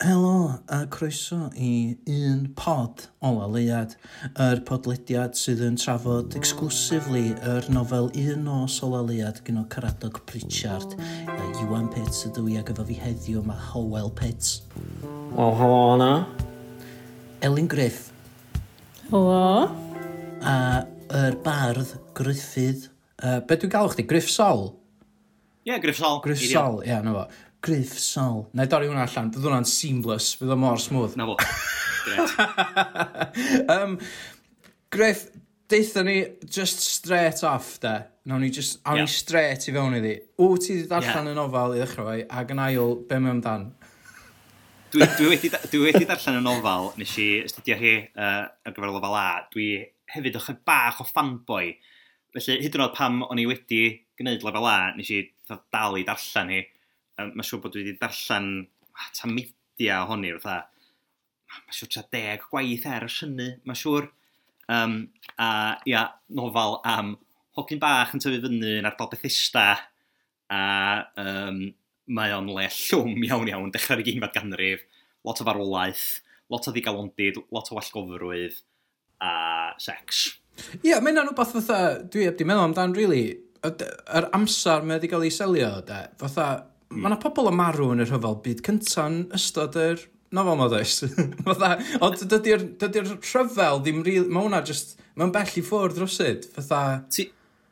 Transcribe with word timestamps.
Helo 0.00 0.58
a 0.68 0.86
croeso 0.86 1.50
i 1.60 1.94
un 2.08 2.46
pod 2.56 3.02
ola 3.20 3.44
leiad, 3.52 3.92
yr 4.40 4.62
podlediad 4.64 5.36
sydd 5.36 5.60
yn 5.66 5.74
trafod 5.76 6.32
exclusively 6.38 7.34
yr 7.44 7.68
nofel 7.68 8.08
Un 8.16 8.46
nos 8.46 8.78
ola 8.86 9.02
leiad 9.04 9.42
gyno 9.44 9.66
Caradog 9.68 10.22
Pritchard. 10.24 10.94
Iwan 11.60 11.90
Pits 11.92 12.24
ydw 12.30 12.46
i 12.48 12.56
ag 12.62 12.72
efo 12.72 12.86
fi 12.88 12.96
heddiw 12.96 13.44
mae 13.44 13.60
Howell 13.74 14.08
Pits. 14.16 14.62
Wel, 15.34 15.52
helo 15.60 15.82
yna. 15.98 16.10
Elin 17.44 17.68
Griff. 17.68 18.08
Helo. 19.10 19.68
A 20.40 20.56
yr 21.20 21.36
bardd 21.44 21.92
Griffydd. 22.16 22.88
Uh, 23.20 23.42
be 23.44 23.60
dwi'n 23.60 23.76
galw 23.76 23.92
chdi? 23.92 24.08
Griff 24.08 24.32
Sol? 24.32 24.70
Ie, 25.60 25.74
yeah, 25.74 25.84
Griff 25.84 26.00
Sol. 26.00 26.22
Griff 26.24 26.40
Sol, 26.40 26.80
ie, 26.80 26.88
yeah, 26.88 27.04
na 27.04 27.18
fo. 27.18 27.28
Griff 27.60 27.98
Sol. 28.00 28.46
Na 28.56 28.64
i 28.64 28.70
dorri 28.70 28.88
hwnna 28.88 29.04
allan, 29.04 29.30
bydd 29.34 29.46
hwnna'n 29.48 29.68
seamless, 29.68 30.32
bydd 30.40 30.54
o 30.54 30.58
mor 30.60 30.80
smooth. 30.80 31.16
Na 31.20 31.28
fo. 31.28 31.36
um, 33.74 33.98
Griff, 34.92 35.26
deitha 35.70 36.04
ni 36.06 36.16
just 36.46 36.80
straight 36.86 37.44
off 37.44 37.76
da. 37.82 37.98
Nawn 38.24 38.44
ni 38.44 38.50
just, 38.54 38.80
awn 38.84 39.00
yeah. 39.00 39.08
ni 39.08 39.12
straight 39.12 39.68
i 39.68 39.74
fewn 39.76 39.98
iddi. 40.00 40.16
Wt 40.40 40.66
ti 40.66 40.78
wedi 40.78 40.88
darllen 40.90 41.28
yeah. 41.28 41.34
y 41.34 41.36
nofel 41.38 41.76
i 41.76 41.82
ddechrau 41.82 42.10
fai, 42.10 42.18
ac 42.40 42.56
yn 42.56 42.64
ail, 42.64 42.96
be 43.08 43.20
mae 43.20 43.36
amdan? 43.36 43.70
dwi, 44.90 45.06
dwi, 45.18 45.28
wedi, 45.30 45.50
dwi 45.70 45.80
wedi 45.84 46.06
darllen 46.08 46.40
y 46.40 46.42
nofel, 46.44 46.90
nes 46.98 47.12
i 47.22 47.28
astudio 47.44 47.76
hi 47.78 47.94
uh, 48.10 48.48
ar 48.48 48.74
gyfer 48.74 48.90
y 48.90 48.94
lofel 48.94 49.16
A. 49.16 49.26
Dwi 49.52 49.68
hefyd 50.10 50.38
o'ch 50.40 50.50
bach 50.66 51.00
o 51.02 51.06
fanboy. 51.06 51.72
Felly, 52.34 52.58
hyd 52.64 52.76
yn 52.78 52.84
oed 52.86 52.96
pam 52.96 53.22
o'n 53.26 53.42
i 53.42 53.46
wedi 53.50 53.84
gwneud 54.18 54.44
lefel 54.46 54.68
A, 54.70 54.78
nes 54.96 55.10
i 55.14 55.22
dal 55.50 55.98
i 55.98 56.06
darllen 56.06 56.54
hi 56.54 56.60
mae'n 57.30 57.46
siŵr 57.46 57.62
bod 57.64 57.74
dwi 57.74 57.84
wedi 57.84 57.98
darllen 58.00 58.50
ta 59.16 59.30
meidia 59.30 60.02
ohoni, 60.04 60.32
fatha, 60.42 60.68
mae'n 61.56 61.78
siŵr 61.78 61.92
tra 61.94 62.04
deg 62.16 62.46
gwaith 62.50 62.86
er 62.90 63.06
y 63.06 63.12
syni, 63.12 63.50
mae 63.68 63.78
siŵr. 63.78 64.08
Um, 64.70 65.00
a 65.42 65.50
ia, 65.88 66.04
nofal 66.38 66.78
am 66.86 67.16
hogyn 67.58 67.80
bach 67.82 68.14
yn 68.14 68.22
tyfu 68.22 68.38
fyny 68.44 68.76
yn 68.78 68.88
ardal 68.88 69.10
Bethesda, 69.10 69.66
a 70.50 70.62
um, 71.18 71.62
mae 72.10 72.34
o'n 72.34 72.50
le 72.54 72.66
llwm 72.74 73.26
iawn 73.26 73.50
iawn, 73.50 73.70
dechrau'r 73.74 74.02
ugeinfad 74.02 74.34
ganrif, 74.34 74.82
lot 75.26 75.42
o 75.42 75.46
farwolaeth, 75.46 76.06
lot 76.50 76.66
o 76.66 76.74
ddigalondid, 76.74 77.38
lot 77.54 77.70
o 77.70 77.78
wallgofrwydd, 77.78 78.62
a 79.22 79.32
sex. 79.82 80.26
Ie, 80.80 80.90
yeah, 80.90 81.02
mae'n 81.02 81.22
anodd 81.22 81.38
fatha, 81.38 81.80
dwi 82.10 82.26
heb 82.26 82.38
di 82.38 82.46
meddwl 82.48 82.68
amdan, 82.68 82.96
really, 82.96 83.24
yr 83.64 84.28
amser 84.36 84.84
mae 84.84 84.98
wedi 84.98 85.10
cael 85.12 85.26
ei 85.26 85.34
selio, 85.34 85.70
de, 85.86 86.00
fatha, 86.20 86.48
mm. 86.90 87.00
mae 87.00 87.10
yna 87.12 87.20
pobl 87.22 87.50
yn 87.50 87.58
marw 87.58 87.90
yn 87.94 88.04
y 88.04 88.08
rhyfel 88.08 88.38
byd 88.44 88.62
cynta'n 88.66 89.20
ystod 89.38 89.78
yr 89.80 90.06
nofel 90.36 90.58
ma 90.60 90.68
does. 90.70 91.00
Fatha, 91.46 91.74
ond 92.04 92.22
dydy'r 92.30 92.64
dydy 92.80 93.04
rhyfel 93.08 93.82
ddim 93.82 94.04
rili, 94.06 94.28
mae 94.28 94.46
hwnna 94.46 94.62
just, 94.66 94.96
mae'n 95.18 95.34
bell 95.34 95.58
i 95.58 95.66
ffwrdd 95.66 96.00
rwsyd. 96.04 96.48
Fatha... 96.56 96.80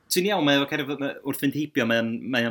Ti'n 0.09 0.25
iawn, 0.25 0.41
mae 0.41 0.57
efo 0.57 0.71
cerdd 0.71 0.93
wrth 0.97 1.43
fynd 1.43 1.57
heibio, 1.59 1.85
mae'n 1.85 2.15
mae 2.33 2.47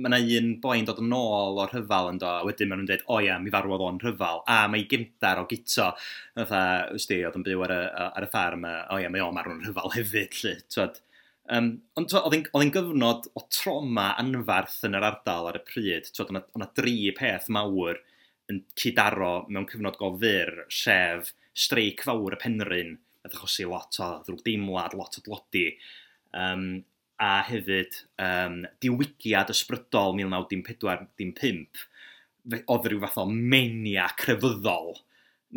mae 0.00 0.10
yna 0.10 0.38
un 0.38 0.50
boi'n 0.62 0.86
dod 0.86 1.00
yn 1.02 1.12
ôl 1.14 1.58
o'r 1.60 1.72
rhyfel 1.72 2.10
yn 2.12 2.18
do, 2.20 2.28
a 2.28 2.44
wedyn 2.46 2.70
maen 2.70 2.82
nhw'n 2.82 2.88
dweud, 2.88 3.04
o 3.10 3.18
ia, 3.24 3.36
mi 3.42 3.52
farwodd 3.52 3.84
o'n 3.84 4.00
rhyfel, 4.02 4.42
a 4.48 4.58
mae 4.70 4.86
gymdar 4.90 5.42
o 5.42 5.46
gito, 5.50 5.90
fatha, 6.38 6.62
wsti, 6.94 7.20
oedd 7.26 7.38
yn 7.40 7.46
byw 7.46 7.64
ar 7.66 7.74
y, 7.74 7.80
ar 8.06 8.26
y 8.26 8.30
ffarm, 8.30 8.66
a, 8.68 8.74
o 8.94 9.00
ia, 9.02 9.10
mae 9.12 9.24
o'n 9.24 9.36
marw'n 9.36 9.62
rhyfel 9.64 9.94
hefyd, 9.96 10.36
lly, 10.42 10.54
twad. 10.72 11.00
Um, 11.50 11.70
ond 11.98 12.12
oedd 12.14 12.36
hi'n 12.36 12.72
gyfnod 12.74 13.30
o 13.34 13.42
troma 13.50 14.10
anfarth 14.20 14.82
yn 14.86 14.98
yr 14.98 15.06
ardal 15.08 15.48
ar 15.50 15.58
y 15.58 15.62
pryd. 15.66 16.10
Oedd 16.20 16.34
yna 16.36 16.68
dri 16.76 17.10
peth 17.16 17.48
mawr 17.52 17.98
yn 18.50 18.62
cydaro 18.78 19.46
mewn 19.48 19.68
cyfnod 19.70 19.98
go 19.98 20.12
fyr, 20.20 20.64
sef 20.74 21.32
streic 21.54 22.04
fawr 22.06 22.36
y 22.36 22.40
penryn, 22.40 22.96
a 23.24 23.30
ddachosi 23.30 23.66
lot 23.68 23.98
o 24.02 24.12
ddrwg 24.24 24.44
deimlad, 24.46 24.96
lot 24.98 25.18
o 25.18 25.24
dlodi, 25.26 25.66
um, 26.36 26.82
a 27.20 27.32
hefyd 27.46 27.98
um, 28.22 28.62
diwygiad 28.82 29.52
ysbrydol 29.52 30.16
1945, 30.16 31.86
oedd 32.62 32.88
rhyw 32.88 33.02
fath 33.04 33.20
o 33.20 33.26
menia 33.30 34.08
crefyddol 34.18 34.94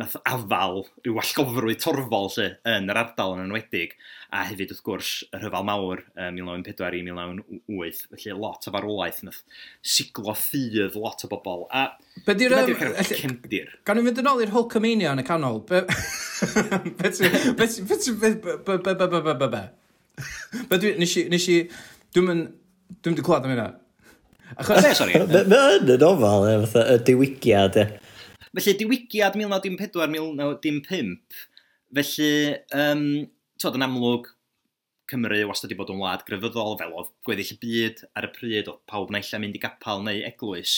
nath 0.00 0.16
afal 0.26 0.80
yw 1.06 1.18
allgofrwy 1.22 1.76
torfol 1.78 2.30
lly 2.34 2.48
yn 2.72 2.90
yr 2.90 2.98
ardal 2.98 3.36
yn 3.36 3.44
enwedig 3.44 3.94
a 4.34 4.42
hefyd 4.48 4.72
wrth 4.74 4.82
gwrs 4.86 5.10
y 5.28 5.38
rhyfal 5.38 5.66
mawr 5.68 6.02
1904 6.18 6.98
i 6.98 7.02
1908 7.06 8.00
felly 8.10 8.34
lot 8.42 8.66
o 8.66 8.74
farwolaeth 8.74 9.20
nath 9.26 9.40
siglo 9.94 10.34
thydd 10.40 10.98
lot 10.98 11.22
o 11.26 11.30
bobl 11.30 11.66
a 11.70 11.84
be 12.26 12.34
di'r 12.38 12.56
um, 12.58 12.74
cefndir. 13.06 13.70
gan 13.86 14.00
i 14.00 14.04
fynd 14.08 14.20
yn 14.22 14.30
ôl 14.32 14.42
i'r 14.42 14.52
Hulkamania 14.54 15.14
yn 15.14 15.22
y 15.22 15.26
canol. 15.26 15.62
Be 15.68 15.84
be 20.70 20.78
dwi 20.78 20.94
nes 20.98 21.16
i 21.18 21.26
nes 21.30 21.48
i 21.50 21.60
dwi'n 22.14 22.28
mynd 22.28 22.52
dwi'n 23.00 23.14
mynd 23.14 23.22
i 23.22 23.26
clywed 23.26 23.46
am 23.46 23.54
hynna. 23.54 23.70
Achos... 24.60 24.86
Sori. 24.98 25.18
Mae 25.18 25.78
yn 25.78 25.94
yn 25.96 26.04
ofal, 26.06 26.46
y 26.84 26.98
diwygiad, 27.06 27.78
Felly, 28.54 28.76
diwygiad 28.78 29.34
1904-1905, 29.34 31.18
felly, 31.98 32.54
um, 32.78 33.26
tod, 33.58 33.74
yn 33.74 33.82
amlwg, 33.82 34.30
Cymru 35.10 35.42
wastad 35.48 35.68
wedi 35.68 35.78
bod 35.80 35.90
yn 35.90 35.98
wlad 35.98 36.22
grefyddol, 36.28 36.78
fel 36.78 36.94
oedd 36.94 37.10
gweddill 37.26 37.50
y 37.50 37.56
byd 37.64 37.96
ar 38.14 38.26
y 38.28 38.30
pryd, 38.36 38.68
oedd 38.70 38.86
pawb 38.90 39.10
naill 39.10 39.40
mynd 39.42 39.58
i 39.58 39.62
gapal 39.64 39.98
neu 40.06 40.18
eglwys. 40.30 40.72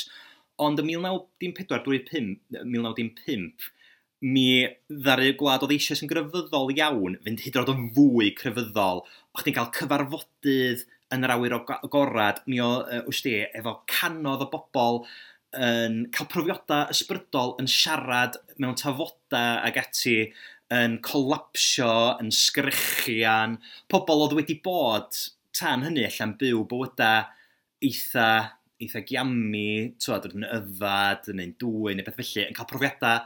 Ond 0.57 0.81
ym 0.81 0.89
1914-1905, 0.89 3.69
mi 4.25 4.49
ddaru 4.89 5.37
gwlad 5.37 5.61
oedd 5.67 5.77
eisiau 5.77 5.97
sy'n 6.01 6.11
grefyddol 6.11 6.73
iawn, 6.79 7.21
fynd 7.29 7.45
hyd 7.45 7.61
yn 7.61 7.77
yn 7.77 7.93
fwy 8.01 8.27
crefyddol. 8.41 9.05
O'ch 9.37 9.45
chi'n 9.45 9.59
cael 9.61 9.77
cyfarfodydd 9.77 10.89
yn 11.13 11.29
yr 11.29 11.37
awyr 11.37 11.61
o 11.61 11.63
agorad, 11.77 12.41
mi 12.49 12.57
o, 12.65 12.89
uh, 12.89 13.05
wsti, 13.13 13.53
efo 13.61 13.85
canodd 13.93 14.49
o 14.49 14.51
bobl 14.57 15.05
yn 15.63 16.03
cael 16.15 16.29
profiadau 16.33 16.93
ysbrydol 16.93 17.55
yn 17.63 17.71
siarad 17.71 18.39
mewn 18.61 18.77
tafodau 18.79 19.63
ag 19.67 19.81
ati 19.81 20.19
yn 20.75 20.99
colapsio, 21.05 22.17
yn 22.21 22.33
sgrychian, 22.35 23.57
pobl 23.93 24.25
oedd 24.25 24.37
wedi 24.41 24.59
bod 24.65 25.15
tan 25.57 25.85
hynny 25.87 26.05
allan 26.09 26.35
byw 26.41 26.65
bywydau 26.69 27.29
eitha, 27.87 28.29
eitha 28.83 29.03
giammi, 29.07 29.95
twad, 30.03 30.27
yn 30.33 30.47
yfad, 30.49 31.31
yn 31.33 31.43
ein 31.45 31.55
dwy, 31.61 31.95
neu 31.95 32.07
beth 32.07 32.19
felly, 32.19 32.49
yn 32.49 32.57
cael 32.57 32.69
profiadau 32.71 33.23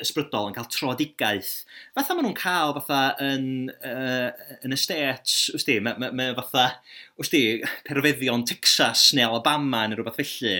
ysbrydol, 0.00 0.50
yn 0.50 0.56
cael 0.56 0.68
troedigaeth. 0.72 1.52
Fatha 1.96 2.16
maen 2.16 2.28
nhw'n 2.28 2.38
cael 2.38 2.74
fatha 2.78 3.00
yn, 3.24 3.46
uh, 3.76 4.30
yn 4.64 4.76
y 4.76 4.80
States, 4.80 5.50
wrth 5.54 5.68
di, 5.68 5.78
mae 5.84 5.98
ma, 6.00 6.10
ma 6.16 6.30
fatha, 6.38 6.66
wrth 7.20 7.32
di, 7.34 7.42
perfeddion 7.88 8.46
Texas 8.48 9.10
neu 9.16 9.28
Alabama 9.30 9.84
neu 9.86 10.00
rhywbeth 10.00 10.20
felly, 10.20 10.58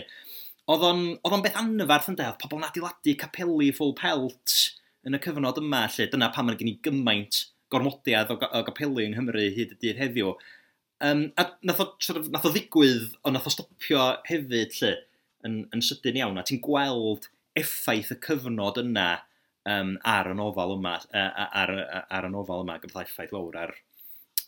Oedd 0.67 0.83
o'n 0.83 1.43
beth 1.45 1.59
anfarth 1.61 2.09
yn 2.11 2.17
dweud, 2.19 2.39
pobl 2.43 2.59
yn 2.59 2.67
adeiladu 2.67 3.13
capeli 3.21 3.69
full 3.75 3.95
pelt 3.99 4.55
yn 5.07 5.15
y 5.15 5.21
cyfnod 5.23 5.61
yma, 5.61 5.85
lle 5.95 6.09
dyna 6.11 6.33
pam 6.35 6.51
yn 6.51 6.59
gen 6.59 6.73
i 6.73 6.79
gymaint 6.83 7.45
gormodiad 7.71 8.33
o, 8.35 8.39
o 8.43 8.63
capeli 8.67 9.07
yng 9.07 9.15
Nghymru 9.15 9.45
hyd 9.55 9.77
y 9.77 9.79
dydd 9.85 10.01
heddiw. 10.01 10.33
Um, 11.07 11.29
a 11.39 11.47
nath 11.69 11.83
o, 11.85 11.87
nath 12.33 12.49
o 12.49 12.51
ddigwydd, 12.51 13.15
ond 13.23 13.39
nath 13.39 13.47
o 13.47 13.53
stopio 13.55 14.09
hefyd 14.27 14.75
lle, 14.81 14.93
yn, 15.47 15.61
yn 15.71 15.85
sydyn 15.87 16.19
iawn, 16.19 16.41
a 16.41 16.45
ti'n 16.47 16.63
gweld 16.65 17.31
effaith 17.59 18.11
y 18.17 18.19
cyfnod 18.27 18.83
yna 18.83 19.09
um, 19.71 19.95
ar 20.03 20.33
y 20.33 20.37
nofel 20.39 20.75
yma, 20.77 20.97
ar, 21.15 21.53
ar, 21.63 21.75
ar 22.11 22.27
y 22.27 22.33
nofel 22.35 22.67
yma, 22.67 22.81
gyda 22.83 23.07
effaith 23.07 23.35
lawr 23.37 23.61
ar, 23.63 23.77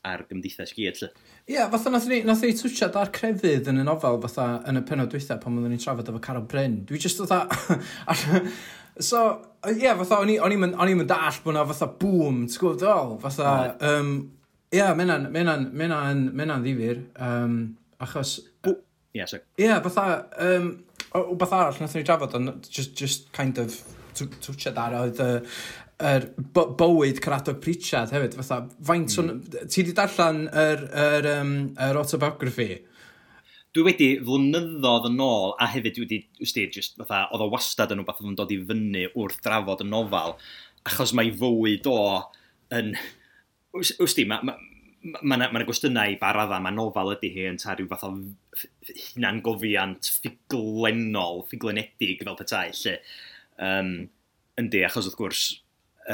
ar 0.06 0.24
gymdeithas 0.28 0.72
gyd. 0.76 1.00
Ie, 1.02 1.56
yeah, 1.56 1.68
fatha 1.72 1.90
nath 1.92 2.08
ni, 2.10 2.20
nath 2.26 2.42
ni 2.44 2.54
twtiad 2.56 2.96
ar 2.98 3.10
crefydd 3.14 3.70
yn 3.72 3.82
y 3.82 3.86
nofel 3.86 4.20
fatha 4.22 4.48
yn 4.70 4.80
y 4.80 4.82
penod 4.88 5.10
dwytha 5.12 5.38
pan 5.42 5.58
oeddwn 5.58 5.74
ni'n 5.74 5.82
trafod 5.82 6.10
efo 6.12 6.22
Carol 6.24 6.46
Bryn. 6.50 6.80
Dwi 6.88 7.00
just 7.02 7.20
fatha... 7.22 7.46
so, 9.10 9.22
ie, 9.66 9.78
yeah, 9.84 9.98
fatha 9.98 10.20
o'n 10.22 10.34
i'n 10.54 11.06
dall 11.08 11.40
bod 11.44 11.56
na 11.56 11.66
fatha 11.72 11.90
boom, 12.00 12.44
ti'n 12.46 12.62
gwybod 12.62 12.82
ddol? 12.82 13.16
Fatha, 13.24 13.54
ie, 13.74 13.92
um, 13.92 14.12
yeah, 14.74 14.94
mena'n 14.98 15.30
mena 15.34 16.02
mena 16.14 16.60
ddifur. 16.62 17.02
Um, 17.16 17.58
achos... 18.00 18.38
Ie, 18.66 18.78
yeah, 19.20 19.30
sorry. 19.30 19.44
Ie, 19.58 19.66
yeah, 19.66 19.82
fatha... 19.84 20.26
Um, 20.38 20.76
o, 21.16 21.24
o 21.32 21.36
arall 21.48 21.78
nath 21.80 21.96
ni 21.96 22.04
drafod, 22.06 22.34
ond 22.36 22.68
just, 22.68 22.94
just 22.98 23.32
kind 23.32 23.58
of 23.62 23.76
twtiad 24.18 24.78
ar 24.82 24.96
oedd 25.02 25.20
uh, 25.22 25.38
er 25.98 26.28
bywyd 26.54 27.18
Caradog 27.22 27.58
Pritchard 27.62 28.12
hefyd, 28.14 28.36
fatha, 28.38 28.60
faint 28.86 29.16
o'n... 29.18 29.32
Mm. 29.34 29.66
Ti 29.66 29.82
wedi 29.82 29.94
darllen 29.98 30.44
yr, 30.46 30.84
yr, 30.94 31.28
um, 31.40 31.52
yr 31.88 31.98
autobiography? 31.98 32.68
Dwi 33.74 33.84
wedi 33.88 34.08
flynyddoedd 34.22 35.10
yn 35.10 35.18
ôl, 35.24 35.56
a 35.58 35.68
hefyd 35.72 35.96
dwi 35.96 36.06
wedi, 36.06 36.20
wsti, 36.38 36.68
just, 36.74 36.96
fatha, 37.02 37.26
oedd 37.34 37.44
o 37.48 37.50
wastad 37.52 37.94
yn 37.94 38.02
rhywbeth 38.02 38.22
oedd 38.22 38.30
yn 38.30 38.38
dod 38.38 38.54
i 38.54 38.60
fyny 38.70 39.04
wrth 39.10 39.42
drafod 39.44 39.82
y 39.82 39.88
nofal, 39.90 40.36
achos 40.86 41.14
mae 41.18 41.34
fywyd 41.34 41.90
o 41.90 42.00
yn... 42.78 42.94
Wsti, 43.74 44.28
mae... 44.30 44.42
Ma, 44.46 44.58
Mae 44.98 45.22
ma, 45.30 45.36
ma, 45.38 45.46
ma 45.54 45.60
gwestiynau 45.62 46.10
i 46.10 46.16
ba 46.18 46.32
mae 46.58 46.74
nofal 46.74 47.12
ydy 47.12 47.28
hi 47.30 47.44
yn 47.46 47.58
ta 47.62 47.76
rhyw 47.76 47.86
fath 47.86 48.02
o 48.08 48.08
hunan 48.18 49.38
gofiant 49.46 50.08
ffiglenol, 50.10 51.44
ffiglenedig 51.46 52.24
fel 52.26 52.36
petai, 52.36 52.72
lle 52.74 52.96
um, 53.62 53.92
yndi, 54.58 54.82
achos 54.82 55.06
wrth 55.06 55.20
gwrs 55.20 55.44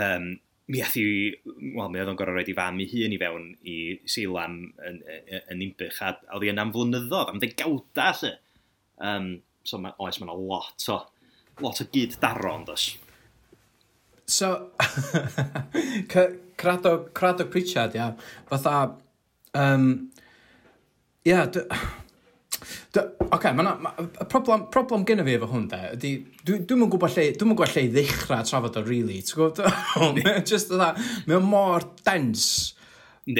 um, 0.01 0.35
mi 0.67 0.81
ath 0.81 0.97
i, 0.97 1.07
wel, 1.45 1.91
mi 1.93 2.01
oedd 2.01 2.11
o'n 2.13 2.19
gorau 2.19 2.39
roed 2.39 2.49
i 2.49 2.57
fam 2.57 2.79
i 2.81 2.87
hun 2.89 3.15
i 3.15 3.21
fewn 3.21 3.49
i 3.69 3.77
Seilam 4.09 4.61
yn, 4.89 5.01
yn, 5.03 5.43
yn 5.53 5.65
Imbych, 5.67 6.01
a 6.01 6.15
oedd 6.33 6.47
hi 6.47 6.53
yna'n 6.55 6.73
flynyddoedd, 6.75 7.33
am 7.33 7.41
ddegawda, 7.43 8.11
lle. 8.21 8.33
Um, 9.05 9.29
so, 9.67 9.81
ma, 9.83 9.93
oes, 10.01 10.21
mae'n 10.21 10.47
lot 10.49 10.87
o, 10.93 11.01
lot 11.61 11.83
o 11.85 11.89
gyd 11.93 12.17
daro, 12.23 12.55
ond 12.55 12.73
os. 12.73 12.87
So, 14.25 14.71
Cradog 16.57 17.51
Pritchard, 17.53 17.97
ia, 17.99 18.07
yeah. 18.15 18.31
fatha, 18.49 18.95
um, 19.53 19.91
ia, 21.27 21.45
yeah, 21.45 21.91
Oce, 22.95 23.03
okay, 23.33 23.53
ma 23.53 23.75
ma, 23.75 23.93
y 23.99 24.27
problem, 24.31 24.67
problem 24.73 25.05
gyda 25.09 25.25
fi 25.27 25.35
efo 25.37 25.49
hwn 25.51 25.67
de, 25.71 25.81
ydy, 25.97 26.11
dwi'n 26.47 26.65
dwi 26.69 26.79
mwyn 26.79 26.91
gwybod 26.93 27.15
lle, 27.17 27.27
dwi'n 27.35 27.51
mwyn 27.51 27.59
gwybod 27.59 27.75
lle 27.75 27.85
i 27.87 27.93
ddechrau 27.93 28.47
trafod 28.49 28.79
o, 28.79 28.85
really, 28.87 29.21
ti'n 29.27 29.41
gwybod? 29.41 29.63
Mae'n 30.21 30.47
just 30.49 30.73
yna, 30.75 30.93
mae'n 31.29 31.49
mor 31.49 31.87
dens. 32.07 32.47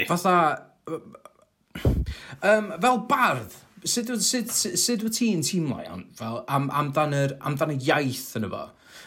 Fatha, 0.09 0.35
um, 1.79 2.71
fel 2.83 3.01
bardd, 3.09 3.55
sut, 3.85 4.09
wyt 4.11 4.25
sut, 4.25 4.51
sut, 4.51 4.79
sut 4.81 5.05
wyt 5.05 5.19
ti'n 5.19 5.45
teimlo 5.45 5.79
iawn 5.83 6.07
fel, 6.17 6.41
am, 6.51 6.67
amdan, 6.83 7.15
yr, 7.15 7.37
amdan 7.47 7.75
y 7.75 7.79
iaith 7.87 8.33
yn 8.39 8.49
efo? 8.49 8.65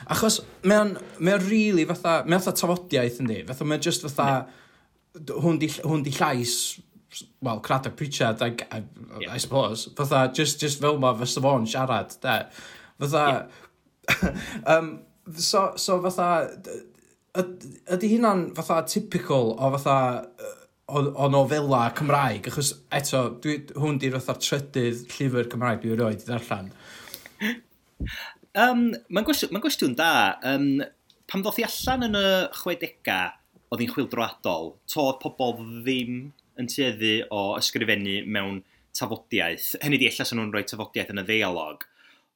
Achos 0.09 0.41
mae'n 0.63 0.95
mae 1.19 1.41
really 1.43 1.85
fatha, 1.89 2.23
mae'n 2.25 2.41
fatha 2.41 2.63
tafodiaeth 2.63 3.21
yndi, 3.25 3.43
fatha 3.49 3.67
mae'n 3.67 3.83
just 3.85 4.07
fatha, 4.07 4.47
hwn 5.19 5.59
di, 5.61 5.71
hwn 5.83 6.05
di 6.07 6.13
llais 6.15 6.55
well, 7.41 7.61
Craddock 7.61 7.97
Pritchard, 7.97 8.43
I, 8.43 8.55
I, 8.71 8.83
yeah. 9.21 9.33
I 9.33 9.39
suppose. 9.39 9.89
Fytha, 9.89 10.33
just, 10.35 10.61
just 10.61 10.81
fel 10.81 10.99
ma, 10.99 11.15
fysa 11.15 11.43
fo'n 11.45 11.67
siarad, 11.67 12.17
de. 12.23 12.37
Fytha, 13.01 13.25
yeah. 13.29 14.35
um, 14.67 15.01
so, 15.37 15.73
so 15.77 16.01
fatha, 16.03 16.29
ydy 17.39 18.13
hynna'n 18.15 18.49
fatha 18.57 18.83
typical 18.89 19.55
o 19.55 19.71
fatha, 19.77 20.29
o, 20.89 21.05
o 21.13 21.29
nofela 21.33 21.89
Cymraeg, 21.97 22.49
achos 22.51 22.75
eto, 22.95 23.25
dwi, 23.43 23.59
hwn 23.77 24.01
di'r 24.01 24.19
fatha 24.19 24.39
trydydd 24.45 25.05
llyfr 25.17 25.51
Cymraeg 25.53 25.83
dwi'n 25.85 26.01
rhoi 26.01 26.15
i 26.17 26.23
ddarllen. 26.23 26.73
Um, 28.59 28.89
Mae'n 29.13 29.27
gwestiwn, 29.27 29.53
ma 29.55 29.63
gwestiwn 29.63 29.97
da. 29.99 30.13
Um, 30.49 30.81
pam 31.29 31.45
ddoth 31.45 31.61
i 31.61 31.67
allan 31.69 32.09
yn 32.09 32.19
y 32.19 32.27
60au, 32.57 33.37
oedd 33.69 33.85
hi'n 33.85 33.93
chwildroadol, 33.93 34.73
to 34.89 35.05
oedd 35.05 35.21
pobl 35.23 35.59
ddim 35.85 36.31
yn 36.59 36.69
tueddu 36.71 37.15
o 37.35 37.43
ysgrifennu 37.59 38.21
mewn 38.27 38.63
tafodiaeth. 38.99 39.75
Hynny 39.83 40.01
di, 40.01 40.11
allas 40.11 40.35
nhw'n 40.35 40.53
rhoi 40.53 40.67
tafodiaeth 40.69 41.13
yn 41.15 41.23
y 41.23 41.27
ddeialog, 41.29 41.85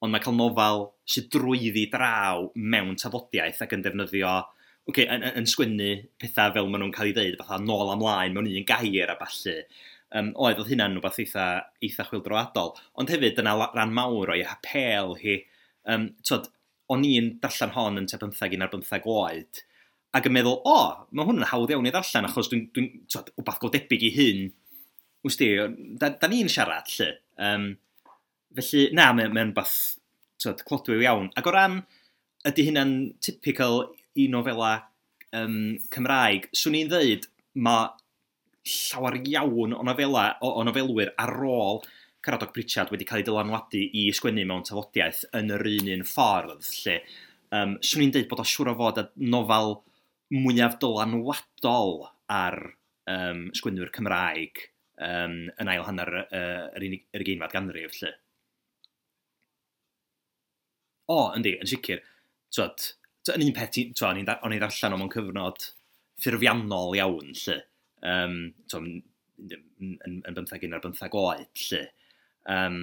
ond 0.02 0.14
mae 0.14 0.22
cael 0.24 0.38
nofal 0.38 0.88
sydd 1.08 1.30
drwyddi 1.34 1.86
draw 1.92 2.48
mewn 2.54 2.98
tafodiaeth 3.00 3.62
ac 3.64 3.76
yn 3.76 3.84
defnyddio 3.86 4.34
okay, 4.88 5.06
yn, 5.06 5.22
yn, 5.22 5.36
yn 5.42 5.48
sgwennu 5.48 5.90
pethau 6.20 6.54
fel 6.54 6.70
maen 6.70 6.84
nhw'n 6.84 6.94
cael 6.94 7.10
ei 7.10 7.16
ddeud, 7.16 7.38
fatha 7.40 7.60
nôl 7.62 7.92
amlaen 7.92 8.34
mewn 8.36 8.50
un 8.50 8.69
gair 8.69 9.12
a 9.12 9.19
ballu. 9.20 9.58
Um, 10.12 10.32
oedd 10.44 10.58
oedd 10.60 10.68
hynna'n 10.68 10.98
rhywbeth 10.98 11.20
eitha, 11.22 11.46
eitha 11.80 12.04
chwildroadol. 12.08 12.75
Ond 13.00 13.12
hefyd 13.12 13.38
dyna 13.38 13.54
rhan 13.62 13.94
mawr 13.96 14.34
o'i 14.34 14.42
apel 14.44 15.14
hi. 15.22 15.38
Um, 15.88 16.10
twod, 16.26 16.50
o'n 16.92 17.06
i'n 17.08 17.36
darllen 17.42 17.72
hon 17.76 18.02
yn 18.02 18.08
te 18.10 18.18
15 18.20 18.66
ar 18.66 18.72
15 18.75 19.08
oed, 19.08 19.62
ac 20.12 20.29
yn 20.29 20.35
meddwl, 20.37 20.59
o, 20.69 20.76
mae 21.17 21.29
hwn 21.29 21.41
yn 21.41 21.49
hawdd 21.49 21.73
iawn 21.73 21.88
i 21.88 21.93
ddarllen, 21.94 22.29
achos 22.29 22.50
dwi'n 22.53 22.67
dwi, 22.75 22.85
n, 22.85 23.06
dwi 23.09 23.23
n, 23.23 23.32
wbath 23.41 23.61
godebyg 23.62 24.05
i 24.09 24.12
hyn. 24.12 24.44
Wys 25.25 25.38
di, 25.41 25.49
da, 26.00 26.12
da 26.20 26.29
ni'n 26.29 26.50
siarad, 26.53 26.91
lle. 26.99 27.09
Um, 27.41 27.67
felly, 28.59 28.87
na, 28.97 29.09
mae'n 29.17 29.32
mae 29.32 29.55
bath 29.56 29.76
mae 30.43 30.64
clodwyw 30.69 31.03
iawn. 31.05 31.31
Ac 31.38 31.49
o 31.49 31.55
ran, 31.55 31.81
ydy 32.49 32.67
hynna'n 32.69 32.94
typical 33.23 33.85
i 34.19 34.26
nofela 34.31 34.75
um, 35.38 35.79
Cymraeg, 35.94 36.50
swn 36.56 36.81
i'n 36.81 36.93
dweud, 36.93 37.29
mae 37.64 37.88
llawer 38.69 39.19
iawn 39.23 39.76
o, 39.79 39.82
nofela, 39.87 40.29
o, 40.43 40.53
o 40.61 40.64
nofelwyr 40.67 41.14
ar 41.23 41.35
ôl 41.47 41.82
Caradog 42.23 42.53
Pritchard 42.55 42.93
wedi 42.93 43.06
cael 43.06 43.23
ei 43.23 43.26
dylanwadu 43.26 43.81
i 43.99 44.05
sgwennu 44.14 44.44
mewn 44.47 44.62
tafodiaeth 44.67 45.25
yn 45.35 45.50
yr 45.56 45.64
un 45.73 45.88
un 45.97 46.05
ffordd, 46.06 46.69
lle 46.85 47.00
um, 47.56 47.75
swn 47.82 48.05
i'n 48.05 48.12
dweud 48.14 48.29
bod 48.31 48.44
o 48.44 48.47
siŵr 48.47 48.70
o 48.70 48.76
fod 48.79 49.00
y 49.03 49.06
nofel 49.32 49.75
mwyaf 50.32 50.79
dylanwadol 50.81 52.06
ar 52.32 52.58
um, 53.11 53.49
sgwynwyr 53.56 53.93
Cymraeg 53.94 54.64
um, 55.02 55.37
yn 55.61 55.70
ail 55.70 55.84
hanner 55.87 56.12
uh, 56.23 56.70
yr, 56.73 56.87
unig, 56.88 57.05
yr 57.12 57.25
ugeimfad 57.25 57.55
ganrif, 57.55 57.99
lle. 58.00 58.12
O, 61.12 61.19
yndi, 61.37 61.56
yn 61.61 61.69
sicr. 61.69 62.02
Twod, 62.52 62.88
yn 63.34 63.44
un 63.46 63.55
peth, 63.56 63.79
o'n 64.06 64.23
i'n 64.23 64.29
ddarllen 64.29 64.96
o 64.96 65.00
mewn 65.00 65.12
cyfnod 65.12 65.69
ffurfiannol 66.23 66.96
iawn, 66.96 67.35
lle. 67.44 67.58
Um, 68.02 68.38
twod, 68.70 68.88
yn, 69.52 70.19
yn 70.23 70.37
bymthag 70.37 70.64
un 70.67 70.76
ar 70.78 70.85
bymthag 70.85 71.17
oed, 71.19 71.49
lle. 71.69 71.85
Um, 72.50 72.81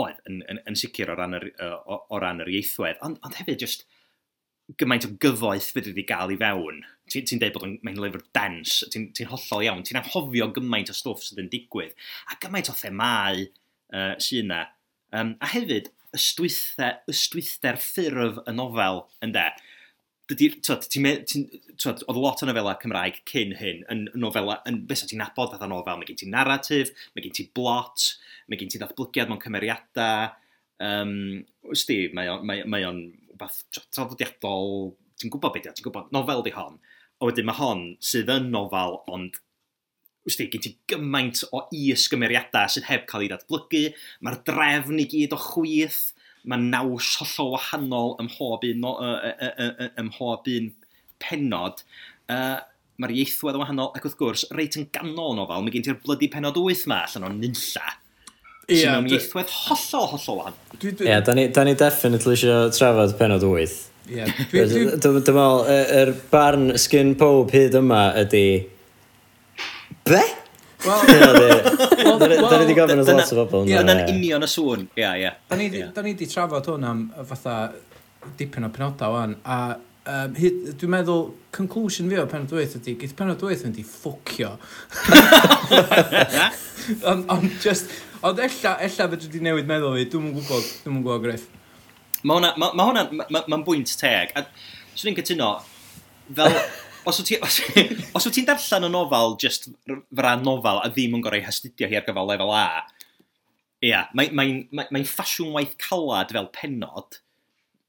oedd, 0.00 0.20
yn, 0.28 0.42
yn, 0.50 0.60
yn 0.70 0.78
sicr 0.78 1.12
o 1.12 1.16
ran 1.18 1.38
yr, 1.38 1.48
o, 1.66 2.00
o 2.10 2.20
ran 2.22 2.42
yr 2.44 2.50
ieithwedd. 2.52 3.00
Ond, 3.06 3.20
ond 3.26 3.38
hefyd, 3.38 3.62
just, 3.62 3.86
gymaint 4.78 5.06
o 5.06 5.12
gyfoeth 5.22 5.70
fyddi 5.74 5.94
wedi 5.94 6.06
gael 6.08 6.34
i 6.34 6.38
fewn. 6.40 6.82
Ti'n 7.10 7.24
ti, 7.24 7.24
dweud 7.32 7.40
deud 7.42 7.56
bod 7.56 7.78
mae'n 7.86 8.02
lyfr 8.02 8.22
dens, 8.36 8.80
ti'n 8.92 9.08
ti 9.16 9.26
hollol 9.28 9.64
iawn, 9.66 9.82
ti'n 9.86 9.98
anghofio 10.02 10.50
gymaint 10.54 10.92
o 10.92 10.96
stwff 10.96 11.24
sydd 11.26 11.42
yn 11.42 11.50
digwydd, 11.52 11.96
a 12.30 12.38
gymaint 12.42 12.70
o 12.70 12.76
themau 12.78 13.42
uh, 13.46 14.14
sy'n 14.22 14.46
yna. 14.46 14.62
Um, 15.16 15.34
a 15.42 15.50
hefyd, 15.50 15.90
ystwythau, 16.14 17.00
ystwythau'r 17.10 17.80
ffurf 17.82 18.40
y 18.46 18.54
nofel, 18.54 19.04
ynddo? 19.26 19.48
oedd 22.06 22.18
lot 22.22 22.42
o 22.44 22.46
nofela 22.46 22.76
Cymraeg 22.78 23.16
cyn 23.26 23.56
hyn 23.58 23.80
yn 23.90 24.04
nofela, 24.22 24.60
yn 24.68 24.84
beth 24.86 25.02
ti'n 25.10 25.18
nabod 25.18 25.50
fath 25.50 25.64
o 25.66 25.70
nofel, 25.70 25.98
mae 25.98 26.06
gen 26.06 26.20
ti 26.20 26.28
narratif, 26.30 26.92
mae 27.14 27.24
gen 27.24 27.34
ti 27.34 27.48
blot, 27.56 28.12
mae 28.46 28.60
gen 28.60 28.70
ti 28.70 28.78
ddatblygiad 28.78 29.32
mewn 29.32 29.42
cymeriadau, 29.42 30.30
um, 30.86 31.16
wsti, 31.72 31.98
mae 32.14 32.30
o'n, 32.30 32.46
mae, 32.46 32.62
mae 32.70 32.86
on 32.86 33.02
rhywbeth 33.40 33.90
traddodiadol, 33.94 34.94
ti'n 35.20 35.32
gwybod 35.32 35.54
beth 35.54 35.70
ti'n 35.74 35.86
gwybod, 35.86 36.10
nofel 36.14 36.44
di 36.44 36.52
hon. 36.54 36.78
A 37.20 37.28
wedyn 37.28 37.48
mae 37.48 37.58
hon 37.58 37.84
sydd 38.04 38.32
yn 38.32 38.50
nofel, 38.52 39.00
ond 39.12 39.40
wsti, 40.28 40.48
gen 40.52 40.64
ti 40.64 40.74
gymaint 40.90 41.42
o 41.52 41.64
is-gymeriadau 41.72 42.70
sydd 42.70 42.88
heb 42.88 43.06
cael 43.08 43.26
ei 43.26 43.32
datblygu, 43.32 43.84
mae'r 44.24 44.40
drefn 44.48 45.00
i 45.00 45.06
gyd 45.10 45.36
o 45.36 45.40
chwyth, 45.40 46.10
mae 46.48 46.60
naws 46.60 47.14
hollol 47.20 47.54
wahanol 47.56 48.16
ym 48.20 48.30
mhob 48.30 48.66
un, 48.68 48.82
no, 48.84 48.96
uh, 48.96 49.32
uh, 49.32 49.70
uh, 49.70 49.88
ym 50.00 50.10
mhob 50.12 50.48
un 50.54 50.70
penod. 51.20 51.84
Uh, 52.30 52.60
mae'r 53.00 53.16
ieithwedd 53.16 53.56
yn 53.56 53.64
wahanol, 53.64 53.92
ac 53.96 54.04
wrth 54.04 54.18
gwrs, 54.20 54.46
reit 54.56 54.76
yn 54.80 54.88
ganol 54.92 55.36
nofel, 55.36 55.64
mae 55.64 55.74
gen 55.74 55.88
ti'r 55.88 56.00
blydi 56.04 56.28
penod 56.32 56.60
wyth 56.60 56.86
ma, 56.88 57.02
allan 57.06 57.28
o'n 57.28 57.40
nynlla, 57.40 57.96
sy'n 58.78 58.96
mewn 58.96 59.06
dwi... 59.08 59.18
ieithwedd 59.18 59.54
hollol, 59.54 60.08
hollol 60.14 60.42
wan. 60.44 60.58
Ie, 60.80 60.92
yeah, 61.06 61.22
da 61.24 61.36
ni, 61.36 61.46
da 61.54 61.64
ni 61.66 61.76
definitely 61.78 62.36
eisiau 62.36 62.70
trafod 62.74 63.14
penod 63.18 63.46
8. 63.46 63.78
Ie. 64.10 64.26
Dwi'n 64.50 65.16
meddwl, 65.18 65.64
yr 66.00 66.12
barn 66.32 66.74
sgyn 66.80 67.14
pob 67.20 67.52
hyd 67.54 67.76
yma 67.80 68.04
ydy... 68.24 68.44
Be? 70.08 70.22
Wel, 70.80 71.04
da 72.20 72.24
ni 72.24 72.64
wedi 72.64 72.74
gofyn 72.78 73.02
wrth 73.02 73.12
lot 73.12 73.34
o 73.34 73.44
bobl. 73.44 73.68
Ie, 73.68 73.76
yna'n 73.82 74.06
union 74.08 74.46
y 74.46 74.48
sŵn. 74.48 74.88
Ie, 74.98 75.12
ie. 75.26 75.32
Da 75.50 75.58
ni 75.60 75.68
wedi 76.08 76.28
trafod 76.30 76.72
hwn 76.72 76.88
am 76.88 77.06
fatha 77.28 77.56
dipyn 78.38 78.66
o 78.66 78.70
penodau 78.72 79.14
wan, 79.14 79.36
a 79.44 79.60
Um, 80.10 80.32
hyd, 80.34 80.72
dwi'n 80.80 80.90
meddwl, 80.90 81.26
conclusion 81.54 82.08
fi 82.10 82.16
o 82.18 82.24
penod 82.26 82.48
penodwaith 82.48 82.72
ydy, 82.80 82.96
gyda 82.98 83.14
penod 83.18 83.36
penodwaith 83.38 83.66
yn 83.68 83.74
di 83.76 83.84
ffwcio. 83.86 84.48
ond 87.10 87.30
on 87.30 87.44
just, 87.62 87.92
ond 88.26 88.40
ella, 88.42 88.72
ella 88.86 89.06
fe 89.12 89.18
dwi 89.22 89.42
newid 89.44 89.68
meddwl 89.70 89.94
fi, 89.98 90.08
dwi'n 90.10 90.32
gwybod, 90.34 90.66
dwi'n 90.82 90.96
gwybod 91.04 91.26
Griff. 91.26 91.46
Mae 92.24 92.40
hwnna, 92.40 92.50
mae 92.58 92.74
ma 92.80 92.88
hwnna, 92.88 93.04
ma, 93.12 93.28
ma, 93.36 93.44
ma 93.52 93.60
bwynt 93.66 93.94
teg. 94.00 94.34
A 94.34 94.46
swn 94.98 95.12
i'n 95.12 95.20
cytuno, 95.20 95.52
fel, 96.40 96.58
os 97.06 97.22
wyt 97.22 97.30
ti, 97.30 97.38
os, 97.46 97.60
os 98.18 98.26
wyt 98.26 98.38
ti 98.40 98.46
darllen 98.48 98.90
y 98.90 98.92
nofal, 98.96 99.38
just 99.44 99.70
fran 99.86 100.42
nofal, 100.46 100.82
a 100.82 100.90
ddim 100.90 101.20
yn 101.20 101.26
gorau 101.28 101.44
hastudio 101.46 101.92
hi 101.92 102.00
ar 102.00 102.08
gyfer 102.08 102.26
lefel 102.32 102.56
A, 102.56 102.66
ia, 103.84 104.06
mae'n 104.10 104.34
mae, 104.34 104.54
mae, 104.58 104.86
mae, 104.88 104.94
mae 104.98 105.10
ffasiwn 105.12 105.54
waith 105.54 105.78
calad 105.80 106.34
fel 106.34 106.50
penod, 106.56 107.22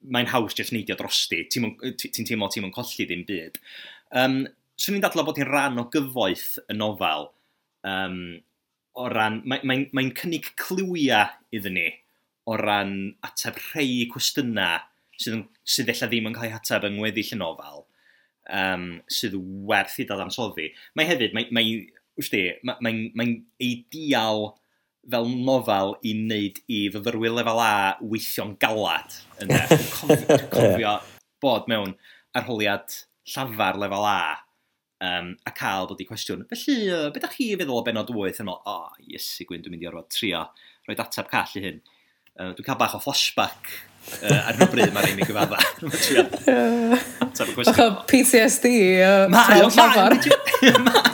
mae'n 0.01 0.31
haws 0.31 0.55
jyst 0.57 0.73
neidio 0.75 0.97
drosti. 0.99 1.43
Ti'n 1.51 1.67
ti 1.97 2.11
teimlo 2.25 2.49
ti'n 2.51 2.65
mwyn 2.65 2.75
colli 2.75 3.07
ddim 3.07 3.25
byd. 3.27 3.59
Um, 4.17 4.43
Swn 4.81 4.97
i'n 4.97 5.03
dadlo 5.03 5.25
bod 5.27 5.37
hi'n 5.37 5.49
rhan 5.49 5.77
o 5.77 5.85
gyfoeth 5.93 6.55
y 6.71 6.75
nofel. 6.77 7.27
Um, 7.85 8.39
o 8.97 9.05
ran, 9.11 9.41
mae'n 9.45 9.67
mae, 9.67 9.83
mae 9.93 10.13
cynnig 10.17 10.49
clywia 10.59 11.27
iddyn 11.53 11.77
ni 11.77 11.87
o 12.49 12.57
ran 12.59 12.95
ateb 13.25 13.59
rhai 13.59 14.07
cwestiynau 14.11 14.81
sydd, 15.21 15.45
sydd 15.63 15.91
ella 15.93 16.09
ddim 16.09 16.27
yn 16.31 16.35
cael 16.35 16.49
ei 16.49 16.57
ateb 16.57 16.87
yng 16.89 16.97
ngweddill 16.97 17.35
y 17.35 17.39
nofel 17.39 17.83
um, 18.49 18.85
sydd 19.11 19.37
werth 19.69 19.99
i 20.01 20.07
dadansoddi. 20.09 20.71
Mae 20.97 21.09
hefyd, 21.09 21.35
mae, 21.37 21.47
mae, 21.55 21.75
wsti, 22.19 22.43
mae, 22.67 22.81
mae, 22.83 23.05
mae 23.17 23.35
ideal 23.63 24.51
fel 25.09 25.27
nofal 25.47 25.95
i 26.05 26.13
wneud 26.17 26.61
i 26.69 26.83
fyfyrwyr 26.93 27.33
lefel 27.39 27.61
A 27.63 27.73
weithio'n 28.01 28.53
galad. 28.61 29.17
Dwi'n 29.39 29.55
cofio, 29.95 30.37
cofio 30.53 30.95
bod 31.41 31.69
mewn 31.71 31.95
arholiad 32.37 32.93
llafar 33.33 33.79
lefel 33.81 34.07
A 34.07 34.21
um, 35.01 35.31
a 35.45 35.53
cael 35.57 35.89
bod 35.89 36.03
i 36.03 36.07
cwestiwn. 36.09 36.45
Felly, 36.51 36.77
uh, 36.89 37.07
beth 37.09 37.23
ydych 37.23 37.37
chi 37.37 37.49
feddwl 37.59 37.81
o 37.81 37.85
benod 37.87 38.13
8? 38.13 38.43
Yn 38.43 38.51
o, 38.53 38.57
o, 38.59 38.77
oh, 38.77 39.01
iesu 39.07 39.47
gwyn, 39.49 39.65
dwi'n 39.65 39.75
mynd 39.75 39.87
i 39.87 39.89
orfod 39.91 40.11
trio 40.13 40.45
rhoi 40.85 40.97
ateb 40.97 41.31
call 41.31 41.57
i 41.57 41.65
hyn. 41.65 41.81
Uh, 42.37 42.53
dwi'n 42.57 42.69
cael 42.69 42.79
bach 42.79 42.95
o 42.97 43.01
flashback 43.03 43.73
uh, 44.21 44.39
ar 44.45 44.55
hyn 44.55 44.67
o 44.67 44.71
bryd 44.71 44.95
mae'r 44.95 45.11
ein 45.11 45.25
i 45.25 45.29
gyfadda. 45.29 45.59
ateb 47.31 47.51
y. 47.55 47.65
Bach 47.65 47.81
o 47.81 47.87
PTSD 48.09 48.71
o 49.05 49.11
Mae 49.31 49.63
o'n 49.65 49.73
llafar. 49.75 50.15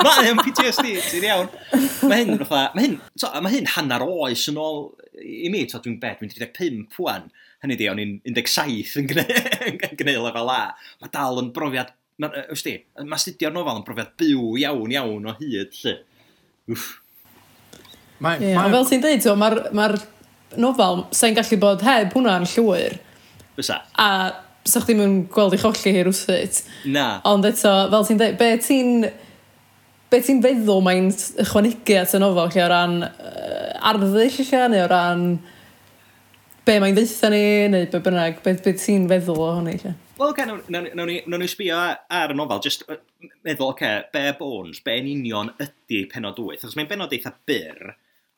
Mae 0.03 0.31
o'n 0.31 0.41
PTSD, 0.41 0.95
ti'n 1.12 1.27
iawn. 1.29 1.51
Mae 2.09 2.24
hyn, 2.24 2.33
fatha, 2.43 2.63
mae 2.75 2.88
hyn, 2.88 2.97
to, 3.19 3.31
mae 3.45 3.55
hyn 3.55 3.69
hanner 3.75 4.05
oes 4.05 4.47
yn 4.51 4.59
ôl 4.62 4.83
i 5.21 5.51
mi, 5.53 5.63
to, 5.69 5.81
dwi'n 5.83 6.00
bed, 6.01 6.19
dwi'n 6.21 6.33
35 6.33 6.83
pwan. 6.95 7.29
Hynny 7.63 7.77
di, 7.79 7.88
o'n 7.89 8.01
i'n 8.01 8.19
17 8.27 9.00
yn 9.01 9.09
gwneud 9.09 10.21
lefel 10.27 10.53
A. 10.53 10.62
Mae 11.01 11.13
dal 11.13 11.41
yn 11.41 11.50
brofiad, 11.55 11.93
ys 12.53 12.65
di, 12.65 12.77
mae 13.01 13.21
studio'r 13.21 13.55
nofal 13.55 13.81
yn 13.81 13.88
brofiad 13.88 14.13
byw 14.19 14.53
iawn 14.62 14.93
iawn 14.93 15.31
o 15.31 15.36
hyd, 15.39 15.74
lle. 15.81 15.97
Wff. 16.69 16.93
Mae, 18.24 18.41
yeah, 18.41 18.57
mae... 18.57 18.74
Fel 18.74 18.88
ti'n 18.89 19.03
dweud, 19.03 19.27
mae'r 19.38 19.59
ma 19.77 19.89
nofal 20.57 21.05
sa'n 21.15 21.36
gallu 21.38 21.59
bod 21.62 21.83
heb 21.86 22.13
hwnna'n 22.15 22.47
llwyr. 22.53 22.97
Fysa. 23.57 23.81
A 23.97 24.07
sa 24.67 24.81
chdi 24.83 24.95
ddim 24.95 25.05
yn 25.05 25.15
gweld 25.33 25.55
i 25.55 25.62
cholli 25.62 25.93
hi 25.95 26.03
rwsut. 26.07 26.62
Na. 26.93 27.07
Ond 27.29 27.47
eto, 27.47 27.74
fel 27.93 28.09
ti'n 28.09 28.21
dweud, 28.21 28.38
be 28.41 28.51
ti'n... 28.63 29.07
Be 30.07 30.21
ti'n 30.24 30.38
feddwl 30.39 30.79
mae'n 30.86 31.09
ychwanegu 31.43 31.97
at 32.00 32.13
y 32.15 32.19
nofel 32.24 32.45
lle 32.53 32.62
o 32.63 32.67
ran 32.71 32.93
uh, 33.03 33.89
arddull 33.89 34.13
lle, 34.15 34.62
neu 34.71 34.86
o 34.86 34.88
ran 34.88 35.25
be 36.67 36.77
mae'n 36.79 36.95
ddeitha 36.95 37.27
ni, 37.31 37.41
neu 37.74 37.89
be 37.91 38.00
bynnag, 38.05 38.39
be, 38.45 38.53
be 38.63 38.71
ti'n 38.79 39.09
feddwl 39.12 39.41
o 39.43 39.50
hynny 39.57 39.75
lle? 39.81 39.91
Wel, 40.17 40.31
okay, 40.31 40.47
nawn, 40.50 40.63
nawn, 40.71 40.88
nawn, 40.97 41.12
ni, 41.12 41.17
nawn 41.27 41.43
ni 41.43 41.50
sbio 41.51 41.77
ar 41.77 42.31
y 42.33 42.38
nofel, 42.39 42.63
just 42.63 42.88
meddwl, 42.88 43.67
oce, 43.69 43.75
okay, 43.75 44.00
be 44.15 44.24
bones, 44.39 44.79
be 44.83 44.95
yn 45.01 45.12
union 45.12 45.51
ydy 45.63 46.05
penod 46.12 46.39
8, 46.39 46.63
achos 46.63 46.79
mae'n 46.79 46.89
benod 46.89 47.13
eitha 47.15 47.36
byr, 47.47 47.93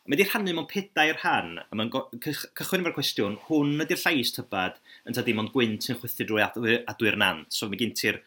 Mae 0.10 0.18
wedi 0.18 0.26
rhannu 0.26 0.54
mewn 0.58 0.66
pedair 0.66 1.20
rhan, 1.20 1.52
a 1.62 1.78
mae'n 1.78 1.92
cychwyn 2.26 2.82
efo'r 2.82 2.96
cwestiwn, 2.96 3.36
hwn 3.46 3.84
ydy'r 3.84 4.00
llais 4.02 4.32
tybad, 4.34 4.80
yn 5.06 5.14
ta 5.14 5.22
dim 5.28 5.38
ond 5.44 5.52
gwynt 5.54 5.86
yn 5.94 6.00
chwythu 6.00 6.26
drwy 6.26 6.42
adwy'r 6.42 7.18
nan. 7.22 7.44
So 7.54 7.70
mae 7.70 7.78
gen 7.78 7.94
ti'r 8.00 8.18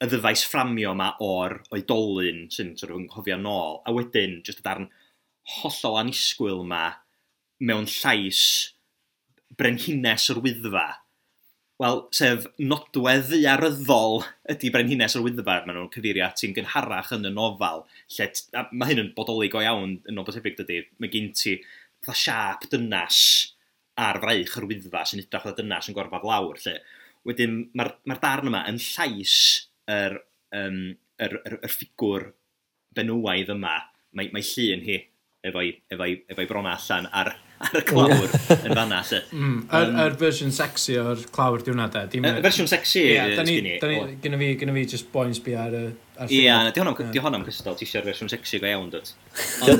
y 0.00 0.08
ddyfais 0.08 0.46
fframio 0.48 0.94
yma 0.96 1.10
o'r 1.26 1.58
oedolyn 1.76 2.46
sy'n 2.54 2.72
sort 2.80 2.94
of, 2.94 3.02
yn 3.02 3.10
cofio 3.12 3.36
nôl, 3.36 3.76
a 3.84 3.92
wedyn 3.92 4.38
jyst 4.46 4.62
y 4.62 4.64
darn 4.64 4.88
hollol 5.58 6.00
anisgwyl 6.00 6.64
yma 6.64 6.86
mewn 7.68 7.90
llais 7.98 8.42
brenhines 9.60 10.30
yr 10.32 10.40
wyddfa 10.40 10.86
Wel, 11.80 12.02
sef 12.12 12.44
nodweddu 12.60 13.38
ar 13.48 13.62
ydy 13.64 14.68
Brenhines 14.72 15.14
o'r 15.16 15.22
wyddfa, 15.24 15.62
maen 15.64 15.78
nhw'n 15.78 15.92
cyfeirio 15.94 16.26
at 16.26 16.34
ati'n 16.36 16.52
gynharach 16.58 17.14
yn 17.16 17.24
y 17.24 17.30
nofal, 17.32 17.86
lle 18.16 18.26
mae 18.76 18.90
hyn 18.90 19.00
yn 19.06 19.08
bodoli 19.16 19.48
go 19.48 19.62
iawn 19.64 19.94
yn 20.10 20.20
obotebyg 20.20 20.58
dydy, 20.58 20.82
mae 21.00 21.08
gen 21.12 21.30
ti 21.32 21.54
fatha 22.04 22.18
siap 22.20 22.66
dynas 22.74 23.22
ar 24.04 24.20
fraich 24.20 24.58
yr 24.60 24.68
wyddfa 24.68 25.06
sy'n 25.08 25.24
edrych 25.24 25.48
o 25.48 25.54
dynas 25.56 25.88
yn 25.88 25.96
gorfod 25.96 26.26
lawr. 26.28 26.60
Lle. 26.66 26.76
Wedyn, 27.28 27.56
mae'r 27.72 27.94
ma, 28.12 28.18
darn 28.20 28.52
yma 28.52 28.60
yn 28.68 28.80
llais 28.84 29.38
yr, 29.88 30.18
um, 30.60 30.82
yr, 31.16 31.38
yr, 31.40 31.58
yr 31.62 31.74
ffigwr 31.78 32.28
benywaidd 32.96 33.54
yma, 33.56 33.78
mae, 34.20 34.28
mae 34.36 34.44
llun 34.52 34.84
hi 34.84 35.00
efo'i, 35.48 35.72
efo 35.96 36.12
efo 36.12 36.46
brona 36.52 36.76
allan 36.76 37.08
ar 37.22 37.32
ar 37.60 37.76
y 37.76 37.82
clawr 37.84 38.28
yn 38.56 38.74
fanna, 38.74 39.00
lle. 39.04 39.18
Mm, 39.36 39.56
yr, 39.68 39.90
um, 39.90 39.98
yr 40.04 40.14
fersiwn 40.20 40.52
sexy 40.54 40.96
o'r 41.00 41.24
clawr 41.34 41.64
diwna, 41.66 41.88
da. 41.92 42.06
E, 42.06 42.12
dim 42.14 42.28
y 42.28 42.32
fersiwn 42.44 42.70
sexy, 42.70 43.02
yeah, 43.12 43.34
da 43.36 43.44
ni, 43.44 43.58
da 43.82 43.90
ni, 43.90 43.98
gyda 44.22 44.40
fi, 44.40 44.48
gyda 44.62 44.76
fi 44.76 44.84
just 44.94 45.10
boi'n 45.12 45.36
sbi 45.36 45.56
ar 45.60 45.76
y... 45.76 45.82
Ie, 46.26 46.40
yeah, 46.42 46.66
di 46.72 46.82
hwnna 46.82 47.38
am 47.38 47.46
cystal, 47.46 47.76
ti 47.76 47.86
eisiau'r 47.86 48.08
fersiwn 48.08 48.32
sexy 48.32 48.60
go 48.60 48.68
iawn, 48.68 48.90
dod. 48.92 49.12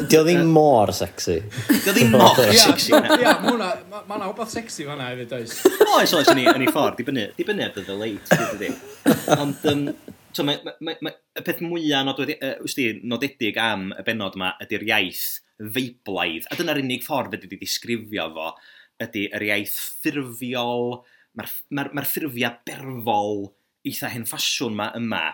Di 0.09 0.21
o 0.21 0.23
ddim 0.25 0.53
mor 0.53 0.93
sexy. 0.97 1.41
Di 1.69 1.81
o 1.81 1.97
ddim 1.97 2.15
mor 2.17 2.41
sexy. 2.53 2.95
Ie, 2.97 3.35
mae 3.49 4.17
yna 4.17 4.31
wbeth 4.31 4.55
sexy 4.57 4.89
fanna 4.89 5.11
hefyd, 5.11 5.37
oes. 5.41 5.59
Oes, 5.89 6.17
oes, 6.17 6.33
yn 6.33 6.45
ei 6.45 6.73
ffordd, 6.73 7.01
di 7.01 7.09
bynnu, 7.09 7.29
di 7.37 7.49
bynnu 7.49 7.69
ar 7.69 7.77
dy 7.77 7.85
ddyleit, 7.89 8.33
di 8.33 8.65
bynnu. 8.65 8.81
Ond, 9.37 9.69
So, 10.31 10.45
mae, 10.47 10.61
mae, 10.79 10.95
mae, 11.03 11.15
y 11.35 11.43
peth 11.43 11.63
mwyaf 11.65 12.05
nodwyd, 12.07 12.37
wsti, 12.63 12.85
nodedig 13.11 13.57
am 13.59 13.89
y 13.99 14.05
benod 14.07 14.37
yma 14.39 14.53
ydy'r 14.63 14.85
iaith 14.87 15.25
feiblaidd. 15.75 16.47
A 16.47 16.59
dyna'r 16.59 16.79
unig 16.85 17.03
ffordd 17.03 17.35
ydy 17.41 17.59
disgrifio 17.59 18.29
fo, 18.37 18.53
ydy 19.03 19.25
yr 19.35 19.47
iaith 19.49 19.75
ffurfiol, 19.75 21.01
mae'r 21.35 21.51
ma 21.75 21.87
ma, 21.99 22.05
r, 22.07 22.53
berfol 22.69 23.49
eitha 23.87 24.13
hen 24.13 24.29
ffasiwn 24.29 24.77
yma 24.77 24.89
yma. 25.01 25.25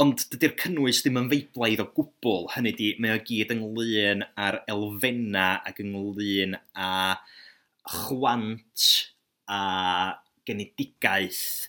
Ond 0.00 0.24
dydy'r 0.32 0.56
cynnwys 0.62 1.02
ddim 1.04 1.20
yn 1.20 1.28
feiblaidd 1.30 1.84
o 1.84 1.88
gwbl, 1.94 2.48
hynny 2.54 2.72
di, 2.78 2.88
mae 3.04 3.18
o 3.18 3.20
gyd 3.28 3.52
ynglyn 3.54 4.24
ar 4.40 4.62
elfenna 4.70 5.50
ac 5.68 5.84
ynglyn 5.84 6.56
a 6.72 6.90
chwant 7.84 8.88
a 9.44 9.60
genedigaeth 10.48 11.68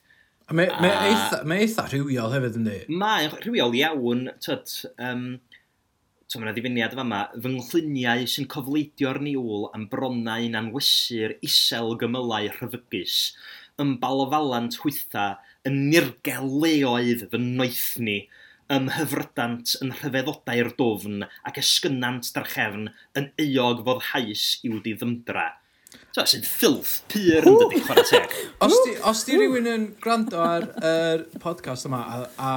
Mae 0.53 0.69
ma 0.77 0.89
a... 0.93 1.05
eitha, 1.09 1.37
mae 1.49 1.63
eitha 1.65 1.87
rhywiol 1.89 2.33
hefyd 2.35 2.57
yndi? 2.59 2.77
Mae 3.01 3.31
rhywiol 3.33 3.73
iawn, 3.79 4.27
tyd, 4.45 4.69
um, 5.01 5.23
so 6.29 6.37
mae'n 6.37 6.53
ddifiniad 6.53 6.93
yma, 7.01 7.23
fy 7.33 7.53
nghluniau 7.55 8.27
sy'n 8.29 8.45
cofleidio'r 8.53 9.21
niwl 9.25 9.65
am 9.73 9.87
bronnau'n 9.89 10.59
anwysur 10.59 11.33
isel 11.49 11.95
gymylau 12.01 12.51
rhyfygus, 12.59 13.17
yn 13.81 13.95
balfalant 14.03 14.77
hwytha, 14.83 15.27
yn 15.65 15.87
nirgel 15.89 16.51
leoedd 16.61 17.25
fy 17.31 17.41
noethni, 17.41 18.19
ym 18.75 18.91
hyfrydant 18.99 19.75
yn 19.81 19.91
rhyfeddodau'r 19.97 20.71
dofn 20.77 21.25
ac 21.45 21.57
esgynnant 21.61 22.29
drachefn 22.37 22.91
yn 23.17 23.31
eog 23.41 23.81
fodd 23.85 24.11
hais 24.11 24.45
i'w 24.65 24.77
diddymdra. 24.85 25.51
So, 26.15 26.24
sy'n 26.31 26.45
ffilth 26.48 26.91
pyr 27.12 27.43
yn 27.43 27.57
dydi, 27.60 27.81
chwarae 27.84 28.05
teg. 28.07 28.36
Os 28.63 28.75
di, 28.86 28.91
os 29.03 29.24
di 29.27 29.36
rhywun 29.36 29.65
yn 29.67 29.81
gwrando 30.00 30.38
ar 30.39 30.63
yr 30.79 31.25
er 31.25 31.41
podcast 31.43 31.89
yma, 31.89 31.98
a, 32.07 32.19
a 32.39 32.51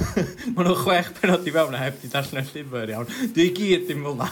maen 0.52 0.66
nhw 0.68 0.74
chwech 0.82 1.08
penod 1.16 1.48
i 1.48 1.54
fewn 1.54 1.76
a 1.78 1.80
heb 1.80 1.96
di 2.02 2.10
darllen 2.12 2.42
y 2.42 2.50
llyfr 2.50 2.92
iawn, 2.92 3.08
dwi 3.32 3.46
i 3.48 3.54
gyd 3.56 3.86
dim 3.88 4.04
fel 4.04 4.18
na. 4.18 4.26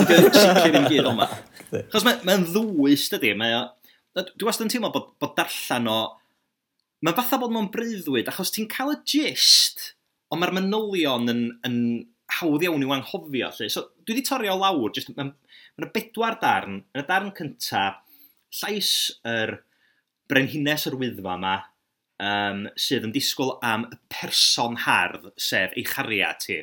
Dwi'n 0.00 0.26
sicr 0.34 0.80
i 0.80 0.82
gyd 0.88 1.10
o'n. 1.12 1.22
Chos 1.92 2.08
mae'n 2.08 2.26
ma 2.26 2.36
ddwys, 2.42 3.04
dydi, 3.12 3.30
mae 3.38 3.54
o... 3.54 3.62
Dwi 4.18 4.48
wastad 4.50 4.66
yn 4.66 4.74
teimlo 4.74 4.90
bod, 4.98 5.14
bod 5.22 5.38
darllen 5.38 5.86
o... 5.94 6.00
Mae'n 7.06 7.18
fatha 7.20 7.38
bod 7.38 7.54
mewn 7.54 7.70
breuddwyd, 7.70 8.32
achos 8.34 8.50
ti'n 8.50 8.66
cael 8.74 8.96
y 8.96 8.98
gist, 9.06 9.92
ond 10.34 10.42
mae'r 10.42 10.56
manylion 10.58 11.30
yn, 11.36 11.46
yn 11.70 11.78
hawdd 12.40 12.66
iawn 12.66 12.82
i'w 12.82 12.98
anghofio. 12.98 13.54
Lle. 13.60 13.70
So, 13.70 13.92
dwi 14.02 14.18
wedi 14.18 14.26
torri 14.26 14.50
o 14.50 14.58
lawr, 14.58 14.90
jyst, 14.90 15.14
mae'n 15.14 15.30
ma 15.78 15.92
bedwar 15.94 16.40
darn, 16.42 16.82
yn 16.90 17.06
y 17.06 17.06
darn 17.06 17.30
cyntaf, 17.38 18.02
llais 18.60 18.92
yr 19.28 19.58
brenhines 20.28 20.86
yr 20.88 20.96
wyddfa 21.00 21.36
yma 21.38 21.54
um, 22.22 22.66
sydd 22.78 23.06
yn 23.08 23.14
disgwyl 23.14 23.56
am 23.64 23.86
y 23.88 24.00
person 24.12 24.76
hardd, 24.84 25.30
sef 25.40 25.76
ei 25.76 25.86
chariad 25.86 26.42
ti. 26.44 26.60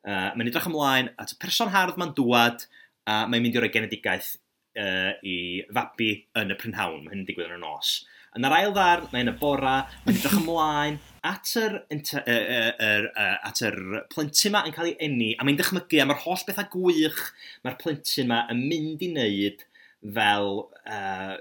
Uh, 0.00 0.30
mae'n 0.36 0.48
edrych 0.48 0.68
ymlaen 0.70 1.10
at 1.20 1.34
y 1.34 1.40
person 1.40 1.72
hardd 1.74 1.98
mae'n 2.00 2.14
dŵad 2.16 2.64
a 3.10 3.24
mae'n 3.28 3.44
mynd 3.44 3.58
i 3.58 3.64
roi 3.64 3.72
genedigaeth 3.72 4.34
uh, 4.78 5.12
i 5.26 5.36
fabi 5.74 6.12
yn 6.40 6.54
y 6.54 6.58
prynhawn. 6.60 7.04
Mae'n 7.06 7.28
digwydd 7.28 7.50
yn 7.50 7.60
y 7.60 7.62
nos. 7.64 8.00
Yn 8.38 8.46
yr 8.46 8.54
ail 8.54 8.72
ddarn, 8.76 9.08
mae'n 9.10 9.32
y 9.32 9.38
bora, 9.40 9.74
mae'n 10.04 10.20
edrych 10.20 10.36
ymlaen 10.38 11.00
at 11.26 11.50
yr, 11.58 11.80
uh, 11.82 12.20
uh, 12.20 13.08
uh, 13.10 13.32
at 13.48 13.62
yr 13.66 13.80
plentyn 14.12 14.52
yma 14.52 14.62
yn 14.68 14.76
cael 14.76 14.92
ei 14.92 14.98
enni, 15.08 15.32
a 15.34 15.44
mae'n 15.44 15.58
dychmygu 15.58 15.98
am 16.04 16.14
yr 16.14 16.22
holl 16.22 16.44
bethau 16.46 16.68
gwych 16.76 17.18
mae'r 17.64 17.80
plentyn 17.80 18.28
yma 18.28 18.44
yn 18.54 18.62
mynd 18.70 19.02
i 19.02 19.10
wneud 19.10 19.66
fel 20.00 20.52
uh, 20.64 21.34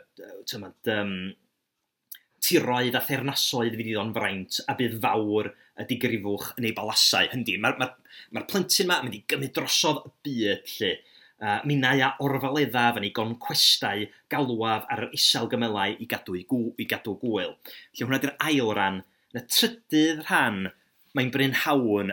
tymod, 0.49 0.91
um, 0.95 1.13
tiroedd 2.43 2.97
a 2.97 3.01
thernasoedd 3.03 3.75
fydd 3.77 3.91
iddo'n 3.93 4.13
fraint 4.15 4.59
a 4.67 4.75
bydd 4.79 4.97
fawr 5.03 5.51
y 5.79 5.85
digrifwch 5.89 6.53
yn 6.59 6.69
ei 6.69 6.75
balasau. 6.75 7.29
Hyndy, 7.31 7.57
mae'r 7.61 7.79
ma, 7.79 7.87
ma, 7.87 8.17
ma 8.35 8.45
plentyn 8.47 8.87
yma 8.87 8.99
yn 8.99 9.07
mynd 9.07 9.19
i 9.19 9.23
gymryd 9.31 9.55
drosodd 9.55 10.03
y 10.07 10.13
byd 10.27 10.73
lle. 10.75 10.93
Uh, 11.39 11.61
minnau 11.63 12.01
a 12.03 12.09
orfaledda 12.19 12.89
fan 12.95 13.05
ei 13.07 13.13
gon 13.15 13.37
cwestau 13.39 14.01
galwaf 14.31 14.89
ar 14.91 15.05
yr 15.05 15.13
isel 15.15 15.47
gymelau 15.51 15.93
i 15.95 16.07
gadw, 16.11 16.35
i, 16.35 16.43
gw, 16.49 16.73
i 16.75 16.87
gadw 16.89 17.15
gwyl. 17.21 17.55
Lle 17.95 18.07
hwnna 18.07 18.19
di'r 18.23 18.35
ail 18.49 18.73
ran. 18.75 18.99
Yn 19.31 19.39
y 19.39 19.45
trydydd 19.47 20.25
rhan, 20.25 20.65
mae'n 21.15 21.31
bryn 21.31 21.55
hawn 21.63 22.11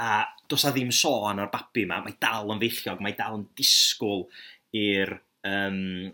a 0.00 0.22
dos 0.48 0.64
a 0.64 0.72
ddim 0.72 0.92
sôn 0.94 1.42
o'r 1.42 1.52
babi 1.52 1.84
yma, 1.84 2.00
mae 2.04 2.16
dal 2.22 2.50
yn 2.54 2.62
feichiog, 2.62 3.02
mae 3.04 3.16
dal 3.18 3.36
yn 3.40 3.44
disgwyl 3.58 4.24
i'r 4.76 5.18
um, 5.48 6.12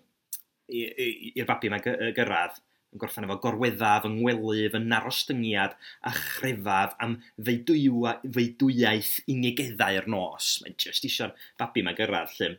i'r 0.68 1.49
babi 1.49 1.70
mae 1.73 1.85
gyrraedd 2.16 2.58
yn 2.88 3.00
gorffan 3.02 3.26
efo 3.26 3.37
gorweddaf, 3.42 4.06
yng 4.08 4.23
ngwelyf, 4.23 4.76
yn 4.78 4.88
narostyngiad 4.88 5.75
a 6.08 6.12
chrefaf 6.16 6.94
am 7.04 7.18
feidwiaeth 7.44 9.12
uniegeddau 9.28 10.00
yr 10.00 10.08
nos. 10.08 10.54
Mae'n 10.62 10.78
just 10.80 11.04
eisiau'r 11.04 11.35
babi 11.61 11.85
mae 11.85 11.99
gyrraedd, 11.99 12.35
lle. 12.38 12.54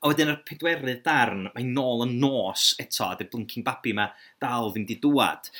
A 0.00 0.10
wedyn 0.10 0.32
yr 0.32 0.42
pedwerydd 0.48 1.02
darn, 1.04 1.48
mae'n 1.54 1.72
nôl 1.76 2.04
yn 2.06 2.18
nos 2.20 2.70
eto, 2.80 3.08
a 3.08 3.16
dy 3.16 3.28
blinking 3.32 3.64
babi 3.64 3.94
mae 3.96 4.12
dal 4.42 4.72
ddim 4.72 4.86
di 4.88 4.98
dŵad. 5.00 5.50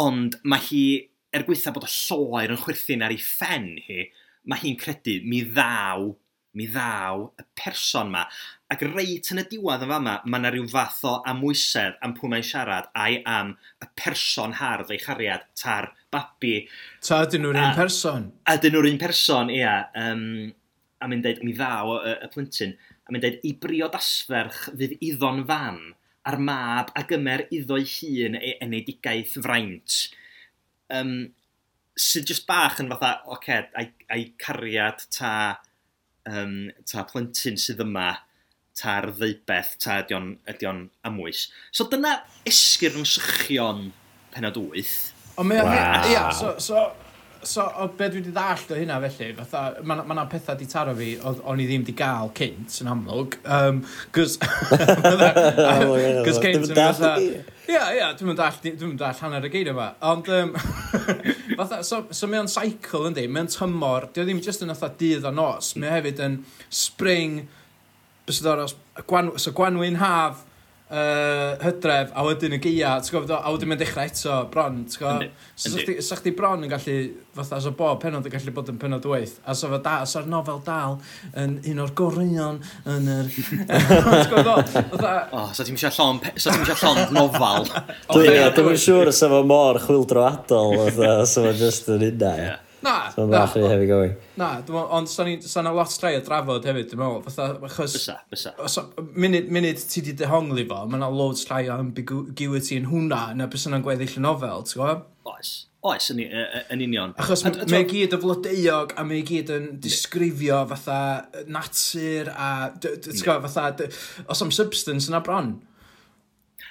Ond 0.00 0.36
mae 0.48 0.64
hi, 0.68 0.84
er 1.32 1.44
gweitha 1.48 1.72
bod 1.74 1.88
y 1.88 1.92
lloer 1.92 2.52
yn 2.52 2.60
chwerthin 2.60 3.04
ar 3.04 3.14
ei 3.14 3.20
ffen 3.20 3.72
hi, 3.86 4.08
mae 4.48 4.60
hi'n 4.62 4.78
credu 4.80 5.18
mi 5.28 5.42
ddaw, 5.48 6.08
mi 6.56 6.68
ddaw 6.72 7.28
y 7.40 7.46
person 7.56 8.12
yma. 8.12 8.26
Ac 8.70 8.84
reit 8.86 9.32
yn 9.34 9.42
y 9.42 9.46
diwedd 9.50 9.82
yn 9.82 9.90
fama, 9.90 10.12
mae 10.24 10.38
yna 10.38 10.52
rhyw 10.54 10.68
fath 10.70 11.00
o 11.08 11.16
amwysedd 11.30 11.96
am 12.06 12.12
pwy 12.14 12.30
mae'n 12.30 12.46
siarad 12.46 12.86
a'i 12.94 13.18
am 13.26 13.56
y 13.82 13.88
person 13.98 14.54
hardd 14.60 14.92
ei 14.94 15.00
chariad 15.02 15.48
ta'r 15.58 15.88
babi. 16.14 16.54
Ta 17.02 17.24
ydyn 17.26 17.42
nhw'r 17.46 17.58
un 17.58 17.74
person? 17.78 18.28
Ydyn 18.52 18.76
nhw'r 18.76 18.90
un 18.92 19.00
person, 19.02 19.50
ia. 19.50 19.74
Um, 19.98 20.52
a 21.00 21.08
mynd 21.10 21.26
dweud, 21.26 21.42
mi 21.46 21.56
ddaw 21.56 21.96
y, 21.96 22.14
y 22.28 22.30
plentyn, 22.30 22.76
a 23.08 23.14
mynd 23.14 23.26
dweud, 23.26 23.40
i 23.48 23.52
briod 23.64 23.98
asferch 23.98 24.68
fydd 24.68 24.96
iddo'n 25.00 25.42
fam 25.48 25.82
a'r 26.30 26.38
mab 26.46 26.94
a 26.94 27.04
gymer 27.08 27.46
iddo'i 27.50 27.86
hun 27.96 28.38
e- 28.38 28.42
ei 28.52 28.56
enedigaeth 28.66 29.38
fraint. 29.42 29.98
Um, 30.92 31.14
sydd 31.98 32.30
jyst 32.30 32.46
bach 32.48 32.78
yn 32.82 32.90
fatha, 32.92 33.16
oce, 33.26 33.36
okay, 33.36 33.68
a'i, 33.74 33.92
ai 34.14 34.26
cariad 34.40 35.06
ta, 35.14 35.34
um, 36.28 36.68
ta 36.86 37.06
plentyn 37.08 37.58
sydd 37.60 37.82
yma, 37.84 38.12
ta'r 38.78 39.10
ddeibeth, 39.16 39.76
ta 39.82 40.00
ydy 40.04 40.16
o'n, 40.16 40.32
ydy 40.50 40.68
on 40.70 40.84
amwys. 41.06 41.48
So 41.74 41.88
dyna 41.90 42.20
esgyr 42.48 42.98
yn 43.00 43.08
sychion 43.08 43.90
penod 44.34 44.58
wyth. 44.60 44.98
O, 45.36 45.46
mae 45.46 45.62
wow. 45.64 45.72
Ia, 45.72 46.10
yeah, 46.10 46.30
so, 46.36 46.54
so, 46.62 46.84
so 47.42 47.64
o 47.80 47.86
be 47.96 48.08
dwi 48.10 48.20
wedi 48.20 48.32
ddallt 48.34 48.72
o 48.72 48.78
hynna 48.78 48.98
felly, 49.04 49.30
fatha, 49.38 49.82
mae 49.82 50.00
yna 50.00 50.16
ma, 50.16 50.26
pethau 50.30 50.58
di 50.58 50.66
taro 50.70 50.94
fi 50.98 51.12
oedd 51.18 51.40
o'n 51.48 51.62
i 51.62 51.66
ddim 51.68 51.86
di 51.86 51.94
gael 51.96 52.32
cynt 52.36 52.80
yn 52.84 52.90
amlwg, 52.92 53.38
um, 53.58 53.80
gos... 54.16 54.36
Gos 54.40 56.42
cynt 56.42 56.68
yn 56.68 56.76
fatha... 56.76 57.14
Ia, 57.70 57.84
ia, 57.94 58.08
dwi'n 58.18 58.32
mynd 58.32 58.42
all, 58.42 58.58
dwi'n 58.64 58.80
mynd 58.82 59.04
all 59.06 59.22
hanner 59.22 59.46
y 59.46 59.52
geir 59.52 59.72
yma, 59.72 59.92
ond... 60.10 60.30
Um, 60.34 60.56
fatha, 61.60 61.82
so, 61.86 62.02
so 62.10 62.30
mae 62.30 62.42
o'n 62.42 62.50
cycle 62.50 63.06
yndi, 63.10 63.28
mae 63.30 63.46
o'n 63.46 63.54
tymor, 63.54 64.10
dio 64.14 64.26
ddim 64.26 64.42
jyst 64.44 64.66
yn 64.66 64.74
fatha 64.74 64.92
dydd 65.00 65.28
o 65.28 65.34
nos, 65.34 65.74
mae 65.76 65.92
o 65.92 65.96
hefyd 65.98 66.22
yn 66.26 66.40
spring, 66.68 67.44
Bys 68.30 68.44
ydyn 68.44 68.62
os... 68.62 68.76
Gwan, 69.10 69.32
so 69.42 69.50
Gwanwyn 69.56 69.96
haf, 69.98 70.44
uh, 70.90 71.56
hydref, 71.64 72.12
a 72.14 72.22
wedyn 72.26 72.54
y 72.54 72.58
geia, 72.62 72.92
ti'n 73.02 73.14
gwybod, 73.16 73.32
a 73.34 73.50
wedyn 73.50 73.72
mae'n 73.72 73.80
dechrau 73.80 74.06
eto, 74.06 74.36
bron, 74.52 74.76
ti'n 74.86 75.00
gofod? 75.02 75.32
So, 75.58 75.82
sa 76.06 76.18
chdi 76.20 76.32
bron 76.38 76.62
yn 76.62 76.70
gallu, 76.70 76.94
fatha, 77.34 77.58
so 77.64 77.72
bob 77.74 77.98
penod 78.04 78.28
yn 78.28 78.34
gallu 78.36 78.54
bod 78.54 78.70
yn 78.70 78.78
penod 78.78 79.08
waith, 79.10 79.40
a 79.42 79.56
so 79.58 79.72
fa 79.72 79.80
da, 79.82 79.96
so'r 80.06 80.30
nofel 80.30 80.62
dal 80.66 81.00
yn 81.42 81.58
un 81.72 81.82
o'r 81.82 81.94
goryon 81.98 82.62
yn 82.94 83.12
yr... 83.16 83.34
Ti'n 83.34 83.66
gwybod, 84.30 84.72
fatha... 84.94 85.14
O, 85.34 85.44
so 85.50 85.66
ti'n 85.66 85.74
mysio 85.74 85.90
llon, 85.98 86.22
so 86.36 86.54
ti'n 86.54 86.66
eisiau 86.68 86.82
llon 86.86 87.14
nofel. 87.18 87.70
Dwi'n 88.14 88.82
siŵr 88.86 89.10
os 89.10 89.22
efo 89.26 89.42
mor 89.42 89.82
chwildroadol, 89.82 90.76
fatha, 90.86 91.14
so 91.26 91.48
fa 91.48 91.54
just 91.66 91.90
yn 91.90 92.12
unna, 92.12 92.34
ie. 92.46 92.58
Na, 92.82 93.10
so, 93.10 93.26
na. 93.26 93.46
So, 93.46 93.68
heavy 93.68 93.86
going. 93.86 94.14
Na, 94.40 94.62
ond 94.96 95.08
sa'n 95.10 95.68
a 95.68 95.72
lot 95.74 95.90
strai 95.92 96.14
o 96.16 96.20
drafod 96.24 96.64
hefyd, 96.64 96.88
dwi'n 96.88 97.00
meddwl, 97.00 97.22
fatha, 97.26 97.48
achos... 97.68 97.96
Bysa, 97.96 98.16
bysa. 98.32 98.52
So, 98.72 98.86
munud, 99.12 99.50
munud 99.52 99.82
ti 99.92 100.02
di 100.04 100.14
dehongli 100.16 100.64
fo, 100.68 100.86
mae 100.88 101.00
yna 101.00 101.10
loads 101.12 101.44
strai 101.44 101.66
o 101.68 101.76
ambiguity 101.76 102.78
yn 102.80 102.88
hwnna, 102.88 103.22
na 103.36 103.48
bys 103.52 103.66
yna'n 103.68 103.84
gweddill 103.84 104.16
y 104.16 104.22
nofel, 104.24 104.64
ti'n 104.64 104.80
gwybod? 104.80 105.02
Oes. 105.28 105.50
Oes, 105.90 106.10
yn, 106.12 106.22
yn 106.72 106.84
union. 106.86 107.12
Achos 107.20 107.44
mae 107.44 107.84
gyd 107.88 108.16
y 108.16 108.20
flodeuog 108.20 108.94
a 109.00 109.04
mae 109.08 109.24
gyd 109.28 109.52
yn 109.54 109.66
disgrifio 109.84 110.62
fatha 110.72 111.00
natur 111.48 112.32
a, 112.32 112.52
ti'n 112.80 113.20
gwybod, 113.20 113.48
fatha, 113.48 113.90
os 114.32 114.40
am 114.44 114.54
substance 114.56 115.12
yna 115.12 115.20
bron. 115.24 115.58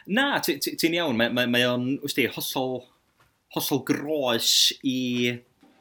Na, 0.09 0.31
ti'n 0.41 0.97
iawn, 0.97 1.21
mae 1.21 1.69
o'n, 1.69 1.91
wsti, 2.01 2.31
hollol, 2.33 2.81
hollol 3.53 3.85
groes 3.85 4.55
i 4.85 4.97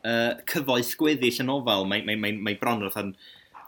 uh, 0.06 0.38
cyfoeth 0.50 0.94
gweddill 1.00 1.42
yn 1.44 1.52
ofal, 1.52 1.86
mae, 1.90 2.04
mae, 2.06 2.18
mae, 2.20 2.36
mae 2.36 2.58
bron 2.60 2.84
yn, 2.86 3.14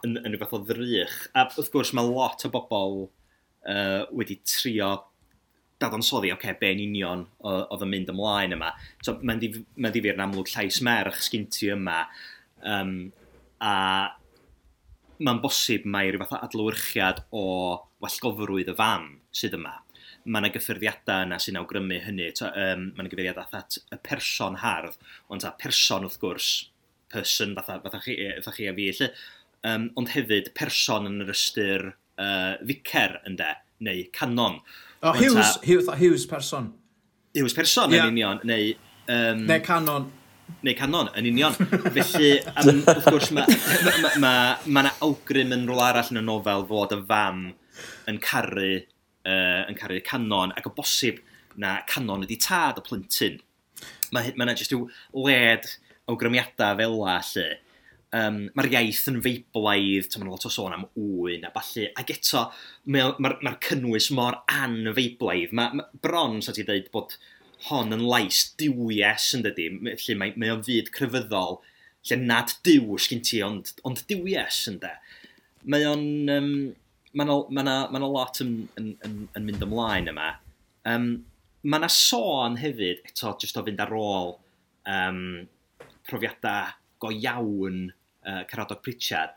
yn, 0.05 0.17
yn 0.21 0.29
rhywbeth 0.29 0.55
o 0.57 0.61
ddrych. 0.65 1.17
A 1.35 1.47
wrth 1.47 1.71
gwrs 1.73 1.93
mae 1.97 2.07
lot 2.07 2.45
o 2.47 2.53
bobl 2.53 3.01
uh, 3.05 4.03
wedi 4.11 4.39
trio 4.47 4.93
dadansoddi, 5.81 6.29
oce, 6.29 6.37
okay, 6.37 6.57
be'n 6.59 6.81
union 6.83 7.25
oedd 7.41 7.85
yn 7.85 7.89
mynd 7.89 8.11
ymlaen 8.13 8.55
yma. 8.57 8.71
So, 9.01 9.17
mae'n 9.25 9.41
ddifir 9.41 9.73
ma 9.81 9.89
yn 10.13 10.25
amlwg 10.27 10.51
llais 10.53 10.77
merch 10.85 11.23
sgyn 11.25 11.47
ti 11.49 11.71
yma, 11.73 12.03
um, 12.61 12.97
a 13.61 13.73
mae'n 15.21 15.41
bosib 15.41 15.85
mae 15.89 16.11
rhywbeth 16.11 16.35
o 16.35 16.41
adlywyrchiad 16.45 17.23
o 17.37 17.45
wellgofrwydd 18.01 18.71
y 18.73 18.77
fam 18.77 19.07
sydd 19.37 19.57
yma 19.57 19.75
mae 20.25 20.43
yna 20.43 20.51
gyffyrddiadau 20.53 21.25
yna 21.27 21.39
sy'n 21.41 21.59
awgrymu 21.61 21.99
hynny. 22.05 22.29
Ta, 22.37 22.51
um, 22.51 22.89
mae 22.95 23.05
yna 23.05 23.11
gyfeiriad 23.11 23.41
at 23.41 23.79
y 23.81 23.99
person 24.05 24.59
hardd, 24.61 24.99
ond 25.31 25.45
ta 25.45 25.53
person 25.61 26.07
wrth 26.07 26.19
gwrs, 26.21 26.51
person 27.11 27.55
fatha, 27.57 27.79
fatha, 27.83 28.01
chi, 28.05 28.17
fatha 28.39 28.55
chi 28.57 28.69
a 28.69 28.75
fi, 28.77 28.91
lle. 28.99 29.11
Um, 29.67 29.89
ond 29.99 30.13
hefyd 30.13 30.53
person 30.57 31.09
yn 31.09 31.25
yr 31.25 31.33
ystyr 31.33 31.89
uh, 31.91 32.55
ficer 32.67 33.19
ynde, 33.29 33.51
neu 33.85 34.05
canon. 34.15 34.61
O, 35.01 35.11
oh, 35.11 35.17
Hughes, 35.17 35.57
ta, 35.57 35.65
Hughes, 35.65 35.91
Hughes 35.99 36.25
person. 36.29 36.71
Hughes 37.35 37.57
person 37.57 37.93
yeah. 37.93 38.07
yn 38.07 38.17
union, 38.17 38.41
neu... 38.47 38.73
Um, 39.11 39.45
neu 39.49 39.61
canon 39.65 40.11
neu 40.61 40.75
canon, 40.77 41.09
yn 41.17 41.25
union. 41.29 41.55
Felly, 41.95 42.31
am, 42.59 42.81
wrth 42.83 43.07
gwrs, 43.07 43.31
mae 43.33 43.47
yna 43.47 43.93
ma, 44.03 44.11
ma, 44.21 44.33
ma, 44.65 44.83
ma 44.83 44.91
awgrym 45.07 45.53
yn 45.55 45.63
rôl 45.69 45.81
arall 45.85 46.11
yn 46.13 46.21
y 46.21 46.25
nofel 46.25 46.65
fod 46.69 46.95
y 46.95 46.99
fam 47.07 47.45
yn 48.11 48.19
caru 48.21 48.73
uh, 49.25 49.63
yn 49.69 49.77
caru'r 49.79 50.03
canon, 50.07 50.53
ac 50.57 50.69
o 50.69 50.75
bosib 50.75 51.21
na 51.59 51.79
canon 51.89 52.25
ydi 52.25 52.37
tad 52.41 52.79
y 52.79 52.85
plentyn. 52.85 53.41
Mae 54.11 54.31
yna 54.33 54.47
ma 54.47 54.55
jyst 54.55 54.73
yw 54.75 54.87
led 55.25 55.67
awgrymiadau 56.11 56.79
fel 56.79 56.97
la, 56.99 57.19
lle. 57.31 57.49
Um, 58.11 58.41
Mae'r 58.57 58.73
iaith 58.73 59.05
yn 59.07 59.21
feiblaidd, 59.23 60.09
ti'n 60.11 60.27
lot 60.27 60.45
o 60.47 60.51
sôn 60.51 60.75
am 60.75 60.83
wyn 60.99 61.45
a 61.47 61.51
falle, 61.55 61.87
ac 61.99 62.11
eto, 62.11 62.49
mae'r 62.91 63.21
ma, 63.23 63.31
ma 63.39 63.53
cynnwys 63.63 64.09
mor 64.17 64.41
anfeiblaidd. 64.51 65.55
Mae 65.55 65.79
ma, 65.79 65.87
bron, 66.03 66.41
sa 66.43 66.55
ti 66.55 66.65
dweud, 66.67 66.89
bod 66.91 67.15
hon 67.69 67.95
yn 67.95 68.03
lais 68.03 68.43
diwies 68.59 69.29
yn 69.37 69.45
dydy, 69.45 69.69
lle 69.87 70.17
mae, 70.19 70.35
mae 70.35 70.51
o'n 70.51 70.65
fyd 70.67 70.91
crefyddol, 70.95 71.61
lle 72.09 72.19
nad 72.19 72.51
diw 72.67 72.97
sgyn 72.99 73.23
ti, 73.23 73.39
ond, 73.45 73.71
ond 73.87 74.03
diwies 74.11 74.65
yn 74.71 74.81
de. 74.83 74.95
Mae 75.71 75.87
o'n... 75.87 76.07
Um, 76.35 76.53
mae 77.13 77.27
yna 77.27 77.37
ma 77.49 77.63
na, 77.65 77.75
ma 77.91 77.99
na 77.99 78.07
lot 78.09 78.41
yn, 78.43 78.53
yn, 78.79 78.93
yn, 79.07 79.17
yn 79.37 79.47
mynd 79.47 79.65
ymlaen 79.65 80.09
yma. 80.11 80.29
Um, 80.87 81.09
mae 81.63 81.81
yna 81.81 81.89
sôn 81.91 82.57
hefyd, 82.61 83.03
eto, 83.09 83.35
jyst 83.41 83.59
o 83.59 83.65
fynd 83.65 83.81
ar 83.83 83.93
ôl 83.97 84.35
um, 84.89 85.21
profiadau 86.07 86.77
go 87.01 87.11
iawn 87.13 87.83
uh, 87.89 88.43
Caradog 88.49 88.81
Pritchard. 88.85 89.35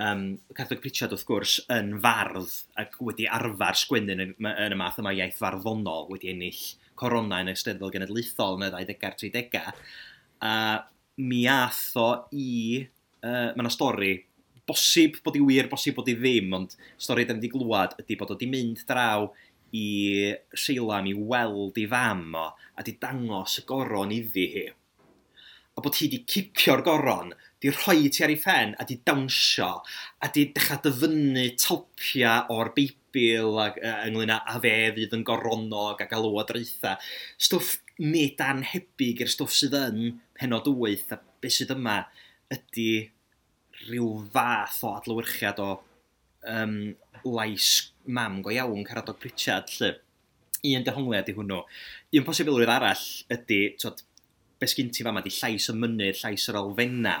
Um, 0.00 0.38
Caradog 0.56 0.82
Pritchard, 0.84 1.14
wrth 1.16 1.26
gwrs, 1.28 1.56
yn 1.72 1.96
fardd 2.04 2.54
ac 2.80 3.00
wedi 3.04 3.26
arfer 3.28 3.82
sgwennu'n 3.82 4.24
yn, 4.26 4.36
yn 4.52 4.76
y 4.76 4.78
math 4.78 5.00
yma 5.02 5.14
iaith 5.16 5.40
farddonol 5.40 6.08
wedi 6.12 6.32
ennill 6.32 6.62
corona 7.00 7.40
yn 7.42 7.52
y 7.52 7.56
Steddfod 7.58 7.94
Genedlaethol 7.96 8.58
yn 8.60 8.68
y 8.68 8.72
20-30au. 8.78 9.76
A 10.46 10.54
mi 11.20 11.44
ath 11.50 11.84
o 12.00 12.08
i... 12.32 12.80
Uh, 13.20 13.50
mae 13.52 13.66
yna 13.66 13.68
stori 13.68 14.14
bosib 14.70 15.20
bod 15.24 15.38
i 15.38 15.44
wir, 15.44 15.68
bosib 15.70 15.98
bod 15.98 16.08
i 16.10 16.16
ddim, 16.18 16.54
ond 16.56 16.74
stori 16.96 17.26
da 17.26 17.34
ni 17.34 17.42
wedi 17.42 17.52
glwad 17.52 17.98
ydy 18.00 18.18
bod 18.18 18.32
o 18.32 18.38
wedi 18.38 18.50
mynd 18.50 18.84
draw 18.88 19.28
i 19.76 20.34
Seilam 20.54 21.06
i 21.06 21.14
weld 21.14 21.78
i 21.78 21.86
fam 21.90 22.34
o, 22.38 22.50
a 22.50 22.86
di 22.86 22.96
dangos 23.02 23.60
y 23.60 23.66
goron 23.68 24.14
iddi 24.14 24.46
hi. 24.54 24.66
A 25.78 25.82
bod 25.82 25.98
hi 26.00 26.08
di 26.10 26.24
cipio'r 26.26 26.82
goron, 26.86 27.30
di 27.62 27.70
rhoi 27.70 28.10
ti 28.10 28.24
ar 28.24 28.32
ei 28.32 28.38
ffen, 28.40 28.74
a 28.78 28.86
di 28.88 28.98
dawnsio, 29.06 29.70
a 30.24 30.30
di 30.34 30.48
dechrau 30.54 30.80
dyfynnu 30.84 31.44
talpia 31.60 32.34
o'r 32.52 32.72
beibl 32.76 33.60
ag, 33.62 33.78
uh, 33.78 34.00
ynglyn 34.08 34.34
â 34.34 34.40
a 34.50 34.58
fe 34.62 34.74
fydd 34.96 35.14
yn 35.18 35.24
goronog 35.26 36.02
ac 36.02 36.16
alw 36.16 36.40
o 36.40 36.46
dreitha. 36.48 36.96
Stwff 37.38 37.78
nid 38.02 38.42
anhebyg 38.42 39.22
i'r 39.22 39.30
stwff 39.30 39.54
sydd 39.56 39.78
yn 39.78 40.18
penod 40.38 40.68
wyth 40.72 41.14
a 41.14 41.20
beth 41.40 41.60
sydd 41.60 41.74
yma 41.76 42.02
ydy 42.50 42.90
rhyw 43.86 44.10
fath 44.34 44.82
o 44.84 44.94
adlywyrchiad 44.98 45.60
o 45.62 45.70
um, 46.48 46.76
lais 47.24 47.92
mam 48.06 48.40
go 48.42 48.52
iawn 48.52 48.84
Caradog 48.84 49.18
Pritchard, 49.20 49.70
lle. 49.78 49.94
Un 50.70 50.84
dehongliad 50.84 51.30
i 51.32 51.34
hwnnw. 51.36 51.62
Un 52.18 52.26
posibilrwydd 52.26 52.72
arall 52.72 53.04
ydy, 53.32 53.60
twod, 53.80 54.02
beth 54.60 54.74
sgyn 54.74 54.90
ti 54.92 55.06
fama, 55.06 55.22
di 55.24 55.32
llais 55.32 55.70
y 55.72 55.76
mynydd, 55.76 56.18
llais 56.20 56.48
yr 56.52 56.58
olfenna. 56.60 57.16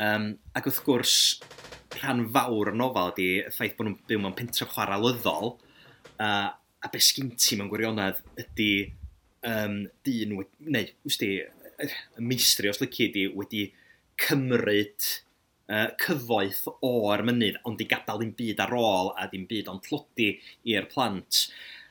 Um, 0.00 0.30
ac 0.56 0.70
wrth 0.70 0.80
gwrs, 0.86 1.16
rhan 2.00 2.24
fawr 2.34 2.72
y 2.72 2.76
nofel 2.78 3.12
ydy 3.12 3.28
y 3.42 3.52
ffaith 3.52 3.76
bod 3.76 3.90
nhw'n 3.90 3.98
byw 4.08 4.22
mewn 4.22 4.36
pentre 4.38 4.68
chwaraelyddol, 4.70 5.54
uh, 6.16 6.48
a 6.54 6.92
beth 6.92 7.04
sgyn 7.10 7.34
ti 7.36 7.60
mewn 7.60 7.68
gwirionedd 7.72 8.22
ydy 8.40 8.70
um, 9.44 9.82
dyn, 10.06 10.32
neu, 10.64 10.88
wsti, 11.04 11.30
y 11.84 12.24
meistri, 12.24 12.72
os 12.72 12.80
lyci, 12.80 13.10
ydy 13.10 13.28
wedi 13.36 13.66
cymryd 14.24 15.10
uh, 15.70 15.88
cyfoeth 16.00 16.64
o'r 16.86 17.24
mynydd, 17.26 17.60
ond 17.68 17.80
i 17.80 17.88
gadael 17.90 18.20
ddim 18.20 18.34
byd 18.38 18.62
ar 18.64 18.74
ôl 18.78 19.12
a 19.14 19.28
ddim 19.28 19.46
byd 19.50 19.70
ond 19.72 19.84
tlodi 19.86 20.34
i'r 20.72 20.88
plant. 20.90 21.46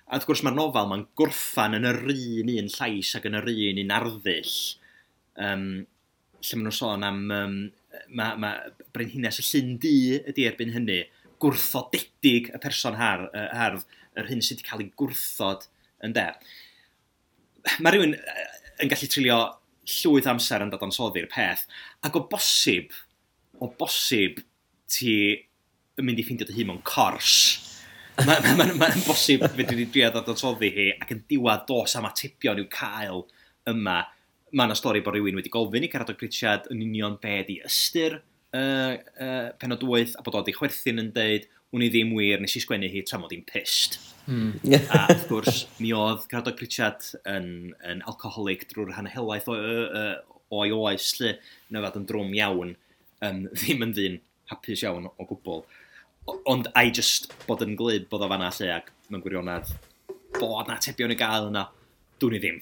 A 0.08 0.18
wrth 0.18 0.28
gwrs 0.30 0.44
mae'r 0.46 0.58
nofel 0.58 0.90
mae'n 0.90 1.08
gwrffan 1.18 1.78
yn 1.80 1.90
yr 1.90 2.02
un 2.04 2.54
un 2.54 2.72
llais 2.76 3.14
ac 3.18 3.28
yn 3.30 3.40
yr 3.40 3.50
un 3.54 3.82
un 3.84 3.96
arddull. 3.98 4.54
Um, 5.42 5.68
lle 6.44 6.60
maen 6.60 6.68
nhw'n 6.68 6.78
sôn 6.78 7.08
am 7.08 7.24
um, 7.34 7.58
ma, 8.14 8.34
ma 8.38 8.54
brenhines 8.94 9.40
y 9.42 9.48
llun 9.48 9.78
Di 9.82 9.96
ydy 10.20 10.48
erbyn 10.50 10.74
hynny, 10.76 11.02
gwrthodedig 11.42 12.52
y 12.54 12.62
person 12.62 13.00
har, 13.00 13.28
uh, 13.32 13.50
hardd, 13.58 13.88
yr 14.20 14.30
hyn 14.30 14.44
sydd 14.46 14.62
wedi 14.62 14.70
cael 14.70 14.84
ei 14.84 14.92
gwrthod 15.00 15.68
yn 16.06 16.14
de. 16.16 16.28
Mae 17.80 17.96
rhywun 17.96 18.16
yn 18.84 18.92
gallu 18.92 19.10
trilio 19.10 19.40
llwyth 19.98 20.30
amser 20.32 20.64
yn 20.64 20.72
dod 20.72 20.84
ansoddi'r 20.86 21.30
peth, 21.32 21.66
ac 22.06 22.16
o 22.20 22.24
bosib, 22.32 22.94
o 23.64 23.70
bosib 23.80 24.42
ti 24.92 25.16
yn 25.98 26.08
mynd 26.08 26.20
i 26.20 26.26
ffeindio 26.26 26.50
dy 26.50 26.58
hun 26.58 26.72
mewn 26.72 26.82
cors. 26.88 27.36
Mae'n 28.20 28.44
ma, 28.46 28.52
ma, 28.60 28.66
ma, 28.78 28.90
ma 28.92 29.06
bosib 29.08 29.46
fe 29.46 29.66
dwi 29.66 29.86
dod 29.86 29.94
drio 29.96 30.10
ddadansoddi 30.14 30.70
hi 30.76 30.90
ac 31.00 31.16
yn 31.16 31.24
diwad 31.30 31.66
dos 31.70 31.96
am 31.98 32.10
atebion 32.10 32.62
i'w 32.62 32.70
cael 32.74 33.26
yma. 33.70 34.04
Mae 34.54 34.70
yna 34.70 34.78
stori 34.78 35.02
bod 35.06 35.16
rhywun 35.16 35.40
wedi 35.40 35.52
gofyn 35.54 35.88
i 35.88 35.90
Caradog 35.90 36.20
Pritchard 36.20 36.70
yn 36.74 36.84
union 36.86 37.18
be 37.22 37.40
di 37.48 37.58
ystyr 37.66 38.20
uh, 38.20 38.94
uh, 38.94 39.50
penod 39.62 39.86
wyth 39.90 40.18
a 40.20 40.26
bod 40.26 40.38
o 40.38 40.44
wedi 40.44 40.54
chwerthin 40.58 41.02
yn 41.02 41.14
deud 41.16 41.48
wni 41.74 41.90
ddim 41.90 42.14
wir 42.14 42.42
nes 42.42 42.54
i 42.54 42.62
sgwennu 42.62 42.90
hi 42.92 43.02
tra 43.08 43.18
mod 43.22 43.34
i'n 43.34 43.46
pist. 43.50 43.98
Mm. 44.30 44.54
a 44.94 45.08
wrth 45.10 45.26
gwrs, 45.32 45.64
mi 45.82 45.90
oedd 45.98 46.28
Caradog 46.32 46.60
Pritchard 46.60 47.10
yn, 47.30 47.74
yn 47.82 48.06
alcoholic 48.10 48.68
drwy'r 48.70 48.94
hanhelaeth 49.00 49.50
o, 49.50 49.58
o, 49.58 50.04
o, 50.04 50.06
o'i 50.60 50.74
oes, 50.76 51.10
lle, 51.18 51.34
na 51.74 51.82
fod 51.88 52.04
yn 52.04 52.08
drwm 52.12 52.38
iawn 52.38 52.78
um, 53.24 53.48
ddim 53.58 53.88
yn 53.88 53.96
ddyn 53.96 54.20
hapus 54.52 54.84
iawn 54.86 55.10
o 55.10 55.28
gwbl. 55.30 55.64
Ond 56.50 56.70
ai 56.80 56.90
just 56.96 57.32
bod 57.48 57.64
yn 57.66 57.76
glib 57.80 58.08
bod 58.12 58.24
o 58.24 58.30
fanna 58.32 58.52
lle 58.56 58.70
ac 58.78 58.92
mewn 59.10 59.24
gwirionedd 59.24 59.74
bod 60.40 60.70
na 60.70 60.80
tebion 60.82 61.14
i 61.14 61.18
gael 61.20 61.50
yna, 61.50 61.68
dwi'n 62.22 62.38
i 62.38 62.42
ddim. 62.42 62.62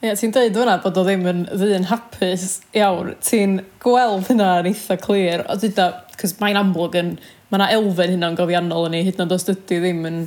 Ie, 0.00 0.08
yeah, 0.08 0.16
ti'n 0.16 0.32
dweud 0.32 0.56
hwnna 0.56 0.78
bod 0.80 0.96
o 0.96 1.04
ddim 1.04 1.26
yn 1.28 1.42
ddyn 1.50 1.90
hapus 1.90 2.46
iawn. 2.76 3.12
Ti'n 3.24 3.58
gweld 3.84 4.30
hynna 4.30 4.54
yn 4.62 4.70
eitha 4.70 4.96
clir. 5.00 5.44
O 5.44 5.58
dwi'n 5.60 5.74
da, 5.76 5.90
cos 6.20 6.38
mae'n 6.40 6.56
amlwg 6.60 6.96
yn, 6.96 7.10
mae 7.50 7.60
yna 7.60 7.68
elfen 7.76 8.14
hynna'n 8.14 8.38
gofiannol 8.38 8.88
yn 8.88 8.96
ei, 8.96 9.04
hyd 9.04 9.20
yn 9.20 9.26
oed 9.26 9.36
os 9.36 9.44
dydy 9.50 9.82
ddim 9.82 10.06
yn 10.08 10.22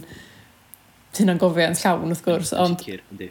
hynna'n 1.18 1.42
gofiant 1.42 1.82
llawn 1.82 2.14
wrth 2.14 2.22
gwrs. 2.26 2.54
Ond 2.62 2.86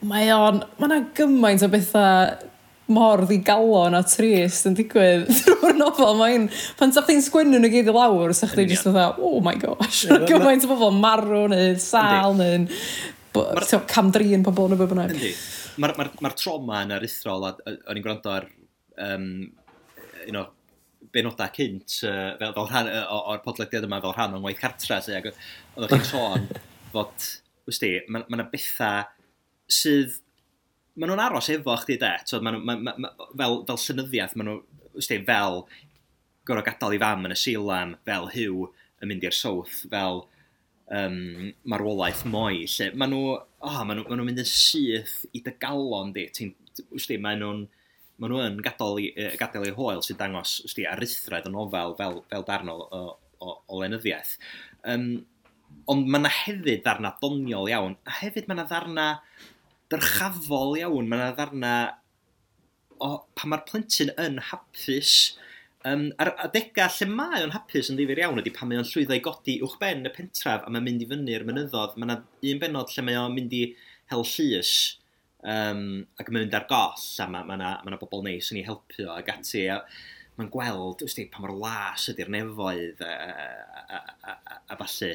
mae 0.09 0.33
o'n, 0.35 0.63
mae 0.81 0.89
yna 0.89 0.99
gymaint 1.17 1.63
o 1.63 1.71
bethau 1.71 2.51
mor 2.93 3.25
ddigalon 3.27 3.97
a 3.99 4.03
trist 4.07 4.69
yn 4.69 4.77
digwydd 4.79 5.31
drwy'r 5.47 5.79
nofel. 5.79 6.15
Mae'n, 6.19 6.49
pan 6.79 6.95
sa 6.95 7.05
chdi'n 7.07 7.25
sgwennu 7.25 7.61
nhw 7.61 7.73
gyd 7.73 7.91
i 7.91 7.97
lawr, 7.97 8.35
sa 8.37 8.49
chdi 8.51 8.69
jyst 8.71 8.89
yn 8.91 8.97
dda, 8.97 9.09
oh 9.19 9.41
my 9.45 9.57
gosh, 9.61 10.05
yeah, 10.09 10.25
gymaint 10.31 10.67
o 10.67 10.73
bobl 10.73 10.95
marw 10.99 11.47
neu 11.53 11.75
sal 11.83 12.37
neu 12.39 12.67
camdrin 13.91 14.45
pobl 14.47 14.73
neu 14.73 14.81
beth 14.81 14.93
bynnag. 14.93 15.15
Yndi, 15.17 15.35
mae'r 15.83 15.97
ma, 15.99 16.09
ma, 16.09 16.27
ma 16.29 16.33
troma 16.37 16.83
yn 16.87 16.97
aruthrol, 16.99 17.49
a 17.49 17.55
o'n 17.73 18.01
i'n 18.01 18.05
gwrando 18.05 18.35
ar 18.35 18.49
um, 19.09 19.31
un 20.29 20.41
o 20.41 20.49
benodau 21.13 21.53
cynt 21.53 21.99
uh, 22.07 22.35
fel, 22.41 22.53
fel 22.57 22.69
rhan, 22.69 22.91
uh, 22.91 23.17
o'r 23.33 23.43
podlediad 23.45 23.87
yma 23.89 24.01
fel 24.05 24.15
rhan 24.17 24.37
o'n 24.37 24.45
waith 24.45 24.61
cartra, 24.61 25.01
sef, 25.05 25.33
oedd 25.77 25.93
chi'n 25.93 26.07
sôn 26.09 26.47
fod, 26.93 27.29
wysdi, 27.69 27.97
mae 28.09 28.25
yna 28.25 28.45
ma 28.45 28.51
bethau 28.53 29.09
sydd 29.73 30.22
maen 30.97 31.09
nhw'n 31.09 31.25
aros 31.25 31.49
efo 31.53 31.77
chdi 31.83 31.97
de, 32.01 32.13
so, 32.29 32.41
maen 32.45 32.61
ma, 32.65 32.77
ma, 32.77 32.95
ma, 33.01 33.11
fel, 33.33 33.63
fel 33.69 33.81
synyddiaeth, 33.81 34.37
maen 34.37 34.51
nhw, 34.51 34.59
ysdi, 35.01 35.19
fel 35.29 35.63
gorau 36.49 36.65
gadael 36.67 36.97
i 36.97 37.01
fam 37.01 37.29
yn 37.29 37.35
y 37.35 37.39
silan, 37.39 37.97
fel 38.09 38.29
hyw 38.35 38.67
yn 39.03 39.11
mynd 39.11 39.25
i'r 39.27 39.37
south, 39.37 39.83
fel 39.93 40.25
um, 40.93 41.53
marwolaeth 41.73 42.25
moi, 42.29 42.65
lle 42.67 42.91
maen 42.99 43.15
nhw, 43.15 43.37
oh, 43.39 43.79
maen 43.87 44.01
nhw, 44.01 44.09
maen 44.09 44.21
nhw 44.21 44.29
mynd 44.29 44.45
yn 44.45 44.51
syth 44.51 45.23
i 45.33 45.43
dy 45.45 45.57
galon 45.63 46.13
di, 46.17 46.27
ti'n, 46.37 46.53
ysdi, 46.99 47.19
maen 47.23 47.41
nhw'n, 47.43 47.65
maen 48.21 48.35
nhw 48.35 48.45
yn 48.51 48.63
gadael 48.65 49.01
i, 49.01 49.09
gadael 49.41 49.71
i 49.71 49.75
hoel 49.79 50.05
sy'n 50.05 50.21
dangos 50.21 50.59
ysdi, 50.69 50.87
arithred 50.89 51.49
yn 51.49 51.59
ofel 51.65 51.97
fel, 51.99 52.21
fel 52.31 52.49
darn 52.49 52.73
o, 52.73 52.79
o, 52.85 53.05
o, 53.41 53.57
o 53.65 53.81
lenyddiaeth. 53.81 54.37
Um, 54.93 55.13
ond 55.89 56.05
mae 56.05 56.21
yna 56.21 56.31
hefyd 56.43 56.83
ddarna 56.85 57.15
doniol 57.23 57.71
iawn, 57.71 57.97
a 58.05 58.19
hefyd 58.21 58.49
mae 58.49 58.59
yna 58.59 58.69
ddarna 58.69 59.07
byrchafol 59.93 60.79
iawn. 60.81 61.09
Mae 61.11 61.21
yna 61.21 61.33
ddarna 61.37 61.73
o 63.03 63.15
pa 63.39 63.49
mae'r 63.51 63.65
plentyn 63.69 64.13
yn 64.21 64.41
hapus. 64.51 65.15
Um, 65.89 66.09
ar 66.23 66.31
adegau 66.45 66.91
lle 66.95 67.09
mae 67.11 67.43
o'n 67.43 67.55
hapus 67.57 67.91
yn 67.91 67.99
ddifur 67.99 68.21
iawn 68.23 68.39
ydy 68.43 68.53
pan 68.55 68.71
mae 68.71 68.79
o'n 68.79 68.87
llwyddo 68.87 69.17
i 69.19 69.23
godi 69.25 69.57
uwch 69.67 69.79
ben 69.81 70.07
y 70.07 70.13
pentraf 70.15 70.63
a 70.63 70.71
mae'n 70.71 70.87
mynd 70.87 71.05
i 71.05 71.09
fyny'r 71.11 71.47
mynyddodd. 71.49 71.99
Mae 71.99 72.09
yna 72.09 72.19
un 72.53 72.63
benod 72.63 72.95
lle 72.95 73.07
mae 73.07 73.21
o'n 73.21 73.37
mynd 73.37 73.57
i 73.59 73.65
hel 74.13 74.27
llys 74.35 74.73
um, 75.43 75.85
ac 76.21 76.31
mae'n 76.31 76.45
mynd 76.45 76.59
ar 76.59 76.69
goll 76.71 77.07
a 77.25 77.29
mae 77.29 77.47
yna 77.47 77.57
ma, 77.59 77.77
ma, 77.83 77.95
ma 77.95 78.01
bobl 78.01 78.25
neis 78.27 78.53
yn 78.53 78.63
ei 78.63 78.67
helpu 78.69 79.09
o 79.09 79.17
ac 79.17 79.33
ati. 79.35 79.67
A, 79.75 79.83
mae'n 80.39 80.51
gweld, 80.53 81.03
wsdi, 81.05 81.27
pa 81.33 81.43
mor 81.43 81.53
las 81.61 82.09
ydy'r 82.13 82.31
nefoedd 82.33 83.03
a, 83.05 83.11
a, 83.13 83.35
a, 83.83 84.01
a, 84.01 84.33
a, 84.33 84.61
a 84.73 84.79
falle. 84.81 85.13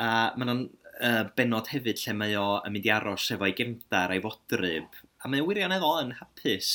A 0.00 0.08
mae 0.38 0.46
yna'n 0.46 0.64
uh, 1.00 1.24
benod 1.36 1.70
hefyd 1.72 2.00
lle 2.00 2.14
mae 2.18 2.34
o 2.38 2.46
yn 2.64 2.74
mynd 2.74 2.88
i 2.88 2.92
aros 2.94 3.28
efo'i 3.34 3.54
gemdar 3.58 4.14
a'i 4.14 4.22
fodryb, 4.24 4.98
a 5.22 5.30
mae 5.30 5.42
o 5.42 5.48
wirioneddol 5.48 6.02
yn 6.04 6.16
hapus. 6.20 6.72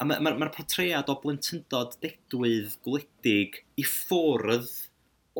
A 0.00 0.06
mae'r 0.08 0.22
ma, 0.24 0.32
ma, 0.32 0.46
ma 0.46 0.54
portread 0.54 1.10
o 1.12 1.18
blentyndod 1.22 1.98
dedwydd 2.00 2.78
gwledig 2.86 3.60
i 3.80 3.84
ffwrdd 3.84 4.70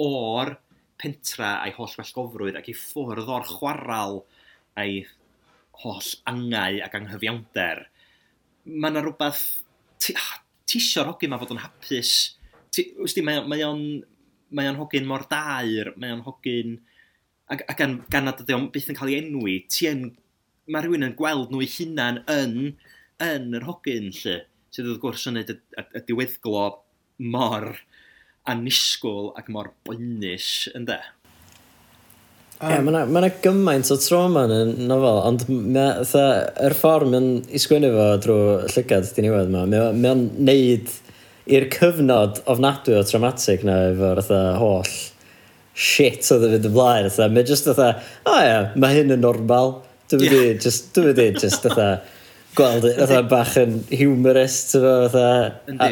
o'r 0.00 0.54
pentra 1.00 1.54
a'i 1.62 1.72
holl 1.78 1.96
wellgofrwydd 1.96 2.58
ac 2.60 2.68
i 2.68 2.76
ffwrdd 2.76 3.32
o'r 3.32 3.48
chwaral 3.48 4.20
a'i 4.80 5.00
holl 5.80 6.12
angau 6.28 6.82
ac 6.84 6.98
anghyfiawnder. 6.98 7.86
Mae 8.68 8.92
yna 8.92 9.04
rhywbeth... 9.04 9.44
Ti, 10.00 10.14
ah, 10.16 10.36
ti 10.68 10.78
isio'r 10.80 11.10
hogyn 11.10 11.32
ma 11.32 11.38
fod 11.40 11.50
yn 11.52 11.60
hapus. 11.60 12.12
Ti, 12.72 12.84
wsti, 13.00 13.24
mae 13.24 13.64
o'n 13.66 13.84
mae 14.56 14.70
o'n 14.70 14.78
hogyn 14.80 15.06
mor 15.08 15.24
dair, 15.30 15.92
mae 16.00 16.14
o'n 16.14 16.24
hogyn 16.26 16.78
ac, 17.50 17.64
ac 17.66 17.78
gan, 17.78 17.98
gan 18.12 18.28
nad 18.28 18.40
ydy 18.42 18.56
o'n 18.56 18.70
byth 18.74 18.90
yn 18.92 18.98
cael 18.98 19.12
ei 19.12 19.20
enwi, 19.20 19.58
ti 19.72 19.90
yn, 19.90 20.08
mae 20.70 20.84
rhywun 20.84 21.08
yn 21.08 21.16
gweld 21.18 21.52
nhw 21.52 21.62
eu 21.64 21.72
hunan 21.76 22.22
yn, 22.30 22.56
yn 23.24 23.56
yr 23.58 23.68
hogyn 23.68 24.10
lle, 24.16 24.36
sydd 24.70 24.90
wrth 24.90 25.02
gwrs 25.02 25.28
yn 25.30 25.40
y, 25.42 25.46
y, 25.50 25.86
y 25.98 26.04
diweddglo 26.08 26.66
mor 27.34 27.72
anisgwl 28.50 29.32
ac 29.38 29.50
mor 29.52 29.72
boenus 29.86 30.68
ynddo? 30.74 30.96
de. 30.96 31.16
Ie, 32.60 32.74
yeah, 32.74 32.82
mae 32.84 32.92
yna 32.92 33.02
ma 33.08 33.28
gymaint 33.40 33.88
o 33.88 33.96
trauma 33.96 34.42
yn 34.44 34.74
y 34.74 34.88
nofel, 34.88 35.20
ond 35.24 35.44
mae'r 35.48 36.74
ffordd 36.76 37.08
mae'n 37.08 37.28
isgwynnu 37.56 37.88
fo 37.94 38.08
drwy 38.20 38.72
llygad 38.74 39.08
di 39.16 39.24
niwedd 39.24 39.48
yma, 39.48 39.62
mae'n 39.96 40.26
neud 40.44 40.92
i'r 41.50 41.66
cyfnod 41.72 42.42
ofnadwy 42.52 42.98
o 42.98 43.06
traumatic 43.08 43.64
na 43.64 43.78
efo'r 43.94 44.20
holl 44.60 44.92
shit 45.80 46.28
oedd 46.34 46.46
yn 46.46 46.56
fynd 46.56 46.70
ymlaen. 46.70 47.10
Mae 47.34 47.46
just 47.48 47.68
oedd, 47.70 47.80
o 47.80 48.32
oh, 48.32 48.40
ia, 48.40 48.62
mae 48.76 48.98
hyn 48.98 49.14
yn 49.16 49.22
normal. 49.24 49.78
Dwi'n 50.10 50.24
mynd 50.24 50.34
yeah. 50.36 50.48
i, 50.50 50.56
just, 50.60 50.90
dwi'n 50.96 51.10
mynd 51.10 51.22
i, 51.22 51.28
just 51.40 51.68
oedd, 51.70 52.10
gweld 52.58 52.88
oedd 52.90 53.30
bach 53.30 53.54
yn 53.60 53.78
humorous, 53.94 54.58
ti'n 54.72 54.88
fo, 55.14 55.26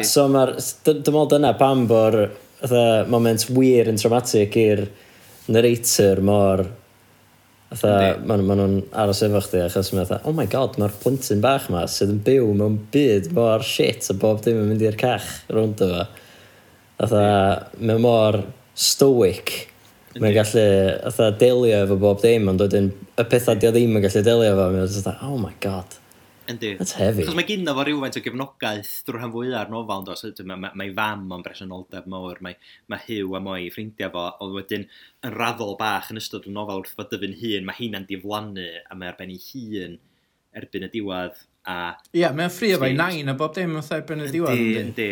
So 0.07 0.27
mae'r, 0.31 0.53
dim 0.89 1.17
ond 1.17 1.33
dyna 1.33 1.55
pam 1.59 1.87
bo'r 1.89 2.19
moment 3.09 3.47
wir 3.55 3.89
yn 3.89 3.97
traumatic 3.99 4.57
i'r 4.59 4.83
narrator 5.49 6.21
mor, 6.25 6.67
Fatha, 7.69 8.15
maen 8.25 8.47
ma 8.49 8.55
nhw'n 8.57 8.79
aros 8.97 9.19
efo 9.21 9.39
chdi, 9.45 9.59
achos 9.61 9.91
mae'n 9.93 10.07
fatha, 10.09 10.23
oh 10.25 10.33
my 10.33 10.47
god, 10.49 10.79
mae'r 10.81 10.95
plentyn 11.03 11.41
bach 11.43 11.67
ma 11.69 11.83
sydd 11.85 12.15
yn 12.15 12.21
byw 12.25 12.47
mewn 12.57 12.79
byd 12.89 13.27
mor 13.37 13.61
shit 13.61 14.07
a 14.09 14.15
bob 14.17 14.41
dim 14.41 14.57
yn 14.63 14.71
mynd 14.71 14.85
i'r 14.87 14.97
cach 14.97 15.27
rownd 15.53 15.83
efo. 15.85 16.07
Fatha, 16.97 17.27
mae'n 17.77 18.01
mor 18.01 18.39
stoic 18.73 19.68
Mae'n 20.19 20.35
gallu, 20.35 20.65
atha, 21.09 21.31
delio 21.39 21.79
efo 21.85 21.97
bob 22.01 22.21
dim, 22.23 22.51
ond 22.51 22.61
wedyn, 22.65 22.91
y 23.15 23.25
pethau 23.31 23.57
di 23.59 23.69
o 23.69 23.73
ddim 23.75 23.97
yn 23.97 24.05
gallu 24.05 24.23
delio 24.25 24.53
efo, 24.53 24.69
mae'n 24.75 24.87
just 24.87 25.09
oh 25.25 25.37
my 25.39 25.55
god. 25.63 25.97
Yndi. 26.49 26.77
That's 26.79 26.95
heavy. 26.97 27.25
Chos 27.27 27.35
mae 27.37 27.45
gyda 27.45 27.75
fo 27.77 27.83
rhywfaint 27.85 28.17
o 28.17 28.21
gefnogaeth 28.25 28.93
drwy'r 29.05 29.19
rhan 29.19 29.33
fwyaf 29.35 29.59
ar 29.59 29.69
nofel, 29.69 30.05
dos. 30.07 30.23
Mae 30.41 30.57
mae, 30.63 30.71
mae 30.81 30.93
fam 30.97 31.27
o'n 31.35 31.43
bresenoldeb 31.45 32.07
mawr, 32.09 32.39
mae, 32.45 32.57
mae 32.89 33.03
Hugh 33.05 33.35
a 33.37 33.41
moi 33.45 33.67
ffrindiau 33.69 34.09
fo, 34.15 34.25
ond 34.41 34.55
wedyn 34.57 34.87
yn 35.27 35.35
raddol 35.35 35.75
bach 35.79 36.09
yn 36.09 36.21
ystod 36.21 36.49
y 36.49 36.53
nofel 36.55 36.81
wrth 36.81 36.95
fod 36.97 37.11
dyfyn 37.13 37.37
hun, 37.37 37.67
mae 37.69 37.77
hynna'n 37.77 38.07
diflannu 38.09 38.65
a 38.81 38.97
mae 38.97 39.11
arbenn 39.11 39.35
ei 39.35 39.43
hun 39.51 39.99
erbyn 40.57 40.87
y 40.89 40.91
diwedd. 40.95 41.37
A... 41.69 41.77
Ie, 42.09 42.23
yeah, 42.23 42.33
mae'n 42.33 42.53
ffrio 42.53 42.81
fo'i 42.81 42.97
nain 42.97 43.29
a 43.29 43.37
bob 43.37 43.53
dim 43.53 43.77
wrth 43.77 43.93
erbyn 43.99 44.25
y 44.25 44.31
diwedd. 44.33 44.57
Yndi, 44.57 44.79
yndi. 44.81 45.09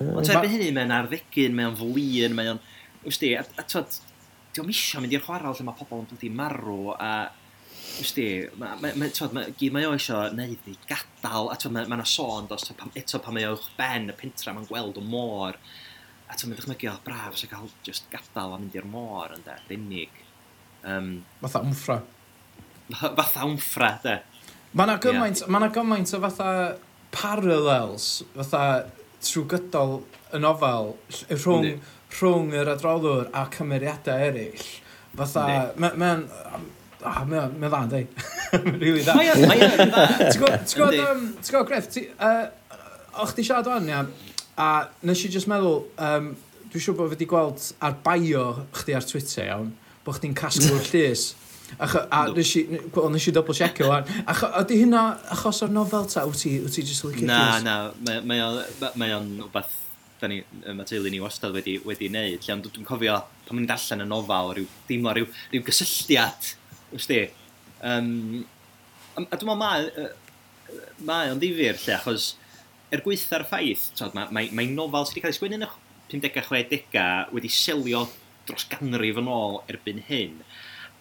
Mm. 0.00 0.14
Ond 0.18 0.32
erbyn 0.34 0.56
hynny, 0.56 0.72
mae'n 0.74 0.96
arddegyn, 0.98 1.54
mae'n 1.60 1.78
flin, 1.78 2.34
mae'n... 2.38 2.62
Wsti, 3.06 3.36
a, 3.38 3.46
a 3.58 3.62
twod, 3.66 3.94
diolch 4.52 4.68
misio 4.68 5.00
mynd 5.00 5.14
i'r 5.16 5.24
chwarael 5.24 5.56
lle 5.56 5.66
mae 5.66 5.78
pobl 5.78 6.02
yn 6.02 6.10
bloody 6.10 6.32
marw 6.32 6.92
a 6.96 7.12
Ysdi, 8.00 8.24
mae 8.56 8.78
ma, 8.80 8.90
ma, 8.96 9.08
ma, 9.36 9.42
ma 9.74 9.80
o 9.84 9.92
eisiau 9.92 10.30
gwneud 10.32 10.68
i 10.70 10.74
gadael, 10.88 11.50
a 11.52 11.70
mae 11.74 11.84
yna 11.84 11.98
ma 12.00 12.06
sôn, 12.08 12.46
dos, 12.48 12.64
pam, 12.78 12.92
eto 12.96 13.20
pan 13.20 13.36
mae 13.36 13.44
o'ch 13.50 13.66
ben 13.76 14.08
y 14.08 14.14
pentra, 14.16 14.54
mae'n 14.56 14.68
gweld 14.70 14.96
o 14.96 15.02
môr, 15.04 15.58
a 16.24 16.36
ti'n 16.38 16.48
mynd 16.48 16.62
ychmygu, 16.62 16.88
o 16.88 16.94
braf, 17.04 17.36
sy'n 17.36 17.50
cael 17.50 17.68
e 17.68 17.84
just 17.84 18.08
gadael 18.12 18.56
a 18.56 18.60
mynd 18.62 18.78
i'r 18.78 18.88
môr, 18.88 19.34
yn 19.36 19.44
de, 19.44 19.58
denig. 19.68 20.22
Um, 20.88 21.10
fatha 21.42 21.60
wmffra. 21.66 21.98
fatha 23.20 23.44
wmffra, 23.44 23.92
de. 24.06 24.16
Mae 24.72 24.88
yna 24.88 24.96
gymaint, 25.04 25.44
yeah. 25.44 25.52
ma 25.52 25.72
gymaint 25.76 26.16
o 26.16 26.22
fatha 26.24 26.50
parallels, 27.12 28.10
fatha 28.38 28.64
trwy 29.20 29.48
gydol 29.52 29.98
y 30.32 30.40
nofel, 30.40 30.94
rhwng... 31.28 31.68
Ni 31.68 31.76
rhwng 32.18 32.52
yr 32.56 32.70
adroddwr 32.74 33.30
a 33.36 33.46
cymeriadau 33.52 34.28
eraill. 34.30 34.66
Fatha, 35.16 35.46
mae'n... 35.76 36.26
Ah, 37.02 37.24
mae'n 37.26 37.56
ma 37.58 37.66
dda'n 37.66 37.88
dweud. 37.90 38.12
Mae'n 38.62 38.76
rili 38.78 39.00
dda. 39.02 39.16
Mae'n 39.18 39.40
dda. 39.42 40.02
Ti'n 40.30 40.38
gwybod, 40.38 40.68
ti'n 40.70 40.84
gwybod, 41.48 41.66
Griff, 41.66 41.88
o'ch 43.24 43.34
ti 43.34 43.44
siarad 43.46 43.70
o'n 43.72 43.88
ia, 43.90 44.04
a 44.62 44.68
nes 45.08 45.24
i 45.26 45.30
just 45.32 45.50
meddwl, 45.50 45.80
um, 45.98 46.28
dwi'n 46.70 46.84
siŵr 46.84 46.98
bod 47.00 47.10
fi 47.10 47.16
wedi 47.16 47.28
gweld 47.32 47.66
ar 47.82 47.96
bio 48.06 48.44
chdi 48.78 48.94
ar 48.94 49.08
Twitter 49.08 49.48
iawn, 49.48 49.72
bod 50.06 50.20
chdi'n 50.20 50.36
casgwr 50.38 50.84
llys. 50.92 51.32
A, 51.80 51.88
a 51.88 52.22
nes 52.36 52.54
i, 52.60 52.66
nes 52.70 53.28
i 53.28 53.34
double 53.34 53.56
checkio 53.56 53.88
o 53.88 53.90
e 53.90 53.92
wan. 53.96 54.10
A 54.28 54.36
ydy 54.62 54.82
hynna 54.84 55.06
achos 55.34 55.62
o'r 55.66 55.72
nofel 55.74 56.06
ta, 56.12 56.26
wyt 56.28 56.44
ti, 56.44 56.58
wyt 56.62 56.76
ti 56.76 56.86
just 56.86 57.08
licio 57.08 57.26
Na, 57.26 57.56
na, 57.64 57.78
mae 58.28 58.44
o'n 59.16 59.32
rhywbeth 59.40 59.80
da 60.22 60.30
ni, 60.30 60.40
mae 60.64 60.88
teulu 60.88 61.10
ni 61.12 61.20
wastad 61.22 61.54
wedi, 61.56 61.76
wedi 61.86 62.08
wneud. 62.10 62.40
Lle, 62.42 62.56
ond 62.56 62.68
dwi'n 62.68 62.88
cofio 62.88 63.18
pan 63.46 63.58
mae'n 63.58 63.68
darllen 63.70 64.04
y 64.04 64.08
nofal, 64.08 64.52
rhyw, 64.56 64.68
deimlo 64.88 65.14
rhyw, 65.16 65.30
rhyw 65.52 65.64
gysylltiad, 65.66 66.52
wrth 66.94 67.08
di. 67.10 67.22
Um, 67.82 68.10
a 69.18 69.36
dwi'n 69.36 69.50
meddwl 69.50 69.60
mae, 69.60 70.08
mae 71.08 71.32
o'n 71.32 71.42
ddifur, 71.42 71.80
lle, 71.84 71.96
achos 71.98 72.32
er 72.92 73.02
gweitha'r 73.04 73.46
ffaith, 73.48 73.88
mae, 74.14 74.28
mae, 74.34 74.50
mae 74.54 74.68
nofal 74.70 75.08
sydd 75.08 75.18
wedi 75.18 75.24
cael 75.24 75.34
ei 75.34 75.38
sgwennu 75.38 75.58
yn 75.60 75.66
y 75.66 75.72
50-60 76.12 77.32
wedi 77.32 77.50
selio 77.52 78.04
dros 78.48 78.66
ganrif 78.70 79.20
yn 79.20 79.30
ôl 79.32 79.62
erbyn 79.70 80.02
hyn. 80.08 80.40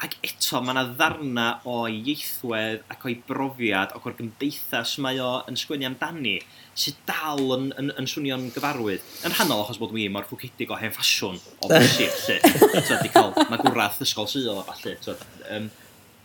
Ac 0.01 0.15
eto, 0.25 0.59
mae 0.65 0.73
yna 0.73 0.83
ddarna 0.95 1.45
o 1.69 1.83
ieithwedd 1.85 2.87
ac 2.89 3.03
o'i 3.05 3.19
brofiad 3.27 3.91
ac 3.93 4.07
o'r 4.09 4.15
gymdeithas 4.17 4.95
mae 5.03 5.19
o 5.21 5.29
yn 5.49 5.59
sgwennu 5.61 5.85
amdani 5.91 6.39
sydd 6.81 6.97
dal 7.05 7.43
yn, 7.57 7.67
yn, 7.77 7.91
yn 8.01 8.09
swnio'n 8.09 8.47
gyfarwydd. 8.55 9.05
Yn 9.27 9.35
rhannol 9.35 9.61
achos 9.61 9.77
bod 9.81 9.93
mi 9.93 10.07
mor 10.09 10.25
ffwcedig 10.25 10.73
o 10.73 10.79
hen 10.81 10.95
ffasiwn 10.95 11.37
o 11.37 11.69
bwysig, 11.69 12.17
lle. 12.25 12.39
so, 12.87 12.97
di 13.03 13.13
cael, 13.13 13.35
magwrath 13.53 14.01
ysgol 14.07 14.29
syl 14.31 14.49
o 14.55 14.65
falle, 14.71 14.97
So, 15.05 15.17
Um, 15.51 15.69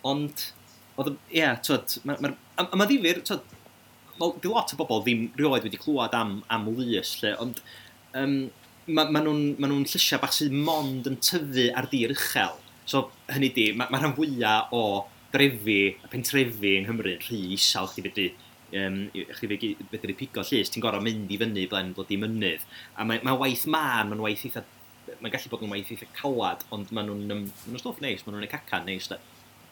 ond, 0.06 0.48
oedd, 0.96 1.16
ie, 1.28 1.40
yeah, 1.42 1.56
tyd, 1.66 1.98
mae'r... 2.06 2.20
Ma, 2.22 2.30
ma, 2.30 2.68
a 2.70 2.78
ma 2.78 2.86
ddifur, 2.88 3.20
tyd, 3.26 3.56
well, 4.20 4.36
di 4.40 4.48
lot 4.48 4.72
o 4.72 4.78
bobl 4.78 5.02
ddim 5.02 5.26
rioed 5.36 5.66
wedi 5.66 5.80
clywed 5.80 6.14
am, 6.16 6.38
am 6.52 6.68
lys, 6.78 7.16
lle, 7.20 7.34
ond 7.42 7.60
um, 8.16 8.36
mae 8.86 9.10
ma 9.10 9.20
nhw'n 9.20 9.56
ma 9.60 9.68
nhw 9.68 9.82
llysiau 9.82 10.22
bach 10.22 10.34
sydd 10.36 10.54
mond 10.54 11.08
yn 11.10 11.18
tyfu 11.20 11.66
ar 11.76 11.88
dir 11.90 12.14
uchel 12.14 12.54
So, 12.86 13.08
hynny 13.34 13.50
di, 13.54 13.70
mae 13.74 13.90
ma 13.90 13.98
rhan 13.98 14.14
fwyaf 14.14 14.74
o 14.76 14.82
drefi 15.34 15.80
a 16.04 16.10
pentrefi 16.10 16.76
yng 16.78 16.86
Nghymru 16.86 17.16
yn 17.16 17.22
rhy 17.24 17.40
isal 17.56 17.88
chdi 17.90 18.04
fedru 18.06 18.26
um, 18.78 18.98
chdi 19.34 19.74
fedru 19.90 20.14
pigo 20.18 20.44
llys, 20.46 20.70
ti'n 20.70 20.84
gorau 20.84 21.02
mynd 21.02 21.32
i 21.34 21.38
fyny 21.40 21.66
blen 21.70 21.92
bod 21.96 22.12
i 22.14 22.18
mynydd. 22.22 22.66
A 22.94 23.06
mae, 23.08 23.22
mae 23.26 23.38
waith 23.42 23.66
man, 23.72 24.12
mae'n 24.12 24.22
waith 24.22 24.44
eitha, 24.46 24.62
mae'n 25.18 25.34
gallu 25.34 25.52
bod 25.52 25.64
yn 25.66 25.72
waith 25.74 25.90
eitha 25.94 26.08
calad, 26.16 26.62
ond 26.74 26.92
mae 26.94 27.08
nhw'n 27.08 27.34
um, 27.36 27.46
ma 27.72 27.82
stwff 27.82 28.02
neis, 28.04 28.22
mae 28.26 28.36
nhw'n 28.36 28.46
ei 28.46 28.52
cacan 28.54 28.86
neis, 28.86 29.10
da. 29.10 29.18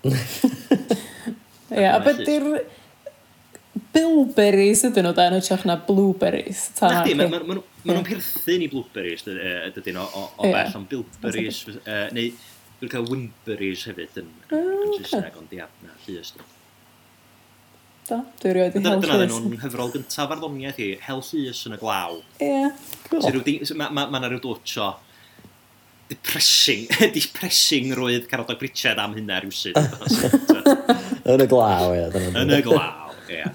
Ie, 1.75 1.87
a 1.89 2.01
beth 2.03 2.27
yw'r 2.27 2.51
bilberries 3.95 4.83
ydyn 4.91 5.07
nhw 5.07 5.15
da, 5.15 5.29
yn 5.31 5.39
ytrach 5.39 5.63
na 5.71 5.79
blueberries. 5.87 6.67
Na 6.83 7.07
di, 7.07 7.15
maen 7.15 7.31
ma, 7.31 7.39
ma, 7.39 7.47
ma, 7.47 7.63
ma, 7.63 7.63
ma, 7.63 7.95
ma, 7.95 8.03
ma, 8.03 8.03
ma, 8.03 8.03
ma, 8.03 8.19
ma, 8.19 9.55
ma, 9.55 10.03
ma, 10.03 10.19
o 10.35 10.51
ma, 10.51 10.51
ma, 10.51 10.67
ma, 10.67 10.83
ma, 10.83 11.31
ma, 11.31 12.11
ma, 12.11 12.27
Dwi'n 12.85 12.93
cael 12.93 13.07
Wimberys 13.09 13.87
hefyd 13.89 14.19
yn, 14.21 14.27
oh, 14.51 14.59
yn 14.59 14.91
okay. 14.91 15.07
Saesneg, 15.09 15.37
ond 15.41 15.53
ia, 15.57 15.65
na, 15.81 15.95
llys. 16.05 16.35
dwi. 16.37 16.45
Da, 18.05 18.19
dwi'n 18.43 18.53
rhoi 18.59 18.67
di 18.75 18.83
hel 18.85 18.99
llys. 18.99 19.07
Dyna 19.07 19.17
ddyn 19.23 19.31
nhw'n 19.33 19.63
hyfrol 19.63 19.93
gyntaf 19.95 20.35
arddoniaeth 20.35 20.81
i, 20.85 20.89
hel 21.07 21.23
llys 21.25 21.63
yn 21.71 21.77
y 21.79 21.79
glaw. 21.81 22.19
Ie, 22.37 22.51
yeah, 22.51 22.83
cool. 23.07 23.25
Mae 23.25 23.89
ma, 23.89 24.05
ma, 24.05 24.21
na 24.21 24.29
rhyw 24.29 24.43
dwtio 24.45 24.91
depressing, 26.11 26.85
depressing 27.17 27.95
roedd 27.97 28.29
Carodog 28.29 28.61
Pritchard 28.61 29.01
am 29.01 29.17
hynna 29.17 29.41
rhywsyd. 29.41 29.81
yn 31.33 31.47
y 31.47 31.49
glaw, 31.49 31.95
ie. 31.97 32.27
Yn 32.35 32.53
y 32.59 32.61
glaw, 32.69 33.15
ie. 33.33 33.47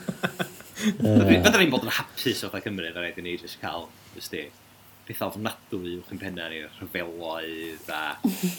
Fydda 0.79 1.53
ni'n 1.59 1.69
bod 1.69 1.85
yn 1.85 1.93
hapus 1.99 2.41
o'r 2.49 2.57
Cymru, 2.65 2.89
fe 2.89 2.97
rhaid 2.97 3.21
i 3.21 3.27
ni 3.27 3.37
jyst 3.37 3.61
cael, 3.61 3.85
jyst 4.17 4.41
pethau 5.09 5.31
ofnadwy 5.31 5.95
uwch 5.97 6.11
yn 6.13 6.19
penna 6.21 6.47
ni, 6.51 6.59
rhyfeloedd 6.77 7.87
a 7.89 8.01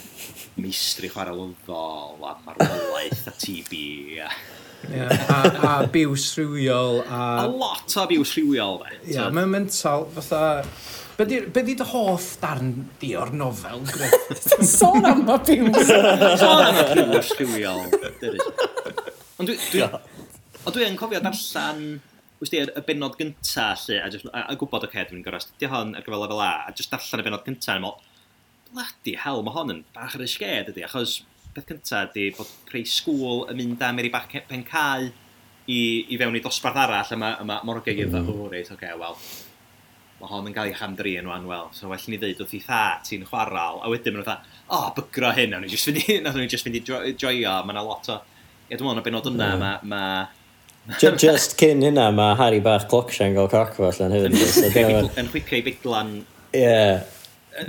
meistri 0.62 1.10
chwarae 1.12 1.36
lyfol 1.36 2.24
a 2.26 2.32
marwolaeth 2.46 3.28
a 3.30 3.34
TB 3.38 3.82
a... 4.24 4.30
Yeah, 4.90 5.12
a, 5.12 5.38
a 5.68 5.72
biws 5.92 6.24
rhywiol 6.38 7.02
a... 7.04 7.20
A 7.44 7.46
lot 7.46 7.94
o 8.00 8.06
biws 8.10 8.32
rhywiol. 8.34 8.80
Ie, 8.88 9.14
yeah, 9.14 9.30
mae'n 9.30 9.52
mental, 9.52 10.08
fatha... 10.16 10.64
Be 11.20 11.26
di 11.28 11.74
dy 11.76 11.84
hoff 11.84 12.32
darn 12.40 12.72
di 12.98 13.12
o'r 13.20 13.30
nofel, 13.36 13.84
Griff? 13.86 14.40
Sôn 14.74 15.04
am 15.06 15.26
y 15.28 15.38
biws! 15.46 15.90
Sôn 16.40 16.64
am 16.64 16.80
y 16.80 17.08
biws 17.12 17.34
rhywiol. 17.36 17.84
Ond 19.38 19.46
dwi'n 19.46 19.60
dwi, 19.68 19.84
dwi, 19.84 20.78
dwi 20.80 20.94
cofio 20.98 21.20
darllen 21.28 21.84
wysdi, 22.40 22.62
y, 22.62 22.68
y 22.72 22.84
benod 22.86 23.18
gynta, 23.20 23.70
lle, 23.84 23.98
a, 24.00 24.10
just, 24.12 24.28
a, 24.32 24.46
a 24.48 24.56
gwybod, 24.56 24.86
oce, 24.86 24.92
okay, 24.92 25.08
dwi'n 25.10 25.24
gorau 25.24 25.40
astudio 25.40 25.70
hon 25.72 25.92
ar 25.96 26.06
gyfer 26.06 26.22
lefel 26.22 26.40
A, 26.44 26.52
a 26.68 26.76
just 26.76 26.92
darllen 26.92 27.22
y 27.22 27.26
benod 27.26 27.44
gynta, 27.46 27.76
a 27.76 27.92
bladi 28.70 29.16
hel, 29.18 29.42
mae 29.44 29.54
hon 29.54 29.74
yn 29.74 29.82
bach 29.94 30.14
ar 30.16 30.24
y 30.24 30.28
sged 30.30 30.70
ydy, 30.72 30.84
achos 30.86 31.20
beth 31.54 31.66
cynta 31.66 32.04
ydy 32.06 32.30
bod 32.36 32.50
creu 32.68 32.86
sgwl 32.86 33.48
yn 33.50 33.58
mynd 33.58 33.82
am 33.82 33.98
eri 33.98 34.12
bach 34.12 34.30
e, 34.38 34.42
pen 34.46 34.62
cae 34.66 35.08
i, 35.10 35.80
i 36.06 36.18
fewn 36.20 36.38
i 36.38 36.42
dosbarth 36.44 36.78
arall, 36.78 37.14
a 37.14 37.18
mae 37.18 37.46
ma 37.48 37.60
morgau 37.66 37.96
gyda 37.96 38.20
mm. 38.20 38.28
hwnnw 38.28 38.50
reit, 38.52 38.70
oce, 38.70 38.78
okay, 38.78 38.94
wel, 39.00 39.18
mae 40.20 40.30
hon 40.30 40.50
yn 40.50 40.56
cael 40.56 40.70
ei 40.70 40.76
chamdri 40.78 41.16
yn 41.20 41.30
wan, 41.30 41.48
wel, 41.50 41.70
so 41.76 41.90
well 41.90 42.08
ni 42.12 42.20
ddeud 42.20 42.42
wrth 42.44 42.56
i 42.56 42.62
tha 42.64 42.82
ti'n 43.06 43.26
chwarael, 43.28 43.82
a 43.82 43.90
wedyn 43.92 44.16
mae'n 44.16 44.26
dda, 44.28 44.36
o, 44.68 44.78
oh, 44.78 44.90
bygro 44.98 45.32
hyn, 45.36 45.56
a 45.56 45.62
nhw'n 45.62 45.72
just 45.72 45.88
fynd 45.90 46.02
i, 46.04 46.46
just 46.46 46.66
fynd 46.66 46.78
i 46.78 46.84
joio, 46.84 47.56
mae 47.64 47.74
yna 47.74 47.86
lot 47.86 48.12
o, 48.14 48.20
ie, 48.68 48.76
dwi'n 48.76 48.86
meddwl, 48.86 49.02
y 49.02 49.08
benod 49.08 49.32
yna, 49.32 49.50
mm. 49.56 49.64
mae 49.64 49.90
ma, 49.90 50.04
Just 50.98 51.58
cyn 51.60 51.84
hynna, 51.84 52.08
mae 52.14 52.36
Harry 52.38 52.60
Bach 52.64 52.86
Clocsha 52.90 53.28
yn 53.28 53.36
gael 53.36 53.50
coc 53.52 53.76
fo 53.76 53.90
allan 53.90 54.14
hefyd. 54.16 55.10
Yn 55.20 55.28
chwipio 55.30 55.58
i 55.60 55.64
biglan. 55.66 56.14
Ie. 56.56 56.72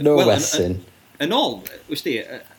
No 0.02 0.16
well, 0.18 0.32
wesyn. 0.32 0.80
Yn 1.22 1.34
ôl, 1.38 1.60
wyst 1.92 2.08
ti, 2.08 2.16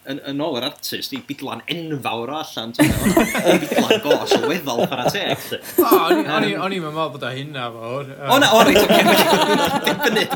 yn 0.07 0.43
ôl 0.45 0.59
yr 0.61 0.69
artist, 0.69 1.15
i 1.17 1.19
biglan 1.27 1.65
enfawr 1.73 2.31
o 2.31 2.37
allan. 2.39 2.75
I 3.53 3.57
Biglan 3.65 4.03
gos 4.05 4.35
o 4.37 4.43
weddol 4.47 4.85
para 4.91 5.09
teg. 5.11 5.49
O, 5.83 5.89
o'n 5.89 6.77
i'n 6.77 6.85
meddwl 6.85 7.11
bod 7.17 7.27
o 7.27 7.33
hynna 7.35 7.67
fawr. 7.75 8.13
O, 8.29 8.37
na, 8.39 8.53
o, 8.55 8.61
reit, 8.69 8.79
oce. 8.87 10.27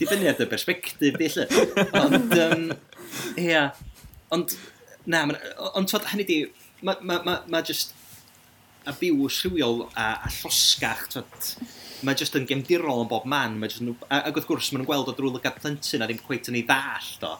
Dibynnu 0.00 0.32
ar 0.32 0.40
dy 0.40 0.48
perspektif, 0.50 1.20
di, 1.20 1.30
lle. 1.36 1.46
Ond, 2.02 2.34
ia. 3.44 3.68
Ond, 4.34 4.56
na, 5.06 5.22
ond, 5.78 5.94
hynny 6.10 6.26
di, 6.26 6.40
mae 6.82 6.98
ma, 7.06 7.20
ma, 7.22 7.38
ma 7.46 7.62
just 7.62 7.94
abiws 8.90 9.42
rhywiol 9.44 9.84
a, 9.92 10.06
a 10.26 10.30
llosgach. 10.40 11.18
Mae 12.06 12.18
jyst 12.18 12.36
yn 12.38 12.46
gemdirol 12.48 13.04
yn 13.04 13.10
bob 13.10 13.26
man. 13.28 13.58
Mae 13.60 13.72
yn, 13.80 13.94
ac 14.12 14.36
wrth 14.36 14.48
gwrs, 14.48 14.70
maen 14.72 14.82
nhw'n 14.82 14.90
gweld 14.90 15.12
o 15.12 15.16
drwy 15.16 15.34
lygad 15.34 15.60
plentyn 15.60 16.04
a 16.04 16.08
ddim 16.08 16.22
cweith 16.24 16.50
yn 16.52 16.60
ei 16.60 16.66
ddall. 16.68 17.12
Do. 17.22 17.34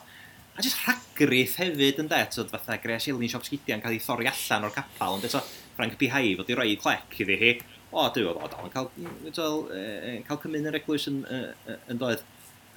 A 0.57 0.63
jyst 0.65 0.79
rhagrith 0.81 1.59
hefyd 1.61 2.01
yn 2.01 2.09
det, 2.09 2.23
tyd, 2.33 2.49
fatha 2.49 2.79
Grea 2.81 2.97
Sielin 3.01 3.29
Siop 3.29 3.45
Sgidia'n 3.45 3.83
cael 3.83 3.93
ei 3.93 4.01
thorri 4.01 4.25
allan 4.25 4.65
o'r 4.65 4.73
capal, 4.73 5.19
ond 5.19 5.27
eto 5.27 5.43
Frank 5.75 5.99
P. 5.99 6.09
Hai 6.09 6.31
fod 6.39 6.49
i 6.49 6.57
roi 6.57 6.71
clec 6.81 7.19
iddi 7.21 7.37
hi. 7.43 7.51
O, 7.91 8.07
dwi, 8.09 8.25
oedd 8.25 8.41
o 8.41 8.49
dal 8.49 8.65
yn 8.65 8.73
cael, 8.73 8.89
mm, 8.97 9.29
dal, 9.37 9.61
e, 9.69 9.83
e 10.09 10.15
cael 10.25 10.41
cymryd 10.41 10.65
yr 10.71 10.79
eglwys 10.79 11.05
yn, 11.11 11.21
e, 11.29 11.43
e, 11.69 11.77
yn 11.93 12.01
doedd. 12.01 12.25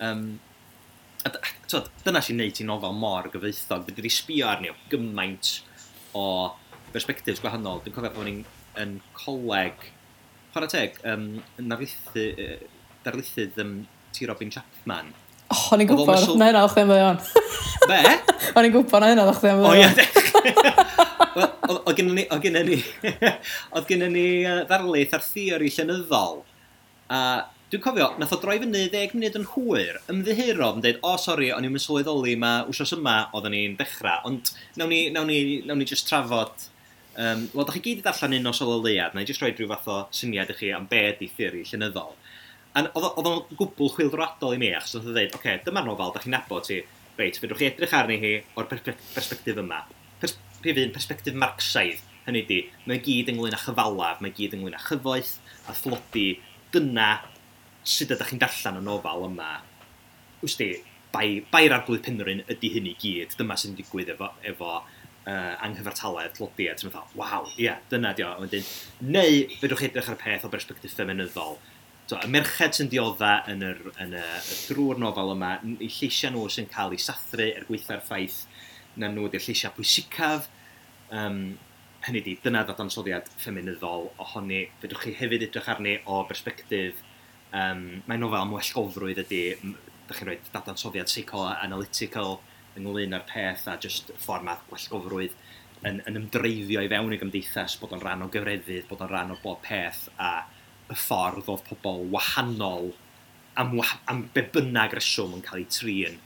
Um, 0.04 0.26
a, 1.24 1.32
tyd, 1.32 1.88
dyna 2.04 2.20
sy'n 2.24 2.38
neud 2.42 2.60
i 2.60 2.68
nofel 2.68 3.00
mor 3.00 3.30
gyfeithog. 3.32 3.88
Fyddi 3.88 4.04
wedi 4.04 4.12
sbio 4.12 4.52
arni 4.52 4.74
o 4.74 4.76
gymaint 4.92 5.56
o 6.20 6.26
perspektifs 6.92 7.40
gwahanol. 7.40 7.80
Dwi'n 7.80 7.96
cofio 7.96 8.12
bod 8.14 8.28
ni'n 8.28 8.44
yn 8.80 8.98
coleg, 9.18 9.88
chwarae 10.54 10.70
teg, 10.70 11.00
um, 11.08 11.26
yn 11.60 11.70
narithu, 11.70 12.26
uh, 12.34 12.56
darlithydd 13.04 13.58
um, 13.62 13.74
T. 14.12 14.26
Robin 14.26 14.50
Chapman. 14.50 15.12
Oh, 15.50 15.62
o'n 15.74 15.82
i'n 15.82 15.88
gwybod, 15.90 16.12
mysil... 16.14 16.36
na 16.38 16.50
hynna 16.50 16.64
o'ch 16.66 16.76
ddim 16.76 16.92
o'n. 16.94 17.22
Be? 17.90 18.00
O'n 18.58 18.66
i'n 18.66 18.74
gwybod, 18.74 19.02
na 19.02 19.08
hynna 19.10 19.24
o'ch 19.30 19.40
ddim 19.42 19.62
o'n. 19.64 19.70
O, 19.70 19.74
ie. 19.74 19.88
Oedd 21.70 21.94
gennym 21.98 22.18
ni, 22.18 22.26
oedd 22.30 22.44
gennym 22.44 22.70
ni, 22.70 22.78
oedd 23.74 23.88
gennym 23.88 24.14
ni 24.14 24.26
ddarlith 24.68 25.16
ar 25.16 25.24
theori 25.26 25.72
llenyddol. 25.74 26.44
A 27.10 27.20
dwi'n 27.70 27.82
cofio, 27.82 28.08
nath 28.18 28.34
o 28.34 28.38
droi 28.42 28.58
fyny 28.62 28.86
10 28.90 29.16
munud 29.16 29.38
yn 29.38 29.48
hwyr, 29.52 29.98
ymddiheuro, 30.10 30.72
yn 30.76 30.84
dweud, 30.84 31.02
o, 31.02 31.12
oh, 31.12 31.18
sori, 31.22 31.50
o'n 31.54 31.66
i'n 31.66 31.82
sylweddoli 31.82 32.36
ma 32.38 32.52
wsos 32.70 32.94
yma 32.96 33.16
oedden 33.34 33.54
ni'n 33.54 33.76
dechrau, 33.78 34.22
ond 34.30 34.50
nawn 34.78 34.90
ni, 34.90 35.04
nawn 35.14 35.30
ni, 35.30 35.60
nawn 35.66 35.78
ni 35.82 35.86
just 35.86 36.06
trafod 36.10 36.69
Um, 37.18 37.48
Wel, 37.52 37.66
da 37.66 37.74
chi 37.74 37.82
gyd 37.82 38.02
i 38.02 38.04
darllen 38.06 38.36
un 38.38 38.50
os 38.52 38.60
o 38.62 38.68
leiad, 38.78 39.14
na 39.14 39.24
i 39.24 39.28
jyst 39.28 39.42
rhoi 39.42 39.50
rhyw 39.54 39.70
fath 39.72 39.88
o 39.90 39.96
syniad 40.14 40.52
i 40.52 40.56
chi 40.56 40.70
am 40.74 40.86
be 40.90 41.00
ydi 41.10 41.30
theori 41.36 41.64
llenyddol. 41.66 42.14
A 42.78 42.84
oedd 42.86 43.26
o'n 43.26 43.40
gwbl 43.58 43.90
chwildroadol 43.96 44.54
i 44.54 44.60
mi, 44.62 44.70
achos 44.76 44.94
oedd 44.94 45.08
o'n 45.10 45.16
dweud, 45.16 45.32
oce, 45.34 45.40
okay, 45.40 45.62
dyma'r 45.66 45.88
nofel, 45.88 46.12
da 46.14 46.22
chi'n 46.22 46.36
nabod 46.36 46.68
ti, 46.68 46.78
reit, 47.18 47.40
fedrwch 47.42 47.58
chi 47.58 47.70
edrych 47.70 47.96
arni 47.98 48.20
hi 48.22 48.30
o'r 48.54 48.68
perspektif 48.70 49.58
yma. 49.58 49.82
Pers 50.22 50.36
Rhyf 50.60 50.76
un, 50.76 50.92
perspektif 50.92 51.36
marxaidd, 51.40 52.04
hynny 52.26 52.44
di, 52.46 52.60
mae 52.86 53.00
gyd 53.02 53.32
ynglyn 53.32 53.56
â 53.56 53.60
chyfalaf, 53.62 54.20
mae 54.20 54.34
gyd 54.36 54.54
ynglyn 54.58 54.76
â 54.76 54.82
chyfoeth, 54.84 55.34
a 55.66 55.74
thlodi, 55.74 56.28
dyna 56.70 57.10
sut 57.82 58.12
ydych 58.12 58.30
chi'n 58.30 58.42
darllen 58.42 58.78
y 58.82 58.84
nofel 58.86 59.26
yma. 59.30 59.50
Wsti, 60.44 60.68
bai, 61.14 61.40
bai'r 61.50 61.74
arglwydd 61.78 62.04
penrhyn 62.06 62.44
ydy 62.52 62.70
hyn 62.76 62.90
i 62.92 62.94
gyd, 63.00 63.34
dyma 63.40 63.56
sy'n 63.58 63.74
digwydd 63.78 64.12
efo, 64.14 64.30
efo 64.46 64.76
uh, 65.26 65.56
anghyfartaledd 65.66 66.36
tlodiad. 66.36 66.78
E, 66.78 66.80
ti'n 66.80 66.90
meddwl, 66.90 67.12
waw, 67.18 67.48
ie, 67.56 67.66
yeah, 67.66 67.80
dyna 67.92 68.12
di 68.16 68.24
o. 68.26 68.32
Wedyn, 68.44 68.66
neu, 69.06 69.44
fedrwch 69.60 69.84
chi 69.84 69.90
edrych 69.90 70.10
ar 70.12 70.18
y 70.18 70.22
peth 70.22 70.46
o 70.46 70.52
bersbectif 70.52 70.96
ffeminyddol. 70.96 71.58
So, 72.10 72.18
y 72.18 72.30
merched 72.32 72.78
sy'n 72.78 72.90
diodda 72.90 73.34
yn 73.52 73.64
yr, 73.66 73.82
yn 74.02 74.16
y, 74.18 74.22
y 74.24 74.60
drwy'r 74.70 74.98
nofel 74.98 75.34
yma, 75.36 75.56
i 75.78 75.86
lleisiau 75.86 76.34
nhw 76.34 76.48
sy'n 76.50 76.70
cael 76.72 76.96
ei 76.96 77.02
sathru 77.02 77.46
er 77.46 77.68
gweitha'r 77.68 78.02
ffaith 78.06 78.40
na 78.98 79.10
nhw 79.12 79.28
ydy'r 79.28 79.44
lleisiau 79.44 79.76
pwysicaf. 79.76 80.48
Um, 81.14 81.44
hynny 82.06 82.24
di, 82.24 82.34
dyna 82.42 82.64
ddadansoddiad 82.66 83.28
ffeminyddol 83.36 84.08
ohoni. 84.24 84.64
Fedrwch 84.82 85.06
chi 85.06 85.14
hefyd 85.20 85.46
edrych 85.46 85.70
arni 85.70 85.98
o 86.08 86.22
bersbectif 86.26 86.98
um, 87.52 88.00
mae'n 88.08 88.22
nofel 88.22 88.40
am 88.40 88.54
wellgofrwydd 88.56 89.22
ydy, 89.24 89.42
ydych 89.60 90.18
chi'n 90.18 90.30
rhoi 90.30 90.38
dadansoddiad 90.54 91.10
psycho-analytical 91.10 92.38
ynglyn 92.78 93.16
â'r 93.16 93.26
peth 93.28 93.66
a 93.70 93.76
just 93.82 94.12
ffordd 94.22 94.46
mae 94.46 94.60
gwellgofrwydd 94.68 95.36
yn, 95.88 96.00
yn 96.06 96.18
ymdreiddio 96.20 96.84
i 96.84 96.90
fewn 96.92 97.14
i 97.14 97.20
gymdeithas, 97.20 97.76
bod 97.80 97.94
o'n 97.96 98.02
rhan 98.04 98.24
o 98.26 98.30
gyfreddydd, 98.32 98.88
bod 98.90 99.04
o'n 99.04 99.12
rhan 99.12 99.34
o 99.34 99.38
bob 99.42 99.62
peth 99.64 100.06
a 100.20 100.32
y 100.90 100.96
ffordd 100.98 101.48
oedd 101.50 101.64
pobl 101.68 102.04
wahanol 102.12 102.90
am, 103.60 103.74
am 104.10 104.26
be 104.34 104.44
bynnag 104.54 104.94
reswm 104.98 105.38
yn 105.38 105.46
cael 105.46 105.62
ei 105.62 105.70
trin 105.70 106.20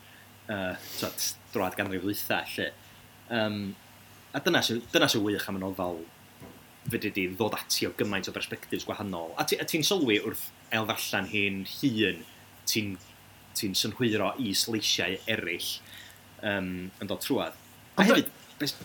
uh, 0.49 0.75
twad, 0.99 1.31
drwad 1.55 1.79
ganrif 1.79 2.05
ddwytha 2.05 2.43
lle. 2.55 2.69
Um, 3.33 3.63
a 4.35 4.43
dyna 4.45 4.63
sy'n 4.65 4.83
sy 5.09 5.23
wych 5.23 5.49
am 5.49 5.61
y 5.61 5.63
nofel 5.63 6.03
fyddi 6.91 7.11
di 7.17 7.27
ddod 7.33 7.57
ati 7.57 7.89
o 7.89 7.95
gymaint 7.97 8.29
o 8.29 8.35
bersbectivs 8.35 8.85
gwahanol. 8.89 9.33
A 9.41 9.47
ti'n 9.49 9.65
ti 9.69 9.81
sylwi 9.87 10.19
wrth 10.21 10.49
elfallan 10.75 11.31
hi'n 11.31 11.63
hun, 11.79 12.25
ti'n 12.69 12.97
ti 13.55 13.71
synhwyro 13.79 14.33
i 14.43 14.53
sleisiau 14.59 15.17
eraill 15.31 15.71
um, 16.45 16.73
yn 17.01 17.11
dod 17.11 17.23
trwad. 17.25 17.57
A 17.97 18.07
hefyd, 18.07 18.31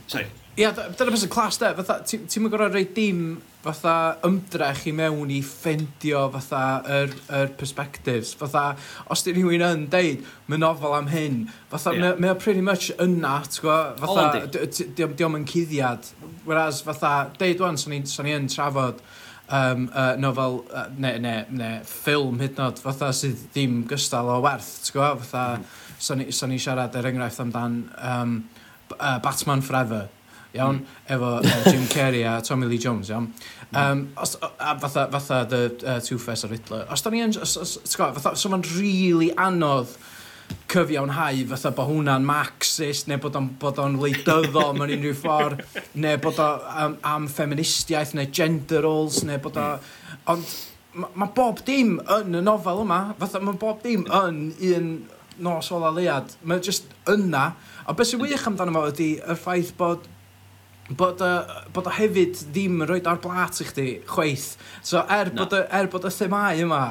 sorry. 0.08 0.28
Ia, 0.60 0.74
dyna 0.76 1.14
beth 1.14 1.22
sy'n 1.22 1.32
clas 1.32 1.60
de, 1.62 1.70
fatha, 1.78 2.02
ti'n 2.04 2.44
mynd 2.44 2.52
gorau 2.52 2.72
rhoi 2.74 2.84
dim 2.96 3.22
fatha 3.64 3.94
ymdrech 4.28 4.86
i 4.90 4.94
mewn 4.96 5.32
i 5.32 5.38
ffendio 5.46 6.26
fatha 6.34 6.64
yr, 6.98 7.14
yr 7.38 7.54
perspectives. 7.60 8.34
Fatha, 8.40 8.74
os 9.12 9.24
di 9.24 9.36
rhywun 9.36 9.64
yn 9.64 9.86
deud, 9.92 10.26
mae 10.52 10.60
nofel 10.60 10.98
am 10.98 11.08
hyn, 11.14 11.40
fatha, 11.72 11.96
yeah. 11.96 12.20
mae 12.20 12.34
o 12.34 12.36
pretty 12.40 12.64
much 12.66 12.92
yna, 13.00 13.38
ti'n 13.48 13.64
gwa, 13.64 13.80
fatha, 14.02 14.44
diom 15.08 15.40
yn 15.40 15.48
cuddiad. 15.48 16.12
Whereas, 16.44 16.84
fatha, 16.84 17.30
deud 17.40 17.64
wan, 17.64 17.80
so 17.80 17.92
ni 17.92 18.36
yn 18.36 18.52
trafod, 18.52 19.00
um, 19.48 19.88
uh, 19.94 20.14
nofel, 20.20 20.64
uh, 20.76 20.90
ne, 21.00 21.16
ne, 21.24 21.36
ne, 21.56 21.76
ffilm 21.88 22.44
hyd 22.44 22.60
nod, 22.60 22.84
fatha 22.84 23.14
sydd 23.16 23.48
ddim 23.54 23.86
gystal 23.88 24.36
o 24.36 24.42
werth, 24.44 24.74
ti'n 24.90 25.00
gwybod, 25.00 25.24
fatha, 25.24 25.46
mm 25.62 25.88
so 26.00 26.16
ni, 26.16 26.32
so 26.32 26.48
ni 26.48 26.58
siarad 26.60 26.96
er 26.96 27.10
enghraifft 27.12 27.44
amdan 27.44 27.82
um, 28.00 28.38
uh, 28.96 29.20
Batman 29.20 29.62
Forever, 29.62 30.08
iawn, 30.56 30.80
mm. 30.82 31.16
efo 31.16 31.32
uh, 31.38 31.64
Jim 31.70 31.88
Carrey 31.92 32.24
a 32.26 32.42
Tommy 32.42 32.68
Lee 32.68 32.80
Jones, 32.80 33.10
iawn. 33.10 33.34
Um, 33.74 34.08
os, 34.18 34.38
a 34.42 34.80
fatha, 34.80 35.08
fatha 35.12 35.46
The 35.46 35.64
uh, 35.86 36.00
Two-Face 36.00 36.46
a 36.46 36.48
Riddler. 36.48 36.88
Os 36.90 37.02
da 37.02 37.12
ni 37.14 37.22
yn, 37.22 37.36
os, 37.38 37.58
os, 37.58 37.98
fatha, 38.00 38.36
so 38.36 38.50
mae'n 38.50 38.66
really 38.78 39.30
anodd 39.38 39.92
cyfiawnhau 40.70 41.44
fatha 41.52 41.72
bod 41.78 41.90
hwnna'n 41.90 42.26
marxist 42.26 43.10
neu 43.10 43.20
bod 43.22 43.38
o'n 43.38 43.52
bod 43.62 43.80
o'n 43.82 44.00
leidyddo 44.02 44.64
mewn 44.78 44.96
unrhyw 44.96 45.14
ffordd 45.18 45.62
neu 46.02 46.18
bod 46.24 46.42
o 46.42 46.48
am, 46.86 46.98
am 47.06 47.28
feministiaeth 47.30 48.16
neu 48.18 48.30
gender 48.34 48.86
roles 48.86 49.22
neu 49.28 49.38
bod 49.44 49.60
o 49.62 49.68
mm. 49.76 50.26
ond 50.34 50.58
mae 51.00 51.22
ma 51.22 51.30
bob 51.36 51.62
dim 51.66 51.98
yn 52.18 52.40
y 52.40 52.44
nofel 52.46 52.84
yma 52.84 53.00
fatha 53.20 53.42
mae 53.46 53.58
bob 53.62 53.84
dim 53.86 54.08
yn 54.10 54.40
un 54.72 54.92
nos 55.44 55.72
ola 55.76 55.92
leiad, 55.96 56.36
mae 56.44 56.62
jyst 56.64 56.90
yna. 57.10 57.50
A 57.86 57.96
beth 57.98 58.12
sy'n 58.12 58.24
wych 58.24 58.48
amdano 58.50 58.76
fo 58.76 58.88
ydy 58.92 59.12
y 59.20 59.38
ffaith 59.40 59.76
bod 59.80 60.08
bod, 60.98 61.22
uh, 61.22 61.64
bod 61.74 61.88
o 61.88 61.94
hefyd 61.94 62.40
ddim 62.54 62.82
yn 62.82 62.90
rhoi 62.90 63.00
ar 63.08 63.20
blat 63.22 63.62
i 63.62 63.68
chdi, 63.68 63.88
chweith. 64.10 64.52
So 64.82 65.04
er, 65.06 65.32
no. 65.34 65.44
bod, 65.44 65.56
y, 65.60 65.66
er 65.80 65.90
bod 65.92 66.08
y 66.10 66.14
themau 66.14 66.64
yma 66.66 66.84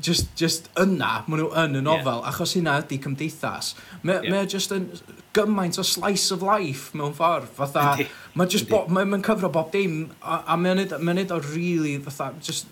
just, 0.00 0.30
just 0.38 0.70
yna, 0.80 1.22
maen 1.26 1.42
nhw 1.42 1.50
yn 1.64 1.80
y 1.80 1.82
nofel, 1.84 2.22
yeah. 2.22 2.30
achos 2.30 2.54
hynna 2.56 2.78
ydy 2.82 2.98
cymdeithas, 3.02 3.74
mae 4.06 4.22
yeah. 4.24 4.46
just 4.48 4.72
yn 4.74 4.88
gymaint 5.36 5.78
o 5.80 5.84
slice 5.86 6.32
of 6.34 6.44
life 6.44 6.96
mewn 6.96 7.12
ffordd, 7.16 7.50
fatha, 7.56 8.06
mae 8.36 8.52
just 8.52 8.70
bo, 8.72 8.84
mae, 8.92 9.08
mae'n 9.08 9.24
cyfro 9.26 9.52
bob 9.52 9.72
dim, 9.74 10.06
a, 10.20 10.42
a 10.52 10.58
mae'n 10.60 10.82
neud, 10.82 10.96
mae 11.04 11.20
neud 11.20 11.34
o 11.34 11.40
really, 11.52 11.98
fatha, 12.04 12.32
just 12.40 12.70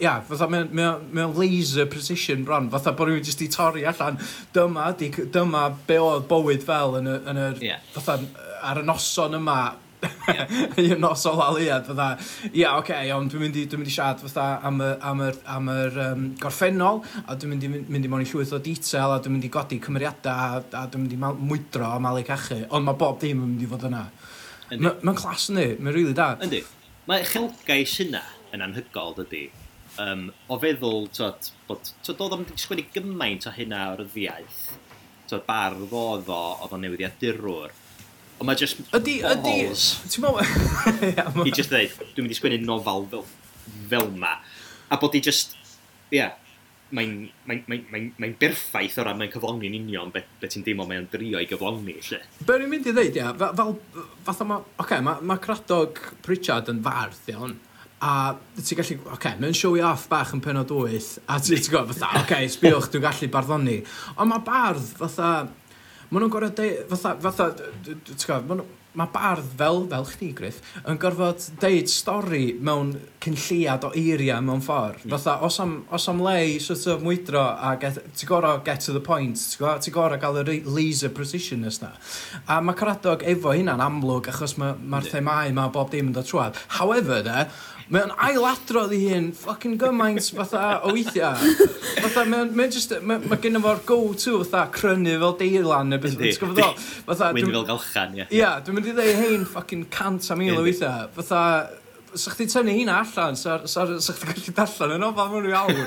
ia, 0.00 0.06
yeah, 0.06 0.22
fatha, 0.26 0.48
mae 0.50 0.64
mae 0.72 0.96
mae 1.12 1.26
o'n 1.28 1.36
laser 1.38 1.86
precision 1.90 2.46
bron, 2.48 2.70
fatha 2.72 2.94
bod 2.96 3.10
rhywun 3.10 3.26
jyst 3.26 3.44
i 3.44 3.50
torri 3.52 3.84
allan, 3.88 4.18
dyma, 4.54 4.88
di, 4.98 5.12
dyma 5.34 5.68
be 5.86 6.00
oedd 6.02 6.26
bywyd 6.30 6.66
fel 6.66 6.98
yn 7.02 7.10
y, 7.12 7.16
yn 7.30 7.40
y 7.42 7.46
Ie. 7.68 7.78
fatha, 7.94 8.18
ar 8.66 8.80
y 8.82 8.84
noson 8.88 9.38
yma, 9.38 9.58
un 10.82 11.00
nos 11.00 11.26
o 11.30 11.34
laliad, 11.38 11.86
fatha, 11.86 12.08
ia, 12.50 12.72
oce, 12.72 12.80
okay, 12.80 13.12
ond 13.14 13.30
dwi'n 13.30 13.44
mynd 13.44 13.60
i, 13.60 13.64
dwi'n 13.70 13.82
mynd 13.82 13.92
i 13.92 13.94
siarad 13.94 14.22
fatha 14.24 14.46
am 14.66 14.82
y, 14.82 14.90
am 15.10 15.22
yr, 15.28 15.38
am 15.54 15.70
yr 15.76 16.00
um, 16.08 16.26
gorffennol, 16.42 17.02
a 17.22 17.36
dwi'n 17.38 17.54
mynd 17.54 17.66
i 17.68 17.72
mynd 17.76 18.08
i 18.08 18.10
mewn 18.10 18.26
i 18.26 18.28
llwyth 18.32 18.56
o 18.56 18.60
detail, 18.64 19.14
a 19.14 19.22
dwi'n 19.22 19.36
mynd 19.36 19.46
i 19.46 19.52
godi 19.52 19.78
cymeriadau, 19.84 20.58
a, 20.58 20.62
a 20.82 20.84
dwi'n 20.90 21.06
mynd 21.06 21.16
i 21.16 21.22
mal- 21.22 21.38
mwydro 21.38 21.92
a 21.92 22.02
malu 22.02 22.26
cachu, 22.26 22.64
ond 22.70 22.88
mae 22.88 22.98
bob 22.98 23.20
dim 23.22 23.44
yn 23.44 23.54
mynd 23.54 23.66
i 23.66 23.70
fod 23.70 23.88
yna. 23.90 24.04
Yndi. 24.72 24.82
Mae'n 24.88 25.02
ma 25.06 25.18
clas 25.18 25.50
ni, 25.54 25.68
mae'n 25.78 25.94
rili 25.94 26.16
da. 26.16 26.32
Yndi. 26.42 26.64
Mae 27.06 27.22
uchelgais 27.26 27.98
hynna 28.02 28.22
yn 28.54 28.64
anhygol, 28.66 29.14
dydy 29.22 29.46
um, 30.00 30.26
o 30.48 30.58
feddwl 30.62 31.06
tyd, 31.14 31.50
bod 31.68 31.92
tyd, 32.04 32.16
oedd 32.16 32.36
o'n 32.38 32.46
sgwennu 32.60 32.86
gymaint 32.94 33.46
o 33.48 33.54
hynna 33.54 33.84
o'r 33.92 34.04
ddiaeth, 34.06 34.60
tyd, 35.30 35.44
bardd 35.48 35.92
oedd 35.92 36.30
o, 36.32 36.42
oedd 36.64 36.76
o'n 36.76 36.84
newyddiadurwr, 36.86 37.74
ond 38.38 38.48
mae 38.48 38.58
just... 38.58 38.82
Ydy, 38.96 39.18
ydy, 39.32 39.56
ti'n 40.08 40.26
meddwl... 40.26 41.46
I 41.46 41.54
just 41.54 41.72
dweud, 41.72 41.96
dwi'n 42.14 42.26
mynd 42.26 42.36
i 42.36 42.38
sgwennu 42.38 42.62
nofal 42.64 43.08
fel, 43.12 43.26
fel 43.90 44.08
ma, 44.16 44.36
a 44.92 45.00
bod 45.00 45.18
i 45.18 45.24
just, 45.24 45.56
ie 46.12 46.20
yeah, 46.20 46.38
mae'n 46.92 47.12
mae, 47.48 47.62
mae, 47.70 47.80
mae, 47.88 48.08
mae 48.20 48.34
berffaith 48.36 48.98
o 49.00 49.04
ran 49.06 49.16
mae'n 49.16 49.32
cyflawni'n 49.32 49.76
union 49.78 50.10
beth 50.12 50.28
be 50.40 50.50
ti'n 50.52 50.64
deimlo 50.66 50.84
mae'n 50.88 51.08
drio 51.12 51.40
i 51.40 51.48
gyflawni, 51.48 51.96
lle. 52.08 52.20
Be 52.44 52.58
rwy'n 52.58 52.72
mynd 52.72 52.88
i 52.90 52.92
ddeud, 52.92 53.16
ia, 53.16 53.30
fel, 53.40 53.54
fel 53.56 53.76
fatha 54.26 54.46
mae, 54.48 54.64
oce, 54.66 54.82
okay, 54.84 55.04
mae 55.06 55.24
ma 55.30 55.38
Cradog 55.40 56.00
Pritchard 56.24 56.68
yn 56.72 56.82
fardd, 56.84 57.22
iawn, 57.32 57.56
a 58.02 58.12
ti'n 58.58 58.80
gallu, 58.80 58.98
oce, 58.98 59.14
okay, 59.14 59.38
mae'n 59.38 59.56
showy 59.56 59.82
off 59.86 60.08
bach 60.10 60.34
yn 60.34 60.42
penod 60.42 60.74
8, 60.74 61.10
a 61.30 61.38
ti'n 61.38 61.64
gwybod, 61.68 61.94
fatha, 61.94 62.10
oce, 62.10 62.26
okay, 62.26 62.50
sbiwch, 62.50 62.90
dwi'n 62.90 63.06
gallu 63.06 63.30
barddoni. 63.32 63.80
Ond 64.16 64.32
mae 64.32 64.44
bardd, 64.46 64.92
fatha, 64.98 65.32
maen 66.10 66.24
nhw'n 66.24 66.32
gorau 66.34 66.54
deud, 66.58 66.84
fatha, 66.90 67.16
fatha, 67.22 67.50
ti'n 67.86 68.24
gwybod, 68.26 68.64
mae 68.98 69.08
bardd 69.12 69.46
fel, 69.56 69.78
fel 69.88 70.04
chdi, 70.04 70.28
Griff, 70.36 70.58
yn 70.84 70.98
gorfod 71.00 71.46
deud 71.62 71.88
stori 71.88 72.42
mewn 72.60 72.92
cynlliad 73.24 73.86
o 73.88 73.92
eiriau 73.96 74.44
mewn 74.44 74.60
ffordd. 74.64 75.06
Fatha, 75.14 75.38
os 75.46 75.56
am, 75.64 75.78
os 75.92 76.08
am 76.12 76.20
le 76.24 76.34
i 76.50 76.58
sort 76.60 76.84
of 76.92 77.04
mwydro 77.04 77.40
a 77.40 77.72
ti'n 77.80 78.28
gorau 78.28 78.60
get 78.66 78.84
to 78.84 78.92
the 78.92 79.00
point, 79.00 79.40
ti'n 79.56 79.96
gorau 79.96 80.20
gael 80.20 80.42
y 80.42 80.60
laser 80.66 81.12
precision 81.14 81.64
na. 81.64 81.94
A 82.46 82.60
mae 82.60 82.76
Caradog 82.76 83.24
efo 83.24 83.56
hynna'n 83.56 83.80
amlwg 83.80 84.28
achos 84.32 84.58
mae'r 84.60 84.80
ma 84.84 85.00
themau 85.06 85.56
mae 85.56 85.72
bob 85.72 85.92
dim 85.92 86.10
yn 86.10 86.16
dod 86.18 86.28
trwad. 86.28 86.60
However, 86.76 87.22
de, 87.24 87.46
Mae 87.90 88.04
o'n 88.06 88.12
ailadrodd 88.28 88.92
i 88.94 89.00
hyn 89.08 89.30
fucking 89.36 89.78
gymaint 89.80 90.28
fatha 90.36 90.80
o 90.86 90.92
weithiau. 90.94 91.34
Fatha, 91.98 92.24
mae 92.28 92.44
o'n, 92.44 92.54
mae 92.56 92.70
just, 92.72 92.94
mae, 93.02 93.20
ma 93.28 93.38
gen 93.42 93.60
fo'r 93.64 93.82
go-to 93.88 94.38
fatha 94.44 94.66
crynu 94.74 95.18
fel 95.22 95.36
deilan 95.40 95.92
neu 95.92 96.02
beth. 96.02 96.16
Yndi. 96.16 96.32
Ti'n 96.36 96.42
gwybod 96.42 96.64
o? 96.64 96.72
Fatha, 97.10 97.32
Wyn 97.36 97.50
fel 97.50 97.68
galchan, 97.68 98.18
ie. 98.18 98.26
Ia, 98.38 98.54
dwi'n 98.64 98.78
mynd 98.78 98.90
i 98.92 98.96
ddeu 98.96 99.14
hein 99.18 99.46
fucking 99.48 99.86
cant 99.92 100.30
a 100.30 100.38
mil 100.38 100.60
o 100.60 100.66
weithiau. 100.66 101.08
Fatha, 101.16 101.42
sa 102.14 102.32
chdi 102.34 102.46
tynnu 102.52 102.74
hynna 102.76 102.98
allan, 103.02 103.36
sa, 103.40 103.58
sa, 103.66 103.86
sa 104.04 104.16
chdi 104.16 104.30
gallu 104.30 104.54
darllen 104.56 104.96
yn 104.98 105.06
ofal 105.08 105.32
mewn 105.32 105.48
i 105.48 105.54
awr. 105.60 105.78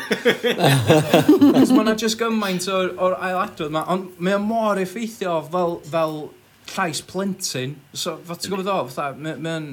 Cos 1.60 1.74
mae'na 1.76 1.96
just 2.02 2.20
gymaint 2.22 2.68
o'r, 2.72 2.94
or 2.98 3.18
ailadrodd 3.20 3.72
yma, 3.72 3.86
ond 3.94 4.20
mae 4.20 4.38
o 4.38 4.42
mor 4.42 4.82
effeithio 4.82 5.38
fel, 5.54 5.80
fel 5.92 6.20
llais 6.74 7.02
plentyn. 7.06 7.78
So, 7.94 8.18
fath 8.26 8.44
ti'n 8.44 8.56
gwybod 8.56 8.72
o, 8.74 8.78
fatha, 8.90 9.34
mae'n... 9.36 9.72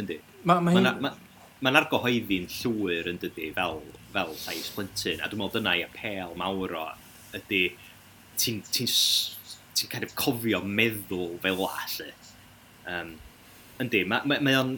Yndi. 0.00 0.20
Mae 0.44 0.60
ma, 0.60 0.60
ma, 0.60 0.72
ma, 0.74 0.80
ma, 0.80 0.90
ma, 0.92 1.08
ma, 1.08 1.23
mae'n 1.64 1.78
argyhoeddi'n 1.80 2.48
llwyr 2.58 3.08
yn 3.08 3.18
dydy 3.22 3.50
fel, 3.56 3.78
fel 4.12 4.32
llais 4.42 4.70
plentyn, 4.74 5.22
a 5.22 5.28
dwi'n 5.30 5.40
meddwl 5.40 5.60
dyna 5.60 5.76
i 5.78 5.84
apel 5.86 6.34
mawr 6.36 6.74
o 6.76 6.82
ydy 7.38 7.62
ti'n 8.40 8.60
ti, 8.68 8.84
ti, 8.84 9.54
ti 9.72 9.88
kind 9.92 10.04
of 10.04 10.12
cofio 10.18 10.60
meddwl 10.64 11.38
fel 11.44 11.62
la, 11.62 11.86
lle. 11.94 12.10
Um, 12.90 13.14
yndi, 13.80 14.04
mae 14.10 14.28
ma, 14.28 14.40
ma 14.44 14.58
o'n... 14.60 14.74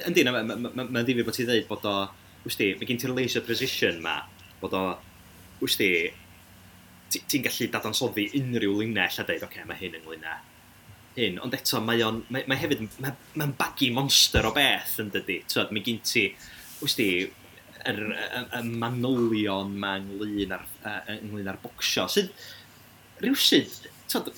Yndi, 0.00 0.24
mae'n 0.26 0.50
ma, 0.50 0.56
ma, 0.56 0.74
ma, 0.74 0.88
ma 0.96 1.04
ddifur 1.06 1.28
bod 1.28 1.38
ti'n 1.38 1.50
dweud 1.50 1.70
bod 1.70 1.86
o... 1.90 1.94
Wsti, 2.40 2.72
mae 2.80 2.88
gen 2.88 2.98
ti'r 3.02 3.14
laser 3.14 3.46
precision 3.46 4.02
ma, 4.02 4.18
bod 4.62 4.74
o... 4.74 4.84
Wsti, 5.62 5.90
ti'n 7.20 7.46
gallu 7.46 7.70
dadansoddi 7.70 8.30
unrhyw 8.40 8.80
linell 8.80 9.22
a 9.22 9.26
dweud, 9.28 9.44
oce, 9.44 9.46
okay, 9.46 9.68
mae 9.68 9.78
hyn 9.78 10.00
yn 10.00 10.10
linell 10.10 10.49
hyn, 11.16 11.40
ond 11.42 11.54
eto 11.56 11.80
mae 11.84 12.02
o'n, 12.06 12.22
mae, 12.30 12.44
mae 12.50 12.60
hefyd, 12.60 12.84
mae'n 12.86 13.04
mae, 13.04 13.16
mae 13.42 13.54
bagu 13.58 13.90
monster 13.96 14.46
o 14.46 14.54
beth 14.56 14.98
yn 15.02 15.10
dydy. 15.14 15.40
Tyd, 15.50 15.72
mae 15.74 15.84
gen 15.86 16.00
ti, 16.06 16.28
wrth 16.80 16.96
di, 16.98 17.10
yr 17.80 18.00
er, 18.04 18.14
er, 18.28 18.46
er 18.60 18.70
manylion 18.82 19.74
mae 19.80 20.02
ynglyn 20.02 20.54
ar, 20.56 20.64
uh, 20.84 21.00
ynglyn 21.16 21.50
ar 21.50 21.60
bocsio, 21.62 22.06
sydd 22.12 22.30
rhywsydd, 23.20 23.90
tyd, 24.10 24.32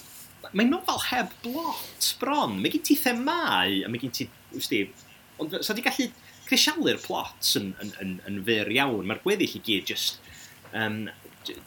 mae'n 0.53 0.73
nofel 0.73 1.01
heb 1.11 1.33
blot 1.45 2.13
bron. 2.21 2.59
Mae 2.61 2.73
gen 2.75 2.85
ti 2.89 2.99
themau, 2.99 3.81
a 3.85 3.91
mae 3.91 4.03
gen 4.03 4.15
ti, 4.15 4.29
wrth 4.55 4.71
di, 4.73 4.85
ond 5.43 5.59
sa 5.65 5.77
di 5.77 5.85
gallu 5.85 6.11
crisialu'r 6.49 7.01
plot 7.05 7.55
yn, 7.61 7.73
yn, 7.83 7.93
yn, 8.03 8.15
yn 8.29 8.39
fyr 8.47 8.71
iawn. 8.75 9.07
Mae'r 9.09 9.23
gweddill 9.25 9.59
i 9.59 9.63
gyd 9.65 9.93
just, 9.93 10.21
um, 10.77 11.05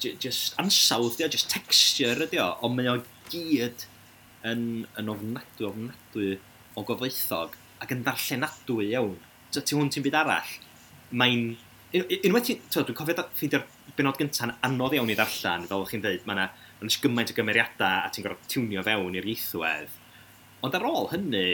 just 0.01 0.57
ansawdd, 0.61 1.21
just 1.31 1.51
texture 1.51 2.27
ydi 2.27 2.39
o, 2.41 2.51
ond 2.65 2.77
mae 2.77 2.91
o 2.91 2.99
gyd 3.31 3.87
yn, 4.51 4.65
yn 4.99 5.11
ofnadwy, 5.11 5.67
ofnadwy 5.69 6.33
o 6.75 6.83
gofleithog 6.87 7.55
ac 7.83 7.93
yn 7.95 8.03
ddarllenadwy 8.05 8.89
iawn. 8.91 9.15
Ti 9.55 9.77
hwn 9.77 9.91
ti'n 9.93 10.05
byd 10.05 10.19
arall, 10.19 10.55
mae'n... 11.15 11.53
Unwaith 11.95 12.49
ti'n... 12.49 12.63
Dwi'n 12.75 12.97
cofio 12.97 13.25
ffeindio'r 13.37 13.67
benod 13.95 14.19
gyntaf 14.19 14.55
anodd 14.67 14.97
iawn 14.97 15.11
i 15.11 15.17
ddarllen, 15.17 15.67
fel 15.69 15.85
o'ch 15.85 15.93
chi'n 15.93 16.03
dweud, 16.03 16.25
mae 16.27 16.35
yna 16.37 16.49
ma 16.81 16.97
gymaint 17.05 17.31
o 17.31 17.37
gymeriadau 17.37 18.01
a 18.03 18.11
ti'n 18.11 18.25
gorfod 18.25 18.49
tiwnio 18.51 18.83
fewn 18.85 19.15
i'r 19.15 19.29
ieithwedd. 19.31 19.93
Ond 20.65 20.75
ar 20.75 20.87
ôl 20.89 21.07
hynny, 21.11 21.45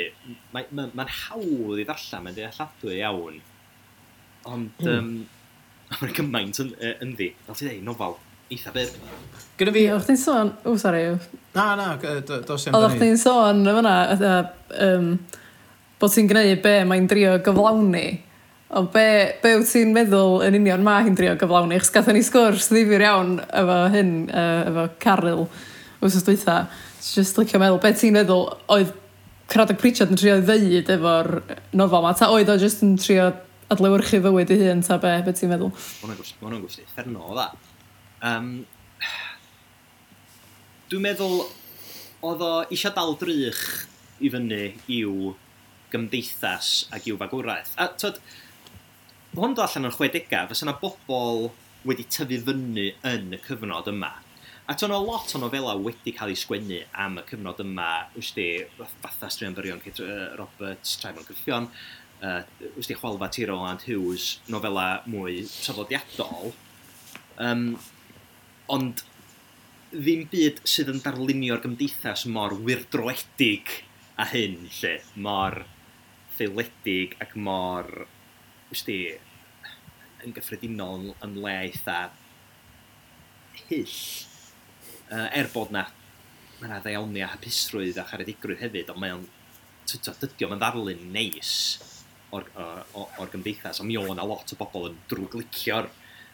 mae'n 0.56 0.74
ma, 0.78 0.88
ma 0.98 1.06
hawdd 1.06 1.82
i 1.82 1.86
ddarllen, 1.86 2.26
mae'n 2.26 2.38
dealladwy 2.38 2.98
iawn. 2.98 3.38
Ond, 4.50 4.82
mm. 4.82 4.98
um, 4.98 5.14
mae'n 6.00 6.18
gymaint 6.18 6.62
yn, 6.64 6.74
yn 7.04 7.16
ddi. 7.20 7.30
Fel 7.46 7.60
ti'n 7.60 7.70
dweud, 7.70 7.86
nofal, 7.86 8.18
eitha 8.52 8.74
byr. 8.76 8.90
Gyda 9.60 9.74
fi... 9.76 9.86
O'ch 9.96 10.08
ti'n 10.10 10.20
sôn... 10.20 10.52
O, 10.66 10.74
sori. 10.80 11.06
Na, 11.56 11.72
na, 11.80 11.94
dos 12.48 12.68
i'n 12.68 12.76
O'ch 12.78 12.98
ti'n 13.00 13.18
sôn 13.20 13.64
yn 13.66 13.78
fyna, 13.78 13.96
um, 14.88 15.08
bod 16.02 16.14
ti'n 16.14 16.30
gwneud 16.30 16.62
be 16.64 16.76
mae'n 16.90 17.10
drio 17.12 17.38
gyflawni. 17.46 18.06
Ond 18.80 18.88
be, 18.94 19.06
be 19.44 19.52
wyt 19.60 19.68
ti'n 19.68 19.92
meddwl 19.96 20.40
yn 20.48 20.56
union 20.62 20.84
mae 20.86 21.04
hi'n 21.06 21.18
drio 21.20 21.36
gyflawni? 21.40 21.80
Chos 21.82 21.92
gatho 21.94 22.16
ni 22.16 22.24
sgwrs 22.24 22.70
ddifur 22.72 23.04
iawn 23.04 23.36
efo 23.44 23.78
hyn, 23.94 24.16
efo 24.32 24.88
Caryl, 25.04 25.46
wrth 26.00 26.24
dweitha. 26.28 26.58
Just 27.04 27.40
licio 27.40 27.60
meddwl, 27.60 27.82
be 27.84 27.92
ti'n 27.98 28.16
meddwl 28.16 28.48
oedd 28.72 28.96
Craddock 29.52 29.82
Pritchard 29.82 30.14
yn 30.14 30.20
trio 30.20 30.38
ddeud 30.40 30.88
efo'r 30.96 31.30
nofel 31.76 32.00
yma? 32.00 32.14
Ta 32.16 32.32
oedd 32.32 32.54
o 32.54 32.56
just 32.62 32.86
yn 32.88 32.96
trio 33.02 33.28
adlewyrchu 33.72 34.22
fywyd 34.24 34.56
i 34.56 34.60
hun, 34.64 34.86
ta 34.88 34.96
be, 35.04 35.18
be 35.26 35.36
ti'n 35.36 35.52
meddwl? 35.52 35.74
Mae 35.76 36.06
hwnna'n 36.06 36.22
gwrs, 36.22 36.32
ma 36.40 36.48
hwnna'n 36.48 36.64
gwrs, 36.64 36.80
fferno 36.96 37.28
o 37.28 37.36
dda. 37.36 37.50
Um, 38.22 38.66
Dwi'n 40.92 41.02
meddwl, 41.02 41.46
oedd 42.28 42.44
o 42.46 42.52
eisiau 42.68 42.94
dal 42.94 43.16
drych 43.18 43.62
i 44.22 44.30
fyny 44.30 44.74
i'w 44.92 45.32
gymdeithas 45.94 46.72
ac 46.94 47.08
i'w 47.10 47.18
fagwraeth. 47.22 47.72
A 47.82 47.88
tyd, 47.98 48.20
hwn 49.34 49.56
dod 49.56 49.64
allan 49.66 49.90
yn 49.90 49.96
60au, 49.96 50.50
fysa 50.52 50.68
yna 50.68 50.76
bobl 50.82 51.48
wedi 51.88 52.06
tyfu 52.12 52.38
fyny 52.46 52.92
yn 53.08 53.32
y 53.34 53.40
cyfnod 53.46 53.90
yma. 53.90 54.12
A 54.70 54.76
to'n 54.78 54.94
o 54.94 55.00
lot 55.02 55.32
o 55.36 55.42
nofela 55.42 55.74
wedi 55.80 56.14
cael 56.16 56.34
ei 56.36 56.38
sgwennu 56.38 56.82
am 57.06 57.18
y 57.20 57.24
cyfnod 57.32 57.64
yma, 57.64 57.88
wrth 58.14 58.36
di, 58.38 58.46
fatha 58.78 59.32
Straeon 59.32 59.56
Byrion, 59.58 59.82
Kate 59.82 60.06
Roberts, 60.40 60.94
Traion 61.02 61.26
Gryffion, 61.26 61.72
uh, 62.22 62.44
wrth 62.76 62.92
di, 62.92 63.00
Chwalfa 63.00 63.32
Tiro 63.34 63.58
and 63.66 63.88
Hughes, 63.88 64.36
nofela 64.52 65.02
mwy 65.10 65.42
traddodiadol. 65.48 66.54
Um, 67.42 67.66
ond 68.72 69.04
ddim 69.92 70.24
byd 70.32 70.62
sydd 70.72 70.94
yn 70.94 71.02
darlunio'r 71.04 71.62
gymdeithas 71.66 72.24
mor 72.32 72.56
wirdroedig 72.64 73.74
a 74.22 74.28
hyn, 74.32 74.56
lle, 74.80 74.94
mor 75.20 75.64
ffeiledig 76.38 77.18
ac 77.24 77.36
mor, 77.36 77.90
ysdi, 78.72 78.98
yn 80.24 80.36
gyffredinol 80.36 81.12
yn 81.26 81.38
le 81.44 81.56
eitha 81.66 82.00
hyll. 83.68 83.98
Er 85.12 85.50
bod 85.52 85.74
na, 85.76 85.86
mae 86.62 86.70
yna 86.70 86.80
a 87.26 87.32
hapusrwydd 87.34 88.00
a 88.00 88.08
charedigrwydd 88.08 88.64
hefyd, 88.64 88.94
ond 88.94 89.04
mae'n 89.04 89.26
dydio, 89.92 90.48
mae'n 90.48 90.62
ddarlun 90.62 91.08
neis 91.12 91.54
o'r, 92.32 92.48
o'r, 92.56 92.86
or 93.20 93.32
gymdeithas, 93.34 93.82
ond 93.82 93.92
mi 93.92 94.00
o'n 94.00 94.22
a 94.22 94.28
lot 94.28 94.54
o 94.54 94.60
bobl 94.60 94.88
yn 94.92 95.02
drwglicio'r 95.12 95.90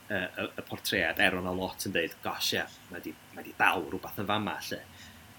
y, 0.09 0.47
y 0.47 0.65
portread, 0.67 1.19
er 1.19 1.37
o'n 1.37 1.49
a 1.49 1.53
lot 1.55 1.87
yn 1.87 1.95
dweud, 1.95 2.15
gosh 2.23 2.53
ie, 2.53 2.61
yeah, 2.61 2.77
mae 2.91 3.03
di, 3.03 3.13
mae 3.35 3.45
di 3.45 3.53
dal 3.57 3.85
rhywbeth 3.87 4.21
yn 4.23 4.29
fama 4.29 4.57
lle. 4.69 4.81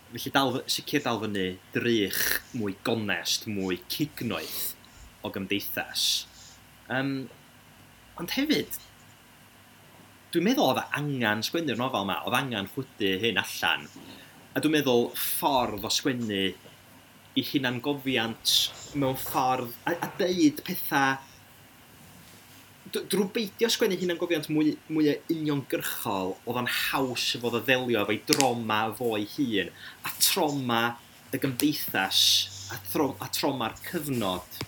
Felly 0.09 0.33
dal, 0.33 0.61
sicr 0.73 1.05
dal 1.05 1.21
fyny 1.23 1.47
drych 1.75 2.23
mwy 2.57 2.77
gonest, 2.85 3.49
mwy 3.51 3.81
cignoeth 3.93 4.61
o 5.25 5.33
gymdeithas. 5.33 6.05
Um, 6.93 7.29
ond 8.21 8.33
hefyd, 8.37 8.79
dwi'n 10.33 10.49
meddwl 10.49 10.73
oedd 10.73 10.97
angen 10.97 11.45
sgwennu'r 11.45 11.81
nofel 11.81 12.07
yma, 12.07 12.23
oedd 12.29 12.39
angen 12.39 12.71
chwydu 12.73 13.15
hyn 13.25 13.41
allan. 13.43 13.87
A 14.57 14.63
dwi'n 14.65 14.79
meddwl 14.79 15.11
ffordd 15.17 15.85
o 15.85 15.93
sgwennu 15.93 16.43
i 17.39 17.45
hunan 17.53 17.79
gofiant 17.85 18.55
mewn 18.99 19.17
ffordd 19.21 19.75
a, 19.87 19.95
a 19.95 20.09
deud 20.19 20.63
pethau 20.67 21.19
drwy 22.95 23.27
beidio 23.35 23.69
sgwennu 23.73 23.99
hunan 24.01 24.19
gofiant 24.21 24.49
mwy, 24.53 24.73
mwy 24.93 25.13
uniongyrchol, 25.35 26.35
oedd 26.45 26.61
o'n 26.63 26.71
haws 26.73 27.27
y 27.37 27.43
fod 27.43 27.59
o 27.59 27.63
ddelio 27.65 28.03
efo'i 28.03 28.21
droma 28.29 28.81
fo'i 28.99 29.27
hun, 29.35 29.71
a 30.07 30.13
troma 30.23 30.83
y 31.33 31.41
gymdeithas, 31.43 32.21
a, 32.73 32.79
tro, 32.93 33.11
a 33.21 33.29
troma'r 33.33 33.77
cyfnod 33.85 34.61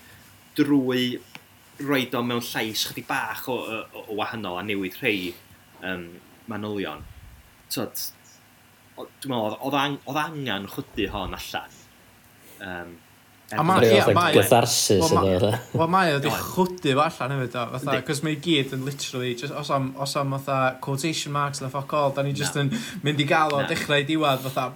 drwy 0.59 1.05
roed 1.81 2.17
o 2.17 2.23
mewn 2.27 2.45
llais 2.45 2.87
chydig 2.89 3.07
bach 3.09 3.47
o, 3.49 3.57
o, 3.57 4.05
o 4.11 4.17
wahanol 4.19 4.59
a 4.61 4.65
newid 4.67 4.99
rhai 5.01 5.33
um, 5.87 6.09
manylion. 6.51 7.05
Tod, 7.73 8.03
dwi'n 8.97 9.33
meddwl, 9.33 9.57
oedd 9.65 10.21
angen 10.25 10.69
chwydu 10.75 11.09
hon 11.15 11.37
allan. 11.39 11.79
Um, 12.61 12.99
A 13.51 13.65
mae, 13.67 13.89
ia, 13.91 14.05
mae. 14.15 14.35
Gwtharsis 14.37 15.11
yna. 15.11 15.23
Wel, 15.75 15.89
mae 15.91 16.13
o 16.13 16.19
wedi 16.21 16.31
chwdi 16.31 16.93
fo 16.95 17.03
allan 17.03 17.33
hefyd, 17.35 17.57
o. 17.59 17.65
Fatha, 17.73 17.97
cos 18.07 18.21
mae 18.23 18.37
gyd 18.45 18.77
yn 18.77 18.85
literally, 18.87 19.33
just, 19.35 19.55
os 19.59 19.73
am, 19.75 19.89
os 19.99 20.15
am, 20.21 20.37
fatha, 20.37 20.59
quotation 20.85 21.35
marks 21.35 21.63
na 21.63 21.71
ffoc 21.73 21.95
all, 21.99 22.15
da 22.15 22.23
ni 22.27 22.35
just 22.37 22.55
yn 22.61 22.71
mynd 23.03 23.23
i 23.23 23.27
gael 23.27 23.57
o 23.57 23.65
dechrau 23.67 24.05
i 24.05 24.07
diwad, 24.07 24.45
fatha, 24.47 24.69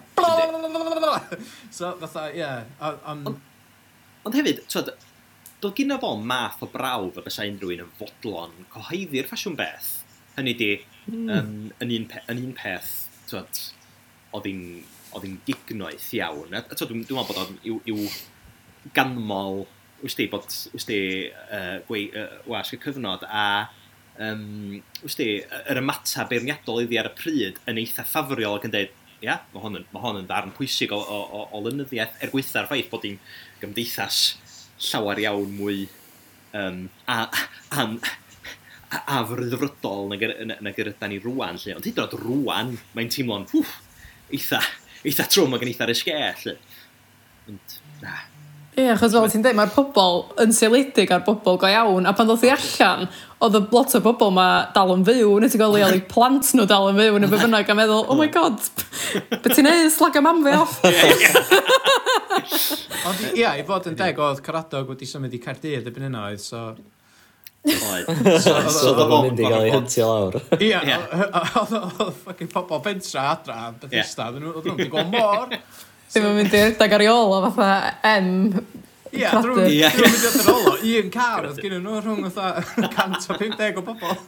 So, 1.71 1.93
fatha, 2.03 2.27
ie. 2.35 2.51
Ond 4.25 4.37
hefyd, 4.41 4.65
twyd, 4.73 4.91
doedd 5.63 5.79
gyda 5.79 6.01
fo 6.03 6.15
math 6.19 6.63
o 6.65 6.69
brawf 6.73 7.19
y 7.21 7.25
bysau 7.27 7.51
unrhyw 7.53 7.77
un 7.77 7.87
yn 7.87 7.95
fodlon 8.01 8.59
cyhoeddi'r 8.75 9.31
ffasiwn 9.31 9.57
beth. 9.59 9.91
Hynny 10.35 10.55
di, 10.59 10.71
um, 11.13 11.71
yn, 11.79 11.95
un 12.01 12.07
pe, 12.11 12.23
yn 12.33 12.43
un 12.43 12.55
peth, 12.59 12.93
twyd, 13.31 13.65
oedd 14.35 14.49
hi'n 14.51 15.41
gignoeth 15.47 16.11
iawn. 16.19 16.57
A, 16.59 16.65
twyd, 16.73 16.89
dwi'n 16.91 17.05
meddwl 17.05 17.27
bod 17.29 17.43
o'n 17.45 17.59
i'w 17.71 18.09
ganmol, 18.97 19.65
wys 20.03 20.19
di, 20.19 20.29
bod, 20.33 20.51
wys 20.75 20.89
di, 20.89 21.01
uh, 21.31 21.79
gwei, 21.89 22.11
uh, 22.13 22.43
wasg 22.51 22.77
y 22.77 22.81
cyfnod, 22.83 23.25
a 23.25 23.47
um, 24.21 24.77
wys 25.03 25.17
di, 25.19 25.31
yr 25.71 25.81
ymatab 25.81 26.31
beirniadol 26.33 26.83
iddi 26.85 27.01
ar 27.01 27.09
y 27.11 27.15
pryd 27.17 27.63
yn 27.71 27.81
eitha 27.81 28.05
ffafriol 28.09 28.59
ac 28.59 28.69
yn 28.69 28.75
dweud, 28.75 28.95
ia, 29.25 29.27
yeah, 29.31 29.45
mae 29.55 29.65
hon 29.65 29.79
yn, 29.81 29.89
ma 29.95 30.03
hon 30.03 30.21
yn 30.21 30.29
ddarn 30.29 30.53
pwysig 30.57 30.93
o, 30.93 31.01
o, 31.01 31.21
o, 31.25 31.45
o 31.57 31.65
lynyddiaeth, 31.65 32.19
er 32.21 32.33
gweitha'r 32.33 32.69
ffaith 32.69 32.91
bod 32.93 33.07
hi'n 33.09 33.21
gymdeithas 33.63 34.19
llawer 34.91 35.23
iawn 35.23 35.55
mwy 35.57 35.87
um, 36.55 36.89
a, 37.09 37.23
a, 37.71 37.87
a, 38.93 39.01
a 39.01 39.23
frydfrydol 39.31 40.13
nag, 40.13 40.27
nag 40.65 40.81
yr 40.83 40.93
ydan 40.93 41.15
ni 41.15 41.21
rwan. 41.23 41.59
Lle. 41.61 41.79
Ond 41.79 41.89
hyd 41.89 41.99
yn 41.99 42.05
oed 42.05 42.19
rwan, 42.21 42.75
mae'n 42.97 43.13
teimlo'n 43.13 43.49
eitha, 44.35 44.61
eitha 45.05 45.29
trwm 45.31 45.57
ac 45.57 45.65
yn 45.67 45.73
eitha 45.73 45.89
risgau. 45.91 46.55
Ond, 47.51 47.79
na, 48.03 48.19
Ie, 48.75 48.89
achos 48.91 49.13
fel 49.15 49.29
ti'n 49.31 49.43
dweud, 49.45 49.55
mae'r 49.55 49.71
pobl 49.71 50.25
yn 50.43 50.51
seiliedig 50.55 51.13
ar 51.15 51.21
bobl 51.23 51.61
go 51.63 51.69
iawn, 51.71 52.09
a 52.11 52.13
pan 52.17 52.27
ddoth 52.27 52.43
i 52.43 52.49
allan, 52.51 53.05
oedd 53.47 53.59
y 53.61 53.63
lot 53.71 53.93
o 53.95 54.01
bobl 54.03 54.33
ma 54.35 54.47
dal 54.75 54.91
yn 54.97 55.05
fyw, 55.07 55.37
neu 55.39 55.53
ti'n 55.53 55.63
gweld 55.63 55.95
i 55.95 56.01
plant 56.15 56.51
nhw 56.59 56.67
dal 56.67 56.89
yn 56.91 56.99
fyw, 56.99 57.21
neu 57.23 57.31
be 57.31 57.39
bynnag, 57.39 57.71
a 57.71 57.77
meddwl, 57.79 58.03
oh 58.11 58.19
my 58.19 58.27
god, 58.35 58.59
be 59.31 59.53
ti'n 59.53 59.69
neud, 59.69 59.93
slag 59.95 60.19
y 60.19 60.25
mam 60.27 60.43
fi 60.43 60.57
off. 60.59 60.75
Ond 63.07 63.39
ia, 63.39 63.55
i 63.61 63.63
fod 63.69 63.87
yn 63.93 64.01
deg, 64.01 64.19
oedd 64.19 64.43
Caradog 64.43 64.91
wedi 64.91 65.07
symud 65.07 65.39
i 65.39 65.41
Cardydd 65.47 65.87
erbyn 65.87 66.11
yna 66.11 66.27
oedd, 66.33 66.43
so... 66.43 66.75
So 67.65 68.91
oedd 68.91 69.07
o'n 69.07 69.31
mynd 69.31 69.41
i 69.41 69.47
gael 69.47 69.69
ei 69.69 69.73
hentio 69.73 70.11
lawr. 70.11 70.35
Ia, 70.59 70.83
oedd 71.63 72.19
fucking 72.27 72.51
pobl 72.51 72.83
bentra 72.85 73.31
adra, 73.37 73.71
Bethesda, 73.79 74.33
oedd 74.35 74.67
nhw'n 74.67 74.91
gweld 74.91 75.15
mor. 75.15 75.55
Ddim 76.15 76.29
yn 76.29 76.37
mynd 76.39 76.53
i'r 76.55 76.75
dag 76.79 76.93
ar 76.95 77.03
ei 77.03 77.09
ôl 77.11 77.33
o 77.35 77.39
fatha 77.57 77.71
M. 78.07 78.29
Ie, 79.11 79.25
drwy'n 79.27 79.57
mynd 79.59 79.73
i'r 79.75 79.97
edag 79.99 80.37
ar 80.39 80.51
ôl 80.53 80.69
o. 80.71 80.75
Un 80.95 81.09
car 81.11 81.49
oedd 81.49 81.59
gen 81.59 81.75
nhw 81.83 81.97
rhwng 82.05 82.29
fatha 82.37 82.63
150 82.79 83.81
o 83.81 83.83
bobl. 83.89 84.21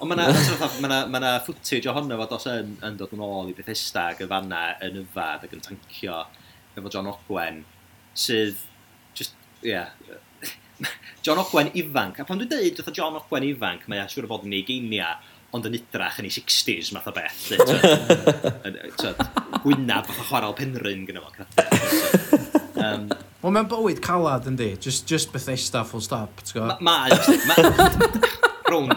Ond 0.00 0.10
mae 0.10 0.28
yna 0.28 0.98
ma 1.08 1.20
ma 1.24 1.30
footage 1.46 1.88
ohono 1.88 2.18
fo 2.20 2.26
dos 2.34 2.44
yn, 2.52 2.74
yn 2.84 3.00
dod 3.00 3.14
yn 3.16 3.24
ôl 3.24 3.48
i 3.48 3.56
Bethesda 3.56 4.10
ac 4.10 4.20
yn 4.26 4.28
fanna 4.28 4.60
yn 4.84 5.00
yfad 5.06 5.48
ac 5.48 5.56
yn 5.56 5.64
tancio 5.64 6.20
efo 6.76 6.92
John 6.92 7.08
Ogwen 7.14 7.62
sydd 8.12 8.60
just, 9.16 9.40
yeah, 9.64 9.96
John 11.24 11.40
Ogwen 11.40 11.72
ifanc. 11.80 12.20
A 12.20 12.28
pan 12.28 12.44
dwi'n 12.44 12.52
dweud 12.52 12.84
wrth 12.84 12.92
John 12.96 13.16
Ogwen 13.16 13.48
ifanc, 13.48 13.88
mae 13.88 14.04
a 14.04 14.08
siŵr 14.08 14.28
o 14.28 14.34
fod 14.34 14.44
yn 14.48 14.58
ei 14.60 14.68
geiniau, 14.68 15.16
ond 15.56 15.66
yn 15.66 15.74
idrach 15.80 16.18
yn 16.20 16.28
ei 16.28 16.34
60s, 16.34 16.92
math 16.94 17.08
o 17.10 17.12
beth. 17.16 17.40
Gwynaf, 19.64 20.06
fath 20.06 20.22
o 20.22 20.26
chwarael 20.28 20.54
penryn 20.58 21.06
gyda 21.08 21.20
fo. 21.24 21.30
Um, 22.80 23.10
Wel, 23.40 23.52
mae'n 23.56 23.68
bywyd 23.68 24.00
calad 24.04 24.44
yndi, 24.50 24.70
just, 24.84 25.06
just 25.08 25.32
Bethesda 25.32 25.80
full 25.88 26.04
stop, 26.04 26.42
ti'n 26.44 26.54
gwybod? 26.58 26.80
Mae, 26.84 27.10
ma, 27.48 27.54
ma, 27.56 27.56
rown, 28.70 28.90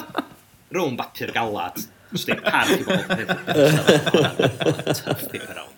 rown 0.75 0.95
bapur 0.99 1.31
galad, 1.35 1.79
sti, 2.11 2.35
par 2.43 2.67
i 2.75 2.79
bobl 2.83 3.05
Bethesda, 3.07 3.37
tough 4.99 5.25
dip 5.31 5.47
around. 5.47 5.71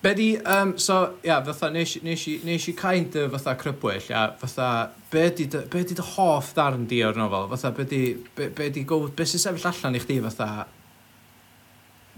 Be 0.00 0.14
di, 0.16 0.28
um, 0.48 0.78
so, 0.78 0.94
ia, 1.22 1.28
yeah, 1.28 1.44
fatha, 1.44 1.68
nes, 1.70 1.96
i- 1.96 2.00
nes, 2.02 2.22
i- 2.32 2.40
nes 2.44 2.68
i 2.68 2.72
kind 2.72 3.14
of 3.20 3.32
fatha 3.34 3.52
crybwyll, 3.62 4.00
ia, 4.08 4.22
fatha, 4.40 4.68
be 5.10 5.26
di, 5.36 5.44
dy- 5.52 5.66
be 5.68 5.82
di 5.84 5.94
dy 5.98 6.02
hoff 6.14 6.54
darn 6.56 6.86
di 6.88 7.02
o'r 7.04 7.12
nofel? 7.20 7.48
Fatha, 7.50 7.70
be 7.76 7.84
di, 7.84 8.14
be, 8.36 8.48
be 8.48 8.70
di 8.70 8.84
go, 8.84 9.00
be 9.08 9.24
sy'n 9.28 9.42
sefyll 9.42 9.66
allan 9.68 9.98
i 9.98 10.00
chdi, 10.00 10.16
fatha, 10.24 10.48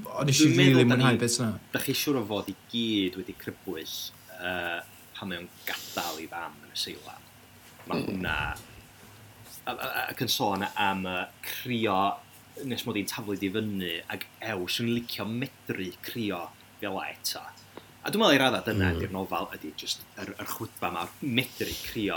o, 0.07 0.23
nes 0.29 0.39
i 0.41 0.47
Dwi'n 0.47 0.55
meddwl 0.61 0.79
rili 0.79 0.85
da 0.85 0.95
ni- 0.95 1.03
mwynhau 1.03 1.19
beth 1.25 1.39
yna. 1.41 1.49
Da 1.75 1.83
chi 1.83 1.95
siŵr 1.99 2.21
o 2.21 2.25
fod 2.31 2.51
i 2.53 2.55
gyd 2.71 3.19
wedi 3.19 3.35
crybwyll 3.43 3.97
uh, 4.39 4.79
pan 5.19 5.29
mae 5.33 5.41
o'n 5.43 5.49
gadael 5.67 6.21
i 6.23 6.29
fam 6.31 6.55
yn 6.63 6.71
y 6.77 6.79
seila. 6.85 7.17
Mae 7.89 7.99
hmm. 7.99 8.13
hwnna... 8.13 8.37
a- 9.67 9.75
a- 9.75 10.07
Ac 10.13 10.23
yn 10.23 10.31
sôn 10.31 10.63
am 10.77 11.03
uh, 11.07 11.25
crio 11.43 11.99
nes 12.69 12.83
mod 12.87 12.97
i'n 13.01 13.11
taflu 13.11 13.35
di 13.43 13.51
fyny 13.51 13.91
ac 14.13 14.29
ew, 14.53 14.69
swn 14.71 14.87
i'n 14.91 14.97
licio 15.01 15.27
medru 15.27 15.91
crio 16.07 16.45
fel 16.79 16.99
a 17.03 17.09
eto. 17.11 17.43
A 18.03 18.11
dwi'n 18.11 18.19
meddwl 18.19 18.35
i 18.35 18.39
radda 18.41 18.61
dyna 18.67 18.89
mm. 18.89 18.97
ydy'r 18.99 19.13
nofal 19.15 19.45
ydy 19.55 19.69
just 19.79 20.01
yr, 20.19 20.33
yr 20.35 20.49
chwydfa 20.51 20.89
yma, 20.91 21.05
medru 21.23 21.75
crio. 21.85 22.17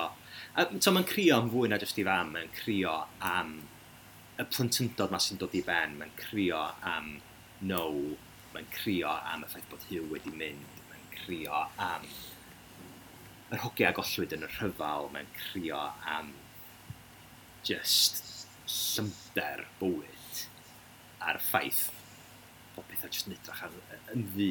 A, 0.58 0.64
to, 0.66 0.94
mae'n 0.96 1.06
crio 1.06 1.36
am 1.38 1.50
fwy 1.54 1.70
na 1.70 1.78
jyst 1.82 2.00
i 2.02 2.06
fam, 2.08 2.32
mae'n 2.34 2.54
crio 2.58 2.96
am 3.30 3.52
y 4.42 4.46
plentyndod 4.50 5.14
mae 5.14 5.22
sy'n 5.22 5.38
dod 5.40 5.54
i 5.54 5.62
ben, 5.68 5.94
mae'n 6.00 6.16
crio 6.18 6.64
am 6.90 7.12
no, 7.70 7.84
mae'n 8.56 8.72
crio 8.74 9.14
am 9.14 9.46
y 9.46 9.50
ffaith 9.52 9.68
bod 9.70 9.86
Hugh 9.92 10.08
wedi 10.10 10.34
mynd, 10.34 10.80
mae'n 10.90 11.06
crio 11.20 11.62
am 11.86 12.08
yr 13.54 13.62
hogia 13.62 13.94
gollwyd 13.94 14.34
yn 14.40 14.48
y 14.48 14.50
rhyfal, 14.56 15.12
mae'n 15.14 15.30
crio 15.38 15.84
am 16.16 16.34
just 17.70 18.24
llymder 18.66 19.68
bywyd 19.78 20.42
a'r 21.30 21.38
ffaith 21.52 21.86
bod 22.74 22.90
pethau 22.90 23.14
jyst 23.14 23.30
yn 23.30 23.38
edrych 23.38 23.64
yn, 23.70 23.80
yn 24.16 24.28
ddu 24.34 24.50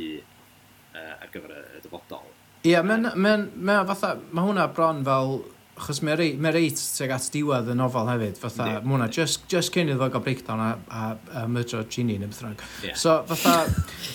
uh, 0.95 1.19
ar 1.21 1.33
gyfer 1.33 1.53
y, 1.53 1.65
y 1.79 1.83
dyfodol. 1.85 2.31
Ie, 2.65 2.73
yeah, 2.73 2.87
mae'n 2.87 3.11
um, 3.13 3.89
fatha, 3.91 4.15
mae 4.33 4.47
hwnna 4.47 4.69
bron 4.73 5.03
fel, 5.05 5.35
achos 5.75 6.01
mae 6.07 6.17
reit, 6.17 6.39
mae 6.41 6.55
reit 6.55 6.79
tuag 6.81 7.13
at 7.17 7.27
diwedd 7.35 7.69
y 7.73 7.77
nofel 7.77 8.09
hefyd, 8.13 8.39
fatha, 8.41 8.69
yeah, 8.71 8.85
mae 8.85 8.97
hwnna 8.97 9.09
just, 9.13 9.45
just 9.53 9.75
cyn 9.75 9.93
iddo 9.93 10.09
gael 10.09 10.25
breakdown 10.25 10.63
a, 10.63 10.71
a, 10.89 11.09
a 11.43 11.47
mydro 11.51 11.83
Ginny 11.91 12.17
neu 12.19 12.31
beth 12.31 12.45
rhaid. 12.47 12.63
Yeah. 12.87 12.95
So, 13.01 13.19
fatha, 13.29 13.69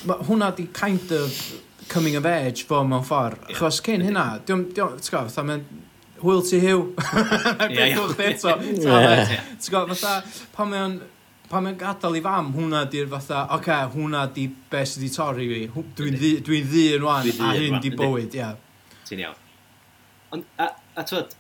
ma, 0.10 0.18
hwnna 0.26 0.54
di 0.58 0.70
kind 0.74 1.14
of 1.20 1.38
coming 1.90 2.16
of 2.16 2.26
age 2.26 2.66
fo 2.70 2.82
mewn 2.88 3.06
ffordd, 3.06 3.44
yeah. 3.44 3.60
achos 3.60 3.84
cyn 3.86 4.08
hynna, 4.08 4.26
diwm, 4.48 4.66
diwm, 4.74 4.98
ti'n 4.98 5.14
gwybod, 5.14 5.30
fatha, 5.30 5.46
mae'n, 5.52 5.86
Hwyl 6.20 6.42
ti 6.44 6.58
hiw. 6.60 6.82
Beth 7.00 8.18
eto. 8.26 8.58
Ti'n 8.60 9.70
gwybod, 9.72 9.94
fatha, 9.94 10.18
pan 10.52 10.68
mae'n, 10.74 10.98
pan 11.50 11.66
mae'n 11.66 11.78
gadael 11.80 12.18
i 12.20 12.22
fam, 12.26 12.52
hwnna 12.56 12.84
di'r 12.92 13.10
fatha, 13.12 13.44
oce, 13.48 13.58
okay, 13.58 13.88
hwnna 13.96 14.26
di 14.36 14.46
be 14.72 14.84
sydd 14.86 15.04
wedi 15.04 15.12
torri 15.16 15.48
fi. 15.50 15.84
Dwi'n 15.98 16.18
ddi, 16.18 16.32
dwi 16.46 16.62
ddi 16.66 16.86
yn 16.98 17.06
wan, 17.08 17.30
a 17.30 17.52
hyn 17.58 17.80
di 17.84 17.92
bywyd, 17.96 18.38
ia. 18.38 18.52
Ti'n 19.08 19.24
iawn. 19.24 19.46
Ond, 20.36 20.50
a, 20.62 20.70
a 20.94 21.06
twyd, 21.10 21.34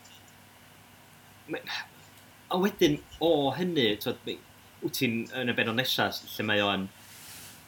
a 2.50 2.62
wedyn 2.64 2.98
o 3.26 3.34
hynny, 3.58 3.92
twyd, 4.02 4.34
wyt 4.82 4.98
ti'n 4.98 5.22
yn 5.38 5.52
y 5.52 5.58
benod 5.58 5.78
nesaf 5.78 6.24
lle 6.34 6.48
mae 6.48 6.64
o'n 6.66 6.88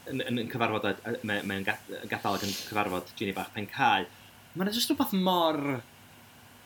yn, 0.09 0.23
yn, 0.23 0.41
yn 0.41 0.49
cyfarfod, 0.49 0.87
mae'n 1.27 1.47
mae 1.47 1.63
gadael 1.67 2.37
ac 2.37 2.45
yn 2.47 2.53
cyfarfod 2.55 3.13
Ginny 3.19 3.35
Bach 3.37 3.51
Pencau, 3.55 4.07
mae'n 4.55 4.73
jyst 4.73 4.91
rhywbeth 4.91 5.13
mor 5.27 5.59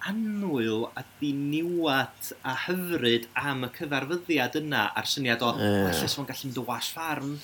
annwyl 0.10 0.86
a 0.94 1.04
diniwad 1.20 2.32
a 2.46 2.56
hyfryd 2.68 3.28
am 3.42 3.66
y 3.66 3.72
cyfarfyddiad 3.78 4.60
yna 4.62 4.88
a'r 4.94 5.10
syniad 5.10 5.44
o 5.46 5.54
yeah. 5.58 5.90
allai 5.90 6.10
fo'n 6.14 6.28
gallu 6.30 6.50
mynd 6.50 6.62
o 6.62 6.66
wash 6.68 6.92
farm 6.94 7.38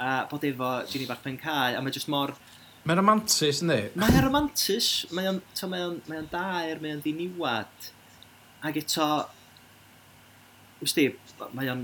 a 0.00 0.24
bod 0.30 0.46
efo 0.48 0.70
Ginny 0.90 1.06
bach 1.10 1.22
pen 1.24 1.38
cae 1.40 1.76
a 1.76 1.82
mae 1.84 1.94
jyst 1.94 2.10
mor 2.12 2.34
Mae'n 2.88 2.96
romantis, 2.96 3.58
ynddi? 3.60 3.90
Mae'n 4.00 4.22
romantis, 4.24 4.86
mae'n 5.12 5.40
mae 5.68 5.82
o'n, 5.84 5.98
mae 6.08 6.20
o'n 6.22 6.28
daer, 6.32 6.78
mae 6.80 6.94
o'n 6.94 7.02
ddiniwad. 7.04 7.88
Ac 8.64 8.78
eto, 8.80 9.08
wrth 10.80 10.96
di, 10.96 11.04
mae 11.58 11.68
o'n, 11.68 11.82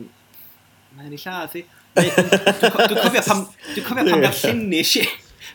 mae 0.96 1.10
o'n 1.10 1.12
ei 1.12 1.20
lladd 1.20 1.58
i. 1.60 1.62
Dwi'n 1.98 2.96
cofio 3.02 3.24
pam, 3.26 3.44
dwi'n 3.74 3.84
cofio 3.84 4.06
pam 4.08 4.24
ddarllenis 4.24 4.94
i, 5.02 5.04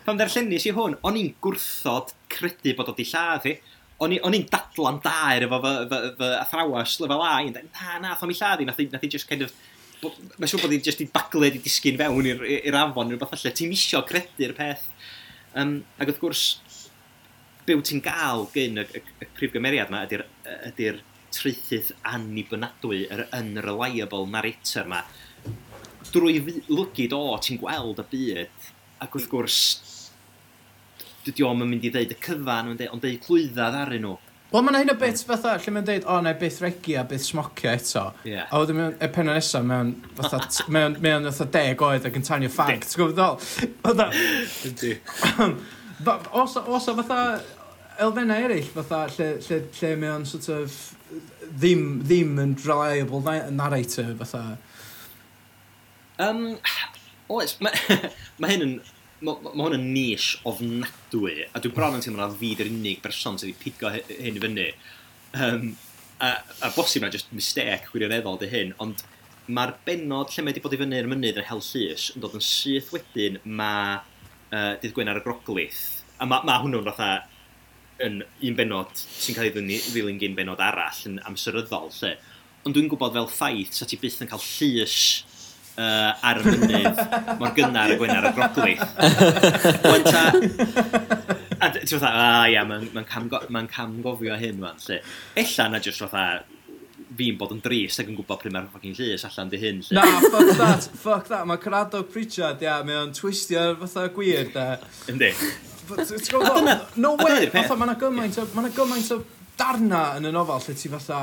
pam 0.05 0.21
ddarllenis 0.21 0.69
i 0.69 0.75
hwn, 0.77 0.99
o'n 1.09 1.17
i'n 1.17 1.33
gwrthod 1.41 2.13
credu 2.29 2.77
bod 2.77 2.93
o 2.93 2.97
di 2.97 3.07
lladd 3.09 3.49
i 3.49 3.57
o'n 4.01 4.35
i'n 4.37 4.47
dadlan 4.49 4.97
dair 5.03 5.45
efo 5.45 5.59
fy, 5.61 5.73
fy, 5.91 5.99
fy 6.17 6.31
athrawas 6.39 6.95
lefel 7.03 7.25
A, 7.25 7.35
i'n 7.45 7.53
dweud, 7.55 7.69
na, 7.75 7.99
na, 8.01 8.15
thom 8.17 8.33
i 8.33 8.37
lladd 8.37 8.63
i, 8.63 8.67
nath 8.69 8.81
i, 8.81 8.87
nath 8.91 9.05
i 9.05 9.11
just 9.13 9.29
kind 9.29 9.45
of, 9.45 9.53
mae'n 10.01 10.49
siŵr 10.49 10.63
bod 10.65 10.73
i 10.73 10.81
just 10.81 11.03
i 11.03 11.09
baglu 11.13 11.45
i 11.51 11.61
disgyn 11.61 11.99
fewn 11.99 12.31
i'r 12.31 12.79
afon, 12.79 13.13
rhywbeth 13.13 13.35
allan, 13.37 13.55
ti'n 13.57 13.75
isio 13.75 14.01
credu'r 14.09 14.55
peth. 14.57 14.87
Um, 15.53 15.81
ac 15.99 16.09
wrth 16.09 16.21
gwrs, 16.23 16.43
byw 17.67 17.83
ti'n 17.85 18.01
gael 18.03 18.47
gyn 18.55 18.81
y, 18.81 18.87
y, 18.97 19.03
y 19.21 19.29
prif 19.37 19.53
gymeriad 19.53 19.91
yma 19.91 20.05
ydy'r 20.07 20.25
ydy, 20.25 20.89
ydy 20.89 20.91
treithydd 21.31 21.93
anibynadwy, 22.11 23.05
yr 23.13 23.27
unreliable 23.35 24.25
narrator 24.29 24.87
yma. 24.87 25.03
Drwy 26.11 26.41
lygyd 26.67 27.13
o, 27.15 27.21
ti'n 27.43 27.59
gweld 27.61 28.01
y 28.01 28.07
byd, 28.11 28.69
ac 29.01 29.15
wrth 29.15 29.29
gwrs, 29.31 29.59
dydy 31.25 31.47
o'm 31.47 31.63
yn 31.65 31.71
mynd 31.71 31.87
i 31.87 31.93
ddeud 31.93 32.13
y 32.13 32.19
cyfan, 32.25 32.73
ond 32.73 33.01
deud 33.05 33.23
clwyddad 33.25 33.75
ddaryn 33.77 34.05
nhw. 34.07 34.17
Wel, 34.51 34.65
mae'n 34.67 34.81
hyn 34.81 34.91
o 34.91 34.97
bit 34.99 35.21
fatha, 35.23 35.53
lle 35.63 35.71
mae'n 35.71 35.85
deud, 35.87 36.03
o, 36.03 36.17
oh, 36.17 36.23
neu 36.25 36.35
byth 36.41 36.57
regi 36.59 36.97
a 36.99 37.05
byth 37.07 37.23
smocio 37.23 37.71
eto. 37.71 38.01
Yeah. 38.27 38.49
A 38.51 38.59
wedyn 38.59 38.97
y 38.97 39.07
penna 39.15 39.37
nesaf, 39.37 39.63
mewn 39.63 39.93
fatha, 40.17 40.41
mewn, 40.75 40.97
mewn 41.03 41.29
fatha 41.29 41.47
deg 41.53 41.83
oed 41.87 42.07
ac 42.09 42.17
yn 42.19 42.27
tanio 42.27 42.51
ffag, 42.51 42.83
ti'n 42.83 42.99
gwybod 42.99 43.15
ddol? 43.15 43.39
Fatha... 43.85 44.09
Ydy. 44.67 44.97
Os 46.41 46.57
o 46.59 46.97
fatha 46.97 47.21
elfennau 48.03 48.43
eraill, 48.49 48.67
fatha, 48.75 49.05
lle, 49.15 49.29
lle, 49.45 49.61
lle 49.79 49.93
mae 50.01 50.11
o'n 50.17 50.27
sort 50.27 50.49
of 50.51 50.75
ddim, 51.61 52.01
ddim 52.03 52.39
yn 52.43 52.55
reliable 52.65 53.21
narrator, 53.55 54.11
fatha. 54.25 54.57
Um, 56.21 56.43
oes, 57.31 57.55
mae 57.63 58.01
ma 58.41 58.51
hyn 58.51 58.67
yn 58.67 58.75
mae 59.21 59.37
ma, 59.45 59.53
hwn 59.53 59.77
yn 59.77 59.87
nish 59.93 60.33
ofnadwy, 60.49 61.45
a 61.53 61.61
dwi'n 61.61 61.75
bron 61.75 61.97
yn 61.97 62.03
teimlo 62.03 62.23
na 62.23 62.37
fi 62.37 62.53
dy'r 62.57 62.71
unig 62.71 63.01
berson 63.03 63.37
sydd 63.39 63.51
wedi 63.51 63.61
pigo 63.61 63.91
hyn 63.93 64.37
i 64.39 64.43
fyny. 64.43 64.67
Um, 65.37 65.67
a, 66.21 66.35
a 66.65 66.71
bosib 66.75 67.05
na 67.05 67.11
just 67.13 67.31
mistake 67.33 67.91
gwirioneddol 67.91 68.39
dy 68.41 68.49
hyn, 68.51 68.73
ond 68.83 69.03
mae'r 69.51 69.75
benod 69.85 70.31
lle 70.31 70.45
mae 70.45 70.53
wedi 70.53 70.63
bod 70.63 70.75
i 70.75 70.79
fyny 70.81 70.97
i'r 70.99 71.09
mynydd 71.11 71.41
yn 71.41 71.47
hel 71.49 71.61
llys 71.65 72.09
yn 72.15 72.23
dod 72.23 72.37
yn 72.37 72.45
syth 72.45 72.91
wedyn 72.95 73.39
mae 73.45 73.99
uh, 73.99 74.73
dydd 74.81 74.95
gwen 74.97 75.11
ar 75.11 75.21
y 75.21 75.25
groglith. 75.25 75.81
A 76.21 76.27
mae 76.29 76.45
ma 76.47 76.59
hwnnw'n 76.63 76.87
fatha 76.89 77.11
yn 78.01 78.21
un 78.25 78.57
benod 78.57 78.93
sy'n 78.97 79.37
cael 79.37 79.51
ei 79.51 79.55
ddilyn 79.55 80.21
gyn 80.21 80.37
benod 80.37 80.61
arall 80.63 81.01
yn 81.09 81.19
amseryddol 81.29 81.91
lle. 81.99 82.15
Ond 82.65 82.77
dwi'n 82.77 82.89
gwybod 82.89 83.13
fel 83.17 83.29
ffaith 83.29 83.77
sa 83.77 83.87
ti 83.89 83.97
byth 84.01 84.21
yn 84.25 84.29
cael 84.31 84.41
llys 84.45 84.97
uh, 85.77 86.27
ar 86.27 86.41
y 86.41 86.45
mynydd 86.47 87.01
mor 87.39 87.53
gynnar 87.57 87.93
y 87.93 87.99
gwenar 87.99 88.29
y 88.29 88.33
grogwyth. 88.37 88.87
Wan 89.85 90.07
ta... 90.07 90.23
A 91.61 91.69
ti'n 91.69 91.85
fatha, 91.91 92.09
a 92.09 92.47
ia, 92.49 92.63
mae'n 92.65 92.87
ma 92.95 93.03
camgo, 93.05 93.43
ma 93.53 93.61
camgofio 93.69 94.33
hyn 94.41 94.63
wan, 94.63 94.79
lle. 94.87 94.97
Ella 95.37 95.67
na 95.69 95.81
jyst 95.83 96.01
fatha, 96.01 96.41
fi'n 97.17 97.37
bod 97.37 97.51
yn 97.53 97.59
drist 97.61 98.01
ac 98.01 98.07
yn 98.09 98.15
gwybod 98.17 98.39
pryd 98.41 98.55
mae'r 98.55 98.69
fucking 98.73 98.95
llys 98.97 99.27
allan 99.27 99.51
di 99.51 99.59
hyn, 99.61 99.83
lle. 99.85 99.99
Na, 99.99 100.05
fuck 100.23 100.49
that, 100.57 100.87
fuck 101.03 101.27
that. 101.29 101.45
Mae 101.49 101.61
Corrado 101.61 102.01
Pritchard, 102.09 102.63
ia, 102.65 102.79
mae 102.87 102.97
o'n 103.03 103.13
twistio 103.13 103.75
fatha 103.83 104.07
gwir, 104.15 104.49
da. 104.55 104.71
Yndi. 105.11 105.29
A 105.91 106.01
dyna... 106.01 106.79
No 106.95 107.13
way, 107.19 107.51
fatha, 107.53 107.77
mae 107.77 107.91
yna 107.91 107.99
gymaint 108.73 109.13
o 109.13 109.21
darna 109.61 110.01
yn 110.17 110.27
y 110.27 110.33
nofel 110.33 110.65
lle 110.65 110.75
ti 110.77 110.89
fatha, 110.91 111.21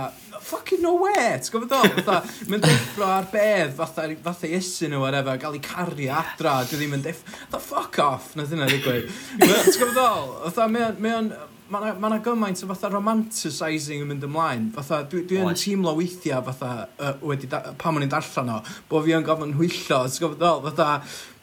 fucking 0.48 0.82
no 0.84 0.94
way, 1.02 1.34
ti'n 1.42 1.52
gwybod 1.54 1.74
o? 1.74 1.82
Fatha, 1.98 2.22
mae'n 2.48 2.64
deffro 2.64 3.10
ar 3.10 3.28
bedd, 3.32 3.74
fatha, 3.78 4.06
fatha 4.24 4.50
Iesu 4.50 4.90
nhw 4.92 5.04
ar 5.08 5.18
efo, 5.20 5.36
gael 5.42 5.58
ei 5.58 5.64
caru 5.64 6.08
adra, 6.22 6.56
dwi 6.68 6.80
ddim 6.80 6.96
yn 6.98 7.04
deff... 7.04 7.24
fatha 7.50 7.62
fuck 7.64 8.00
off, 8.04 8.32
na 8.38 8.46
dyna 8.48 8.70
ddigwydd. 8.70 9.12
ti'n 9.42 9.78
gwybod 9.82 10.02
o? 10.04 10.10
Fatha, 10.48 10.68
mae'n, 10.72 10.98
mae 11.02 11.20
yna 11.20 11.46
ma 11.68 12.18
gymaint 12.24 12.62
o 12.64 12.68
fatha 12.70 12.88
romanticising 12.92 14.04
yn 14.04 14.08
mynd 14.08 14.24
ymlaen. 14.24 14.68
Fatha, 14.76 15.02
dwi, 15.10 15.24
dwi 15.28 15.42
yn 15.42 15.58
teimlo 15.58 15.92
weithiau 15.98 16.40
fatha, 16.46 16.70
uh, 16.96 17.16
wedi 17.28 17.50
da, 17.50 17.60
pan 17.80 17.98
o'n 17.98 18.06
i'n 18.06 18.12
darllen 18.12 18.54
o, 18.54 18.60
bod 18.88 19.04
fi 19.04 19.16
yn 19.18 19.26
gofyn 19.26 19.56
hwyllo, 19.58 20.04
ti'n 20.06 20.22
gwybod 20.22 20.40
ddol, 20.40 20.62
fatha, 20.70 20.88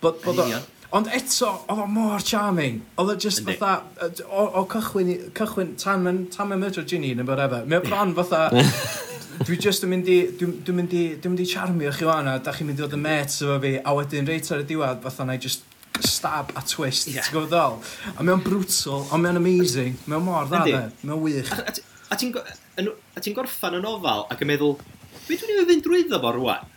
bod, 0.02 0.24
bod, 0.24 0.42
bod, 0.42 0.72
Ond 0.96 1.10
eto, 1.12 1.50
oedd 1.68 1.82
o 1.84 1.86
mor 1.92 2.22
charming. 2.24 2.78
Oedd 3.02 3.10
o 3.12 3.16
just 3.20 3.42
Yndi. 3.44 3.56
fatha, 3.60 4.14
o, 4.30 4.46
o 4.62 4.66
cychwyn, 4.72 5.10
i- 5.12 5.18
cychwyn 5.36 5.74
tan 5.82 6.06
mae'n 6.06 6.22
tan 6.32 6.48
mae'n 6.52 6.62
myrtio 6.62 6.86
Ginny 6.88 7.14
neu 7.20 7.26
whatever. 7.28 7.66
Mae 7.68 7.82
o 7.82 7.84
bron 7.84 8.14
fatha, 8.16 8.46
dwi 9.46 9.58
just 9.60 9.84
yn 9.84 9.92
mynd 9.92 10.08
i, 10.14 10.18
dwi'n 10.40 10.54
dwi 10.64 10.76
mynd 10.78 10.94
i, 10.96 11.02
dwi'n 11.20 11.34
mynd 11.36 11.44
i 11.44 11.48
charmio 11.52 11.92
chi 11.98 12.08
o'n 12.08 12.30
a 12.32 12.38
da 12.46 12.54
chi'n 12.56 12.70
mynd 12.70 12.80
i 12.80 12.86
fod 12.86 12.96
yn 12.96 13.04
mates 13.04 13.42
efo 13.44 13.58
fi, 13.66 13.74
a 13.84 13.96
wedyn 13.98 14.30
reit 14.32 14.48
ar 14.56 14.64
y 14.64 14.68
diwedd, 14.70 15.02
fatha 15.04 15.26
na 15.28 15.36
i 15.36 15.42
just 15.44 15.68
stab 16.06 16.54
a 16.56 16.64
twist, 16.64 17.10
Ie. 17.10 17.18
yeah. 17.18 17.28
ti'n 17.28 17.36
gwybod 17.36 17.52
ddol? 17.52 17.76
A 18.16 18.24
mae'n 18.30 18.42
brutal, 18.48 19.04
ond 19.12 19.24
mae'n 19.26 19.40
amazing, 19.42 20.00
mae'n 20.08 20.24
mor 20.30 20.48
dda 20.48 20.62
Yndi. 20.64 20.78
dde, 20.78 21.10
mae'n 21.12 21.22
wych. 21.28 21.52
A- 21.56 21.66
a 21.68 21.76
ti- 21.76 21.86
A 22.14 22.16
ti'n 22.22 22.32
go- 22.36 22.44
yn- 22.80 22.92
a 23.18 23.20
ti'n 23.24 23.34
gorffan 23.36 23.76
y 23.76 23.80
nofal 23.84 24.28
ac 24.32 24.44
yn 24.46 24.50
meddwl, 24.54 24.76
beth 25.28 25.42
dwi'n 25.44 25.62
ei 25.64 25.68
fynd 25.74 25.84
drwyddo 25.88 26.20
fo 26.24 26.32
rwan? 26.36 26.68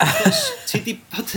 Achos 0.00 0.42
ti 0.70 0.80
di 0.86 0.94
bod 1.12 1.32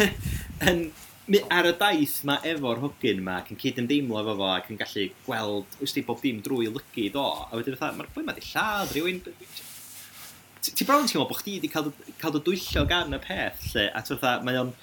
yn 0.70 0.84
ar 1.26 1.66
y 1.66 1.72
daith 1.80 2.20
mae 2.28 2.52
efo'r 2.52 2.84
hogyn 2.84 3.22
yma 3.24 3.40
ac 3.42 3.48
yn 3.50 3.58
cyd 3.62 3.80
yn 3.82 3.88
deimlo 3.90 4.20
efo 4.20 4.36
fo 4.38 4.50
ac 4.54 4.68
yn 4.70 4.78
gallu 4.78 5.06
gweld, 5.26 5.78
wrth 5.82 5.96
ti 5.98 6.04
bob 6.06 6.22
dim 6.22 6.42
drwy 6.46 6.68
lygu 6.70 7.08
do. 7.14 7.24
A 7.26 7.58
wedyn 7.58 7.78
fatha, 7.80 7.98
mae'r 7.98 8.12
boi 8.14 8.26
ma 8.28 8.36
di 8.36 8.46
lladd 8.46 8.94
rhywun... 8.94 9.24
Ti 10.66 10.86
bron 10.86 11.06
yn 11.06 11.10
teimlo 11.10 11.26
bod 11.30 11.42
chdi 11.42 11.58
wedi 11.58 11.72
cael, 11.74 11.92
cael 12.22 12.36
dy 12.36 12.44
dwyllio 12.46 12.86
gan 12.90 13.18
y 13.18 13.22
peth, 13.22 13.66
lle, 13.74 13.88
a 13.90 14.06
ti'n 14.06 14.22
fatha, 14.22 14.46
mae 14.46 14.62
o'n... 14.62 14.74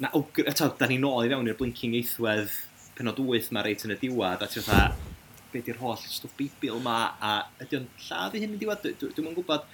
Na, 0.00 0.12
awgr... 0.14 0.46
Eto, 0.52 0.70
da 0.78 0.86
ni 0.90 0.98
nôl 1.02 1.26
i 1.26 1.32
fewn 1.32 1.50
i'r 1.50 1.58
blinking 1.58 1.98
eithwedd 1.98 2.54
penod 2.98 3.18
8 3.18 3.50
mae 3.56 3.66
reit 3.66 3.86
yn 3.86 3.94
y 3.96 3.98
diwad, 3.98 4.44
a 4.46 4.50
ti'n 4.50 4.66
fatha, 4.66 5.14
be 5.50 5.62
di'r 5.66 5.80
holl 5.82 5.98
stwff 5.98 6.36
beibil 6.38 6.78
ma, 6.84 6.98
a 7.18 7.36
ydy 7.64 7.80
o'n 7.80 7.88
lladd 8.06 8.38
i 8.38 8.44
hyn 8.44 8.54
yn 8.54 8.62
diwad? 8.62 8.86
Dwi'n 8.86 8.98
dwi, 9.02 9.14
dwi 9.18 9.38
gwybod... 9.40 9.66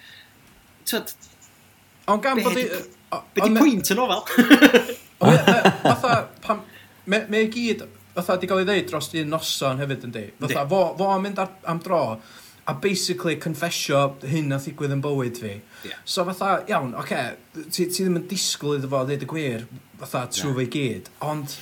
Ti'n 0.88 1.16
Ond 2.08 2.22
gan 2.24 2.40
bod... 2.40 2.56
i... 2.56 2.70
Be 3.36 3.44
di 3.44 3.52
pwynt 3.52 3.92
yn 3.92 4.00
ofal? 4.00 4.24
Fatha, 5.82 6.28
pam... 6.40 6.62
Me, 7.06 7.24
me 7.28 7.44
gyd, 7.46 7.84
fatha, 8.14 8.36
di 8.40 8.48
gael 8.50 8.64
ei 8.64 8.66
ddeud 8.66 8.90
dros 8.90 9.12
un 9.14 9.30
noson 9.30 9.78
hefyd 9.82 10.08
yn 10.08 10.14
di. 10.14 10.24
Fatha, 10.40 10.64
fo, 10.68 10.80
fo 10.98 11.08
am 11.14 11.22
mynd 11.22 11.38
ar, 11.38 11.52
am 11.70 11.80
dro, 11.84 12.00
a 12.66 12.74
basically 12.82 13.36
confessio 13.38 14.00
hyn 14.26 14.50
a 14.52 14.58
ddigwydd 14.58 14.96
yn 14.96 15.02
bywyd 15.04 15.38
fi. 15.38 15.54
Yeah. 15.86 16.00
So 16.04 16.26
fatha, 16.26 16.64
iawn, 16.66 16.96
oce, 16.98 17.06
okay, 17.06 17.62
ti, 17.70 17.86
ti 17.86 18.02
ddim 18.02 18.18
yn 18.20 18.26
disgwyl 18.30 18.80
iddo 18.80 18.90
fo 18.90 19.04
ddeud 19.06 19.22
y 19.22 19.30
gwir, 19.30 19.66
fatha, 20.02 20.26
trwy 20.34 20.50
yeah. 20.50 20.58
fe 20.58 20.70
gyd, 20.74 21.12
ond... 21.30 21.56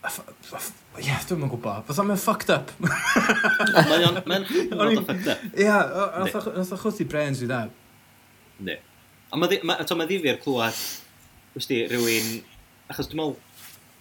Ie, 0.00 1.04
yeah, 1.04 1.20
dwi'n 1.28 1.44
yn 1.44 1.52
gwybod. 1.52 1.84
Fatha 1.90 2.06
mae'n 2.08 2.18
fucked 2.20 2.50
up. 2.54 2.72
Mae 2.80 4.08
o'n 4.08 4.16
fucked 5.10 5.28
up. 5.28 5.44
Ie, 5.52 5.68
nath 5.68 6.72
o 6.72 6.80
chwthu 6.80 7.04
brains 7.12 7.44
i 7.44 7.50
da. 7.50 7.66
Ne. 8.64 8.80
A 9.30 9.38
mae 9.38 9.60
ma, 9.68 9.76
ma 9.84 10.08
ddifir 10.08 10.40
clywed 10.40 10.80
Wysdi, 11.56 11.84
rhywun... 11.90 12.40
Achos 12.90 13.06
dwi'n 13.10 13.20
meddwl, 13.20 13.36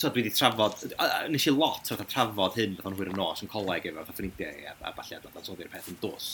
so, 0.02 0.10
dwi 0.10 0.24
wedi 0.24 0.32
trafod, 0.34 0.80
nes 1.30 1.44
i 1.46 1.52
lot 1.54 1.92
o'r 1.94 2.00
trafod 2.10 2.56
hyn, 2.58 2.76
oedd 2.80 2.88
o'n 2.90 2.96
hwyr 2.98 3.12
yn 3.12 3.20
nos, 3.20 3.44
yn 3.46 3.52
coleg 3.52 3.86
efo, 3.90 4.02
oedd 4.02 4.16
ffrindiau 4.18 4.64
a, 4.66 4.74
a 4.90 4.94
falle, 4.98 5.20
a 5.20 5.30
o'n 5.30 5.46
soddi'r 5.46 5.70
peth 5.70 5.92
yn 5.92 6.00
dws. 6.02 6.30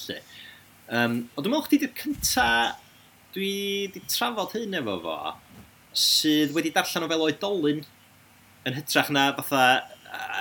Um, 0.86 1.18
ond 1.36 1.41
dwi'n 1.41 1.51
meddwl 1.51 1.66
chdi 1.66 1.82
di'r 1.82 1.93
cynta, 1.99 2.47
dwi 3.36 3.51
wedi 3.89 4.05
trafod 4.07 4.55
hyn 4.55 4.80
efo 4.80 4.95
fo, 5.03 5.18
sydd 6.05 6.55
wedi 6.55 6.72
darllen 6.76 7.07
o 7.07 7.11
fel 7.11 7.28
oedolyn, 7.28 7.84
yn 8.66 8.80
hytrach 8.80 9.11
na 9.11 9.28
fatha, 9.36 9.66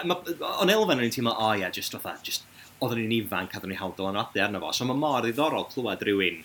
o'n 0.04 0.70
elfen 0.70 1.00
o'n 1.00 1.06
i'n 1.08 1.14
teimlo, 1.18 1.34
o 1.34 1.48
oh, 1.48 1.52
ia, 1.56 1.66
yeah, 1.66 1.74
just 1.74 1.98
fatha, 1.98 2.14
just, 2.22 2.46
oedden 2.78 3.02
ni'n 3.02 3.24
ifanc 3.24 3.54
a 3.54 3.58
oedden 3.58 3.74
ni'n 3.74 3.82
hawdd 3.82 3.98
dylanwadu 3.98 4.42
arno 4.44 4.62
fo. 4.62 4.70
So 4.76 4.86
mae 4.86 4.98
mor 4.98 5.24
ddiddorol 5.24 5.66
clywed 5.72 6.06
rhywun 6.06 6.42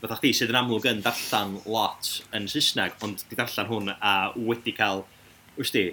fatha 0.00 0.18
chdi 0.20 0.32
sydd 0.36 0.52
yn 0.52 0.58
amlwg 0.60 0.88
yn 0.90 1.04
darllan 1.04 1.56
lot 1.64 2.10
yn 2.36 2.48
Saesneg, 2.50 2.98
ond 3.04 3.24
di 3.30 3.38
darllan 3.38 3.70
hwn 3.70 3.94
a 3.96 4.16
wedi 4.36 4.74
cael, 4.76 5.04
wrth 5.56 5.72
di, 5.72 5.86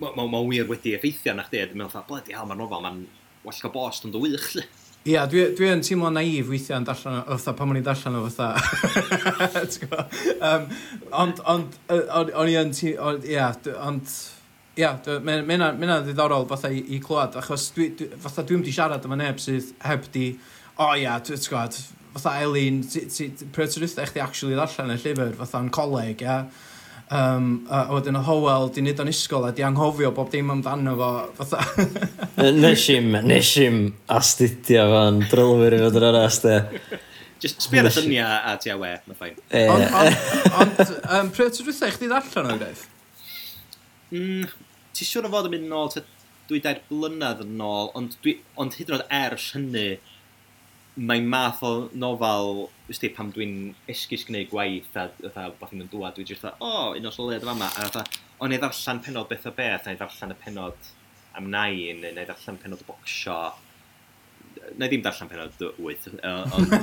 mae 0.00 0.16
ma, 0.16 0.26
ma 0.26 0.42
wir 0.48 0.66
wedi 0.70 0.96
effeithio 0.96 1.36
na 1.36 1.46
chdi, 1.46 1.62
a 1.62 1.68
dwi'n 1.70 1.84
meddwl, 1.84 2.04
bledi 2.08 2.34
hal, 2.34 2.48
mae'r 2.48 2.60
nofel, 2.60 2.82
mae'n 2.84 3.04
wallgo 3.46 3.72
bost 3.74 4.06
ond 4.08 4.18
o 4.18 4.22
wych, 4.24 4.50
lle. 4.56 4.66
Ia, 5.06 5.12
yeah, 5.12 5.26
dwi, 5.30 5.42
dwi 5.54 5.68
yn 5.70 5.82
teimlo 5.86 6.08
naif 6.10 6.48
weithiau 6.50 6.80
yn 6.80 6.86
darllen 6.88 7.20
o, 7.20 7.36
fatha, 7.36 7.52
pan 7.54 7.70
o'n 7.70 7.78
i'n 7.78 7.84
darllen 7.86 8.16
o, 8.18 8.24
fatha, 8.26 8.48
um, 10.48 10.64
ond, 11.14 11.42
ond, 11.52 11.76
o'n 11.94 12.50
i 12.50 12.56
yn, 12.58 12.72
ia, 13.30 13.52
ond, 13.76 14.16
ia, 14.74 14.90
mae'n 15.28 15.46
mynd 15.46 16.08
ddiddorol, 16.08 16.48
fatha, 16.50 16.72
i, 16.74 16.82
i 16.96 16.98
clywed, 17.04 17.38
achos 17.38 17.68
dwi, 17.76 17.92
dwi, 18.00 18.10
fatha, 18.24 18.42
dwi'n 18.48 18.66
di 18.66 18.74
siarad 18.74 19.06
yma 19.06 19.20
neb 19.22 19.38
sydd 19.42 19.70
heb 19.86 20.10
di, 20.16 20.32
o 20.74 20.88
oh, 20.88 20.96
ia, 20.96 21.04
yeah, 21.04 21.22
ti'n 21.22 21.38
gwybod, 21.44 21.78
fatha 22.16 22.40
Elin, 22.44 22.80
pryd 22.82 23.72
ti'n 23.72 23.82
rwythau 23.82 24.08
chdi 24.08 24.22
actually 24.24 24.56
ddarllen 24.56 24.94
y 24.94 24.96
llyfr, 25.02 25.34
fatha'n 25.40 25.68
coleg, 25.74 26.24
ia. 26.24 26.38
Um, 27.06 27.66
a, 27.70 27.84
a 27.84 27.94
wedyn 27.94 28.18
o 28.18 28.22
Howell, 28.26 28.70
di 28.74 28.82
nid 28.82 28.98
o'n 28.98 29.10
isgol 29.12 29.44
a 29.46 29.52
di 29.54 29.62
anghofio 29.62 30.10
bob 30.14 30.32
dim 30.32 30.50
amdano 30.50 30.96
fo, 30.98 31.10
fatha. 31.38 31.60
nes 32.62 32.86
i'm, 32.94 33.12
nes 33.28 33.52
i'm 33.62 33.78
astudio 34.16 34.88
fo'n 34.90 35.20
drylwyr 35.30 35.76
i 35.76 35.82
fod 35.84 36.00
yr 36.00 36.08
onest, 36.10 36.48
e. 36.50 37.00
Just 37.44 37.68
sbio'r 37.68 37.90
ar 37.90 37.92
y 37.92 38.00
lluniau 38.00 38.40
a 38.50 38.56
ti 38.58 38.72
awe, 38.72 38.92
mae'n 39.06 39.20
ffain. 39.20 39.38
Ond, 40.64 40.82
um, 41.20 41.30
pryd 41.36 41.54
ti'n 41.54 41.68
rwythau 41.68 41.94
chdi 41.94 42.10
ddarllen 42.10 42.50
o'n 42.50 42.62
gwneud? 42.64 42.84
Mm, 44.16 44.50
ti'n 44.96 45.10
siŵr 45.12 45.28
o 45.28 45.34
fod 45.36 45.50
yn 45.50 45.58
mynd 45.58 45.70
nôl, 45.70 45.92
dwi 46.50 46.62
dair 46.64 46.82
blynedd 46.88 47.44
yn 47.44 47.62
ôl, 47.62 47.92
ond, 47.98 48.18
dwi, 48.24 48.38
ond 48.58 48.74
hyd 48.78 48.90
yn 48.90 48.98
oed 48.98 49.08
ers 49.20 49.50
hynny, 49.54 49.88
mae 50.96 51.20
math 51.20 51.60
o 51.66 51.90
nofal, 51.92 52.70
ysdi, 52.90 53.10
pam 53.12 53.28
dwi'n 53.34 53.74
esgus 53.92 54.24
gwneud 54.28 54.48
gwaith, 54.48 54.88
a 54.96 55.10
fatha, 55.20 55.50
bach 55.60 55.74
yn 55.76 55.84
dŵad, 55.92 56.16
dwi'n 56.16 56.28
just 56.30 56.42
fatha, 56.44 56.56
o, 56.56 56.70
oh, 56.70 56.88
un 56.96 57.08
os 57.10 57.18
o 57.20 57.22
leid 57.28 57.44
yma, 57.44 57.68
a 57.68 57.90
fatha, 57.90 58.02
o'n 58.40 58.48
neu 58.52 58.60
ddarllen 58.62 59.02
penod 59.04 59.28
beth 59.28 59.48
o 59.50 59.52
beth, 59.56 59.84
neu 59.90 59.98
ddarllen 60.00 60.32
y 60.32 60.36
penod 60.40 60.90
am 61.36 61.44
nain, 61.52 62.00
neu 62.00 62.12
ddarllen 62.16 62.60
penod 62.62 62.80
o 62.80 62.88
bocsio, 62.88 63.40
na 64.76 64.86
i 64.86 64.88
ddim 64.88 65.02
darllen 65.04 65.30
penod 65.30 65.52
8, 65.60 66.08
ond... 66.56 66.66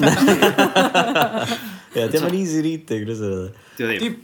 Ie, 1.93 2.05
ddim 2.09 2.27
yn 2.29 2.37
easy 2.37 2.59
reading, 2.65 3.03
rwy'n 3.07 3.17
sôn. 3.17 3.49
Dwi 3.79 3.95
ddim. 3.97 4.15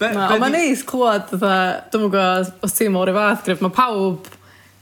Mae'n 0.00 0.56
neis 0.56 0.82
clywed, 0.88 1.26
dwi'n 1.34 2.08
gwybod, 2.08 2.46
os 2.64 2.72
ti'n 2.76 2.92
mor 2.96 3.08
i 3.12 3.14
fath, 3.16 3.44
mae 3.60 3.76
pawb 3.82 4.20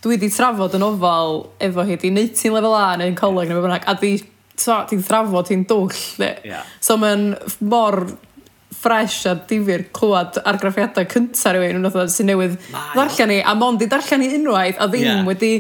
dwi 0.03 0.17
wedi 0.17 0.33
trafod 0.35 0.75
yn 0.79 0.85
ofal 0.87 1.39
efo 1.63 1.87
hi, 1.87 1.97
di 2.01 2.11
neud 2.15 2.35
ti'n 2.39 2.55
lefel 2.57 2.75
A 2.75 2.91
neu'n 2.99 3.17
coleg 3.19 3.47
yeah. 3.47 3.55
neu 3.55 3.65
bynnag, 3.65 3.87
a 3.87 3.95
di 4.01 4.17
ti'n 4.59 5.07
trafod 5.07 5.53
hi'n 5.53 5.65
dwll. 5.71 5.95
Yeah. 6.19 6.67
So 6.83 6.99
mae'n 7.01 7.33
mor 7.71 8.03
ffres 8.83 9.21
a 9.31 9.37
difyr 9.49 9.85
clywed 9.95 10.41
argraffiadau 10.49 11.07
cynta 11.11 11.53
rhywun 11.55 11.87
sy'n 12.11 12.31
newydd 12.33 12.57
ddarllen 12.73 13.31
ni, 13.31 13.39
a 13.39 13.55
mond 13.59 13.85
i 13.85 13.89
darllen 13.91 14.25
ni 14.25 14.33
unwaith, 14.41 14.81
a 14.83 14.89
ddim 14.91 15.07
yeah. 15.07 15.23
wedi 15.29 15.53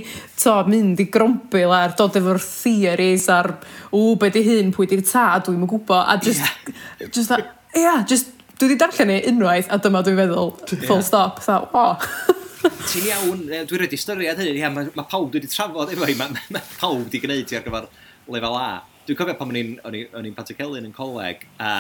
to, 0.43 0.57
mynd 0.67 1.03
i 1.03 1.07
grombil 1.13 1.75
ar 1.77 1.95
dod 1.99 2.19
efo'r 2.19 2.43
theories 2.43 3.29
ar, 3.31 3.53
o, 3.95 4.17
be 4.19 4.33
di 4.35 4.43
hyn, 4.49 4.75
pwy 4.75 4.91
di'r 4.91 5.05
ta, 5.07 5.29
dwi'n 5.39 5.63
yn 5.63 5.71
gwybod, 5.71 6.03
a 6.03 6.19
just, 6.25 6.43
yeah. 6.43 7.09
just, 7.15 7.31
a, 7.31 7.43
yeah, 7.79 8.03
just, 8.03 8.35
dwi 8.59 8.73
wedi 8.73 8.83
darllen 8.83 9.13
ni 9.13 9.23
unwaith, 9.31 9.71
a 9.71 9.79
dyma 9.83 10.03
dwi'n 10.03 10.19
feddwl, 10.25 10.55
full 10.75 10.99
yeah. 10.99 11.11
stop, 11.13 11.45
tha, 11.47 11.63
o. 11.71 11.91
Oh. 11.93 12.39
Ti'n 12.63 13.09
iawn, 13.09 13.43
dwi'n 13.49 13.81
rhaid 13.81 13.95
i 13.95 13.99
ystyried 13.99 14.39
hynny, 14.39 14.55
ia, 14.61 14.71
mae 14.73 14.91
ma 14.99 15.05
pawb 15.09 15.35
wedi 15.35 15.51
trafod 15.51 15.91
efo 15.95 16.07
hi, 16.07 16.15
mae 16.19 16.31
ma, 16.35 16.43
ma 16.55 16.63
pawb 16.79 17.05
wedi 17.07 17.21
gwneud 17.23 17.51
hi 17.51 17.59
ar 17.59 17.65
gyfer 17.67 17.89
lefel 18.31 18.57
A. 18.59 18.69
Dwi'n 19.07 19.19
cofio 19.19 19.35
pan 19.39 19.51
o'n 19.51 19.99
i'n 19.99 20.37
Pantacelyn 20.37 20.87
yn 20.87 20.95
coleg, 20.95 21.47
a 21.59 21.71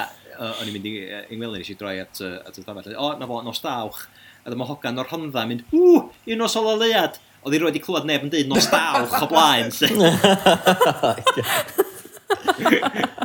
o'n 0.48 0.66
i'n 0.66 0.74
mynd 0.74 0.88
i 0.90 0.94
Engweli, 1.28 1.60
nes 1.62 1.70
i 1.70 1.76
droi 1.78 1.96
at, 2.02 2.22
at 2.22 2.58
y 2.58 2.64
stafell. 2.64 2.96
O, 2.98 3.12
na 3.18 3.28
fo, 3.30 3.42
nos 3.46 3.62
dawch. 3.62 4.00
A 4.42 4.50
dyma 4.50 4.66
hogan 4.66 4.98
o'r 4.98 5.10
Honda 5.12 5.44
mynd, 5.46 5.62
ww, 5.70 6.08
un 6.34 6.42
nos 6.42 6.58
o 6.58 6.64
leiad. 6.72 7.20
Oedd 7.42 7.54
i 7.58 7.60
roed 7.62 7.78
i 7.78 7.82
clywed 7.82 8.06
neb 8.08 8.26
yn 8.26 8.32
dweud 8.32 8.48
nos 8.50 8.66
dawch 8.72 9.14
o 9.22 9.26
blaen. 9.30 9.70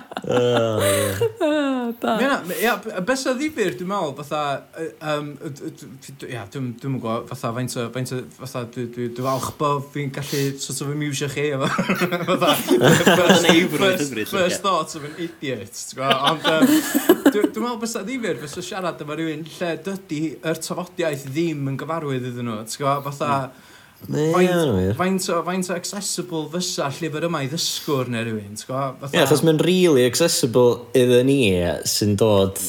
Oh, 0.28 0.82
ia, 2.60 2.74
beth 3.06 3.22
sy'n 3.22 3.38
ddifur, 3.40 3.76
dwi'n 3.80 3.88
meddwl, 3.88 4.14
fatha, 4.18 4.42
um, 5.14 5.30
ia, 6.28 6.42
dwi'n 6.52 6.74
gwybod, 6.82 7.30
fatha, 7.30 7.52
faint 7.56 7.76
o, 7.80 7.86
faint 7.96 8.12
o, 8.12 8.20
fatha, 8.36 8.64
dwi'n 8.74 8.90
dwi, 8.96 9.08
dwi 9.16 9.26
falch 9.28 9.54
bod 9.60 9.86
fi'n 9.94 10.12
gallu, 10.18 10.42
sort 10.64 10.84
of, 10.84 10.92
amusio 10.92 11.30
chi, 11.32 11.46
efo, 11.56 11.70
fatha, 12.32 12.52
first 14.34 14.66
thoughts 14.66 15.00
of 15.00 15.08
an 15.08 15.16
idiot, 15.16 15.80
ond, 16.02 16.44
um, 16.52 16.76
dwi'n 17.32 17.48
meddwl, 17.56 17.80
beth 17.86 17.96
sy'n 17.96 18.08
ddifur, 18.10 18.44
beth 18.44 18.58
sy'n 18.58 18.68
siarad 18.72 19.08
efo 19.08 19.18
rhywun 19.18 19.48
lle 19.54 19.72
dydy 19.88 20.22
yr 20.44 20.62
tafodiaeth 20.68 21.26
ddim 21.32 21.72
yn 21.72 21.80
gyfarwydd 21.80 22.30
iddyn 22.34 22.52
nhw, 22.52 22.62
fatha, 23.08 23.32
Faint, 24.06 24.96
faint, 24.96 25.24
o, 25.34 25.40
faint 25.44 25.68
o 25.72 25.76
accessible 25.76 26.44
fysa 26.54 26.86
llyfr 26.94 27.26
yma 27.28 27.42
i 27.44 27.48
ddysgwr 27.50 28.12
neu 28.14 28.24
rhywun, 28.28 28.54
ti'n 28.54 28.68
gwybod? 28.70 29.08
Ie, 29.10 29.24
achos 29.24 29.42
mae'n 29.44 29.58
really 29.66 30.06
accessible 30.06 30.86
iddyn 30.96 31.26
ni 31.28 31.40
e, 31.58 31.72
sy'n 31.90 32.14
dod... 32.20 32.62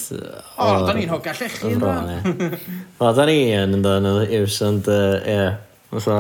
O, 0.56 0.64
o 0.64 0.86
da 0.88 0.94
ni'n 0.96 1.12
hogell 1.12 1.42
eich 1.44 1.58
chi'n 1.60 1.84
O, 1.84 3.10
da 3.12 3.26
ni 3.28 3.36
yn 3.52 3.76
yn 3.76 3.84
dan 3.84 4.08
iws, 4.24 4.56
ond 4.64 4.88
ie, 4.88 5.42
fatha... 5.92 6.16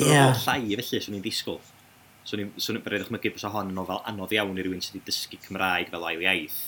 Ie. 0.00 0.08
Llai 0.08 0.80
felly 0.80 1.02
swn 1.04 1.18
i'n 1.18 1.24
ddisgwyl. 1.26 1.60
Swn 2.26 2.46
i'n 2.46 2.80
rhaid 2.86 3.04
ychmygu 3.04 3.34
bys 3.36 3.44
hon 3.44 3.68
yn 3.68 3.76
nofel 3.76 4.00
anodd 4.08 4.32
iawn 4.38 4.56
i 4.56 4.64
rywun 4.64 4.80
sydd 4.80 4.96
wedi 4.96 5.12
dysgu 5.12 5.38
Cymraeg 5.44 5.92
fel 5.92 6.08
ail 6.08 6.24
iaith. 6.24 6.62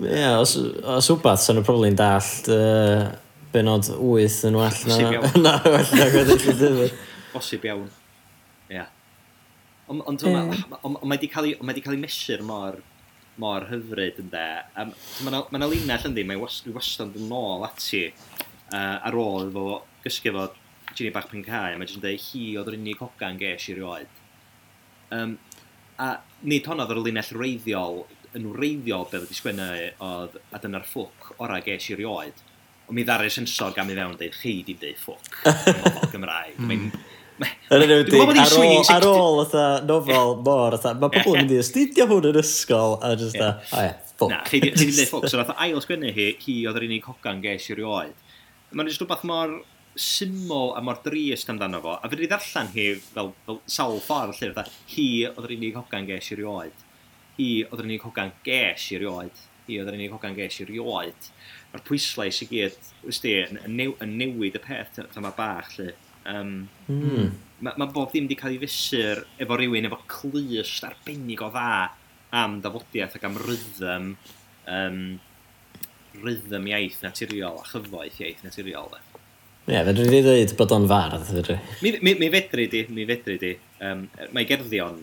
Ie, 0.00 0.08
yeah, 0.08 0.40
os, 0.40 0.56
os 0.56 1.12
wbeth, 1.12 1.44
sa'n 1.44 1.60
nhw 1.60 1.68
probably'n 1.68 2.00
dallt... 2.00 2.48
Uh, 2.48 3.12
benod 3.54 3.86
8 3.94 4.40
yn 4.48 4.58
well 4.58 4.80
na, 4.90 4.96
na 5.38 5.54
well 5.64 5.92
na 5.94 6.08
gweddill 6.10 6.48
y 6.50 6.56
llyfr. 6.58 6.96
Bosib 7.34 7.66
iawn. 7.68 7.86
Ia. 8.72 8.88
Ond 9.88 10.02
on, 10.08 10.18
on, 10.24 10.50
on, 10.50 10.74
on, 10.82 10.98
mae 11.04 11.18
wedi 11.18 11.30
cael 11.32 11.52
ei 11.52 11.84
cael 11.84 11.96
ei 11.96 12.02
mesur 12.02 12.42
mor, 12.46 12.80
mor 13.40 13.66
hyfryd 13.68 14.20
ynddo. 14.22 14.44
Um, 14.80 14.92
mae 15.26 15.42
yna 15.58 15.70
linell 15.70 16.08
yndi, 16.10 16.26
mae 16.26 16.40
wastad 16.40 17.16
yn 17.20 17.34
ôl 17.34 17.66
ati 17.68 18.06
uh, 18.08 18.98
ar 19.04 19.18
ôl 19.18 19.50
efo 19.50 19.66
gysgu 20.04 20.32
efo 20.32 20.48
Ginny 20.94 21.10
Bach 21.14 21.30
Pencai, 21.30 21.74
a 21.74 21.78
mae 21.78 21.88
jyst 21.88 21.98
yn 21.98 22.04
dweud 22.04 22.26
hi 22.28 22.44
oedd 22.60 22.70
yr 22.70 22.78
unig 22.78 23.00
hogan 23.02 23.38
ges 23.40 23.68
i 23.70 23.76
rioed. 23.78 24.20
Um, 25.14 25.38
a 25.98 26.16
nid 26.42 26.66
hon 26.70 26.82
oedd 26.82 26.94
yr 26.94 27.02
linell 27.02 27.32
reiddiol, 27.38 28.04
yn 28.34 28.50
reiddiol 28.54 29.06
beth 29.10 29.26
wedi 29.26 29.38
sgwennu 29.38 29.70
oedd 30.08 30.38
a 30.54 30.60
dyna'r 30.62 30.86
ffwc 30.88 31.34
orau 31.42 31.64
ges 31.66 31.90
i 31.90 31.98
rioed. 31.98 32.43
Ond 32.84 32.96
mi 32.98 33.04
ddaru 33.06 33.30
sensor 33.32 33.72
gan 33.76 33.88
mi 33.88 33.96
fewn 33.96 34.16
dweud, 34.20 34.38
chi 34.38 34.58
di'n 34.66 34.80
dweud 34.80 35.00
ffwc, 35.00 35.36
hmm. 35.48 36.00
yn 36.04 36.14
Gymraeg. 36.14 36.62
Mae'n 36.68 36.88
Yn 37.34 37.82
y 37.82 37.86
newid, 37.90 38.12
ar 38.14 38.52
ôl, 38.60 38.76
ar 38.94 39.04
ôl 39.08 39.40
otha 39.42 39.62
nofel 39.82 40.36
mor, 40.46 40.76
otha, 40.76 40.92
mae 40.94 41.10
pobl 41.10 41.34
yn 41.34 41.40
mynd 41.42 41.54
i 41.56 41.58
astudio 41.58 42.06
hwn 42.06 42.28
yn 42.30 42.36
ysgol, 42.38 42.94
a 43.02 43.10
just 43.18 43.40
a, 43.42 43.48
o 43.74 43.80
ie, 43.82 43.88
ffwc. 44.12 44.30
Na, 44.30 44.42
chi 44.46 44.60
di 44.62 44.70
dweud 44.70 45.00
ffwc, 45.00 45.26
so 45.32 45.40
nath 45.40 45.50
ail 45.64 45.80
sgwennu 45.82 46.12
hi, 46.14 46.28
hi 46.44 46.54
oedd 46.68 46.78
yr 46.78 46.86
unig 46.86 47.08
hogan 47.10 47.42
ges 47.42 47.66
i 47.72 47.78
rioed. 47.80 48.20
Mae'n 48.70 48.90
just 48.90 49.02
rhywbeth 49.02 49.24
mor 49.26 49.56
syml 49.98 50.72
a 50.78 50.82
mor 50.82 51.00
drist 51.02 51.50
amdano 51.50 51.80
fo, 51.82 51.96
a 51.98 52.10
fyddi 52.12 52.30
ddarllen 52.30 52.70
hi 52.76 52.86
fel, 53.00 53.32
fel 53.48 53.60
sawl 53.78 53.98
ffordd 54.04 54.38
llyfr, 54.38 54.70
hi 54.94 55.08
oedd 55.32 55.48
yr 55.48 55.56
unig 55.56 55.80
hogan 55.80 56.06
ges 56.10 56.30
i 56.30 56.38
rioed. 56.38 56.86
Hi 57.40 57.50
oedd 57.66 57.82
yr 57.82 57.88
unig 57.88 58.06
hogan 58.06 58.30
ges 58.46 58.86
i 58.94 59.02
rioed 59.02 59.42
hi 59.66 59.80
oedd 59.80 59.90
yr 59.90 59.98
unig 59.98 60.12
hogan 60.14 60.36
ges 60.36 60.60
i 60.62 60.68
rioed. 60.68 61.30
Mae'r 61.72 61.84
pwyslais 61.88 62.40
i 62.44 62.48
gyd, 62.50 62.90
ysdi, 63.10 63.34
yn, 63.48 63.60
new, 63.78 63.96
yn 64.04 64.16
newid 64.20 64.58
y 64.58 64.62
peth 64.62 65.00
yma 65.04 65.32
bach, 65.36 65.74
lle. 65.78 65.94
Um, 66.30 66.54
mm. 66.88 67.32
Mae 67.64 67.80
ma 67.80 67.88
bob 67.92 68.10
ddim 68.12 68.26
wedi 68.26 68.38
cael 68.40 68.56
ei 68.56 68.62
fesur 68.62 69.22
efo 69.40 69.58
rhywun 69.58 69.88
efo 69.88 70.00
clust 70.10 70.86
arbennig 70.86 71.42
o 71.44 71.50
dda 71.52 71.90
am 72.34 72.58
dafodiaeth 72.64 73.18
ac 73.18 73.26
am 73.28 73.38
rhythm, 73.40 74.14
um, 74.76 75.00
rhythm 76.22 76.70
iaith 76.70 77.02
naturiol 77.04 77.60
a 77.60 77.66
chyfoeth 77.68 78.20
iaith 78.22 78.44
naturiol. 78.46 78.96
Ie, 79.64 79.72
yeah, 79.72 79.84
fedri 79.86 80.08
di 80.10 80.20
dweud 80.24 80.54
bod 80.58 80.72
o'n 80.76 80.88
fardd, 80.90 81.28
fedri? 81.30 81.58
Mi, 81.84 81.94
mi, 82.04 82.16
mi 82.20 82.30
fedri 82.32 82.66
di, 82.72 82.84
mi 82.92 83.06
fedri 83.08 83.38
di. 83.40 83.52
Um, 83.84 84.06
mae 84.36 84.48
gerddion 84.48 84.98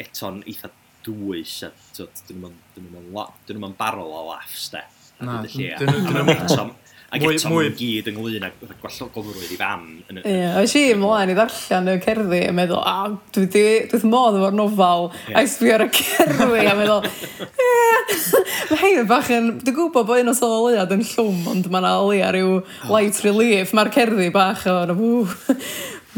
eto'n 0.00 0.42
eitha 0.48 0.70
dwys 1.06 1.60
a 1.66 1.70
dyn 1.96 2.42
nhw'n 2.42 3.78
barol 3.78 4.12
o 4.12 4.26
laffs 4.32 4.68
de. 4.74 4.82
Na, 5.22 5.40
dyn 5.46 5.86
nhw'n 5.86 6.74
Ac 7.06 7.22
eto 7.22 7.50
mwy 7.52 7.68
gyd 7.78 8.08
ynglyn 8.10 8.44
â 8.48 8.48
gwallol 8.80 9.10
gofrwydd 9.14 9.52
i 9.54 9.58
fam. 9.60 9.84
Ie, 10.18 10.32
oes 10.58 10.72
i 10.74 10.82
ymlaen 10.90 11.30
i 11.30 11.36
ddarllen 11.38 11.92
y 11.92 11.94
cerddi 12.02 12.40
a 12.48 12.54
meddwl, 12.56 12.80
a, 12.82 13.12
dwi 13.36 13.44
wedi 13.46 14.00
modd 14.10 14.40
efo'r 14.40 14.56
nofal 14.58 15.06
yeah. 15.28 15.38
a 15.38 15.44
sbio 15.46 15.76
ar 15.76 15.86
y 15.86 15.88
cerddi 15.94 16.64
a 16.66 16.74
meddwl, 16.80 17.06
ie, 17.46 17.86
Mae 18.70 18.80
hyn 18.80 19.06
bach 19.06 19.28
yn... 19.30 19.52
Dwi'n 19.62 19.76
gwybod 19.76 20.06
bod 20.08 20.22
un 20.22 20.32
o 20.32 20.34
sol 20.36 20.54
o 20.56 20.58
leiad 20.66 20.92
yn 20.94 21.04
llwm, 21.06 21.44
ond 21.52 21.68
mae 21.70 21.82
yna 21.82 21.92
o 22.02 22.10
rhyw 22.34 22.56
light 22.90 23.20
relief. 23.24 23.74
Mae'r 23.76 23.92
cerddi 23.94 24.28
bach 24.34 24.66
o'n... 24.70 24.92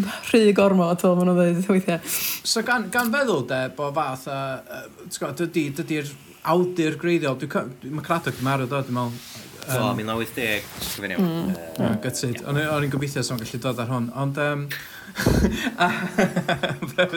rhy 0.31 0.53
gormod, 0.57 1.01
fel 1.03 1.19
maen 1.19 1.31
nhw'n 1.31 1.61
dweud 1.63 1.69
weithiau. 1.73 2.01
So 2.47 2.63
gan, 2.67 2.89
gan 2.95 3.13
feddwl 3.15 3.45
de, 3.51 3.61
bo 3.77 3.91
fath 3.97 4.29
a, 4.33 4.41
uh, 4.81 5.33
dydy'r 5.43 5.77
dydy 5.81 6.03
awdur 6.49 6.97
greiddiol, 7.01 7.39
dwi'n 7.41 7.75
dwi, 7.83 7.93
mae 7.93 8.07
Cradog 8.07 8.39
yn 8.39 8.47
marw 8.47 8.69
do, 8.69 8.81
dwi'n 8.87 8.99
meddwl. 8.99 9.47
Um, 9.69 9.75
Do, 9.75 9.81
1970, 10.01 10.69
ti'n 10.81 11.03
fyny. 11.03 11.17
Mm. 11.21 11.51
Uh, 11.77 11.97
Gytid, 12.05 12.39
o'n 12.49 12.87
i'n 12.87 12.93
gobeithio 12.93 13.25
so'n 13.27 13.41
gallu 13.43 13.61
dod 13.65 13.83
ar 13.83 13.91
hwn, 13.93 14.07
ond... 14.17 14.41
Um, 14.41 14.69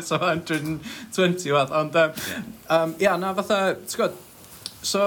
so 0.10 0.18
120 0.20 1.56
watt, 1.56 1.72
ond... 1.80 1.96
Um, 1.96 2.12
um, 2.76 2.98
ia, 3.00 3.16
na 3.22 3.32
fatha, 3.38 3.62
ti'n 3.86 4.02
gwybod, 4.02 4.20
so, 4.84 5.06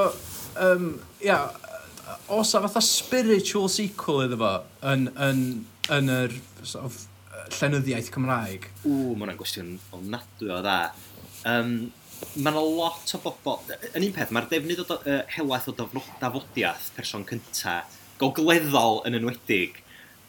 um, 0.57 0.95
ia, 1.25 1.43
a 2.29 2.45
fatha 2.45 2.81
spiritual 2.81 3.69
sequel 3.69 4.25
iddo 4.25 4.39
fo 4.41 4.55
yn, 4.93 5.09
yn, 5.27 5.43
yn 5.93 6.13
yr 6.13 6.39
sort 6.63 6.85
of, 6.89 7.03
llenyddiaeth 7.53 8.11
Cymraeg? 8.15 8.71
Ww, 8.85 9.13
mae 9.15 9.25
hwnna'n 9.25 9.39
gwestiwn 9.41 9.77
ofnadwy 9.95 10.51
o 10.55 10.61
dda. 10.65 10.79
Um, 11.51 11.75
mae 12.35 12.53
yna 12.53 12.63
lot 12.63 13.15
o 13.17 13.21
bobl... 13.25 13.73
Yn 13.93 14.07
un 14.07 14.15
peth, 14.17 14.33
mae'r 14.35 14.49
defnydd 14.51 14.85
o 14.85 14.87
do, 14.89 14.99
uh, 15.05 15.23
helaeth 15.35 15.71
o 15.73 15.75
dafodiaeth 15.77 16.91
person 16.97 17.27
cynta, 17.29 17.81
gogleddol 18.21 19.03
yn 19.09 19.19
enwedig, 19.21 19.81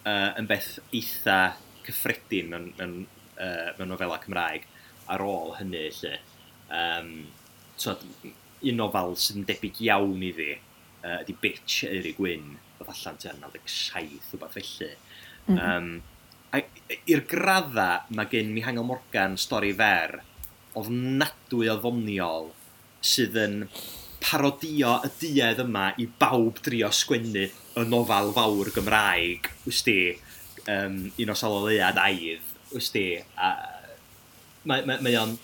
uh, 0.03 0.32
yn 0.39 0.49
beth 0.49 0.76
eitha 0.91 1.39
cyffredin 1.86 2.51
mewn, 2.51 2.72
mewn, 2.80 2.95
uh, 3.38 3.72
mewn 3.78 3.93
nofela 3.93 4.20
Cymraeg 4.24 4.66
ar 5.11 5.24
ôl 5.26 5.55
hynny, 5.59 5.88
lle. 5.99 6.16
Um, 6.74 7.11
so, 7.78 7.95
un 8.26 8.80
nofel 8.80 9.16
sydd 9.22 9.43
yn 9.43 9.49
debyg 9.49 9.82
iawn 9.86 10.24
i 10.26 10.32
fi 10.36 10.49
uh, 10.55 11.20
ydy 11.22 11.38
Bitch 11.41 11.84
Eri 11.89 12.16
Gwyn, 12.18 12.55
oedd 12.80 12.91
allan 12.91 13.22
tua'r 13.22 13.39
97 13.43 14.32
rhywbeth 14.32 14.57
felly. 14.57 14.91
Mm 15.45 15.57
-hmm. 15.57 15.63
um, 15.70 16.14
i'r 17.10 17.26
gradda 17.30 18.06
mae 18.16 18.30
gen 18.32 18.53
Mihangel 18.56 18.88
Morgan 18.88 19.38
stori 19.41 19.74
fer 19.76 20.20
ofnadwy 20.80 21.70
o 21.72 21.78
ddoniol 21.80 22.49
sydd 23.06 23.38
yn 23.39 23.60
parodio 24.26 24.95
y 25.06 25.12
duedd 25.20 25.62
yma 25.66 25.89
i 26.01 26.08
bawb 26.22 26.60
drio 26.66 26.89
sgwennu 26.93 27.45
y 27.45 27.86
nofal 27.89 28.32
fawr 28.36 28.72
Gymraeg, 28.74 29.49
wsti, 29.68 29.97
um, 30.72 30.99
un 31.22 31.34
o 31.34 31.36
saloleuad 31.38 31.99
aidd, 32.01 32.53
wsti, 32.74 33.06
a 33.38 33.51
mae, 34.66 34.86
mae, 34.88 35.01
mae 35.06 35.20
o'n... 35.22 35.36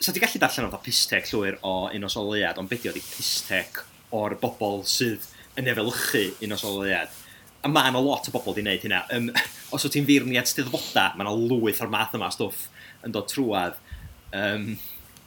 Sa 0.00 0.14
ti 0.16 0.20
gallu 0.22 0.40
darllen 0.40 0.68
o'n 0.68 0.84
pistec 0.84 1.28
llwyr 1.28 1.58
o 1.66 1.74
un 1.92 2.06
o 2.06 2.12
sololeuad, 2.12 2.60
ond 2.60 2.70
beth 2.70 2.86
ydi 2.88 3.02
pistec 3.04 3.82
o'r 4.16 4.36
bobl 4.40 4.80
sydd 4.88 5.26
yn 5.60 5.68
efelychu 5.70 6.24
un 6.46 6.56
o 6.56 6.60
sololeuad? 6.60 7.19
A 7.60 7.68
mae 7.68 7.90
yna 7.92 8.00
lot 8.00 8.28
o 8.28 8.32
bobl 8.32 8.54
wedi 8.54 8.64
wneud 8.64 8.86
hynna. 8.86 9.02
Um, 9.16 9.28
os 9.74 9.84
wyt 9.84 9.96
ti'n 9.96 10.06
feirniad 10.08 10.48
steddfoda, 10.48 11.10
mae 11.16 11.26
yna 11.26 11.34
lwyth 11.36 11.82
o'r 11.84 11.92
math 11.92 12.16
yma 12.16 12.30
stwff 12.32 12.68
yn 13.04 13.12
dod 13.14 13.28
trwad. 13.28 13.76
Um, 14.36 14.72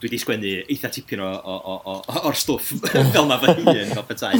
dwi 0.03 0.09
wedi 0.09 0.19
sgwennu 0.19 0.49
eitha 0.67 0.89
tipyn 0.91 1.21
o, 1.23 1.29
o, 1.29 1.53
o, 1.55 1.75
o, 1.93 2.15
o'r 2.27 2.35
stwff 2.35 2.73
fel 3.13 3.29
na 3.29 3.37
fy 3.39 3.53
hun 3.59 3.93
fel 3.93 4.05
petai. 4.09 4.33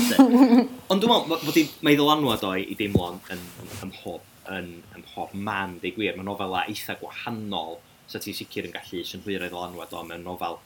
Ond 0.92 1.00
dwi'n 1.00 1.14
meddwl, 1.14 1.40
fod 1.46 1.60
mae 1.86 1.96
ddylanwad 1.96 2.44
o'i 2.50 2.66
i 2.68 2.78
deimlo'n 2.80 3.22
yn, 3.32 3.44
yn, 3.64 3.70
yn, 3.78 3.94
mhob, 3.94 4.26
yn, 4.58 4.70
yn 4.98 5.06
mhob 5.06 5.36
man, 5.50 5.78
deu 5.84 5.96
gwir. 5.96 6.18
Mae 6.18 6.28
nofela 6.28 6.66
eitha 6.68 6.98
gwahanol, 7.00 7.78
so 8.12 8.20
ti'n 8.20 8.36
sicr 8.36 8.68
yn 8.68 8.76
gallu 8.76 9.06
synhwyr 9.08 9.46
ei 9.46 9.54
ddylanwad 9.54 9.96
o. 9.96 10.04
Mae'n 10.10 10.26
nofel 10.28 10.60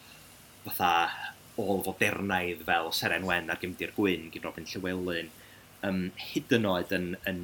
fatha 0.65 0.93
ôl 1.61 1.84
fodernaidd 1.86 2.63
fel 2.65 2.89
Seren 2.95 3.28
Wen 3.28 3.51
ar 3.53 3.61
Gymdir 3.61 3.93
Gwyn, 3.95 4.32
Gyn 4.34 4.45
Robin 4.45 4.65
Llywelyn, 4.69 5.30
um, 5.86 6.07
hyd 6.30 6.55
yn 6.57 6.69
oed 6.69 6.93
yn, 6.95 7.11
yn 7.30 7.43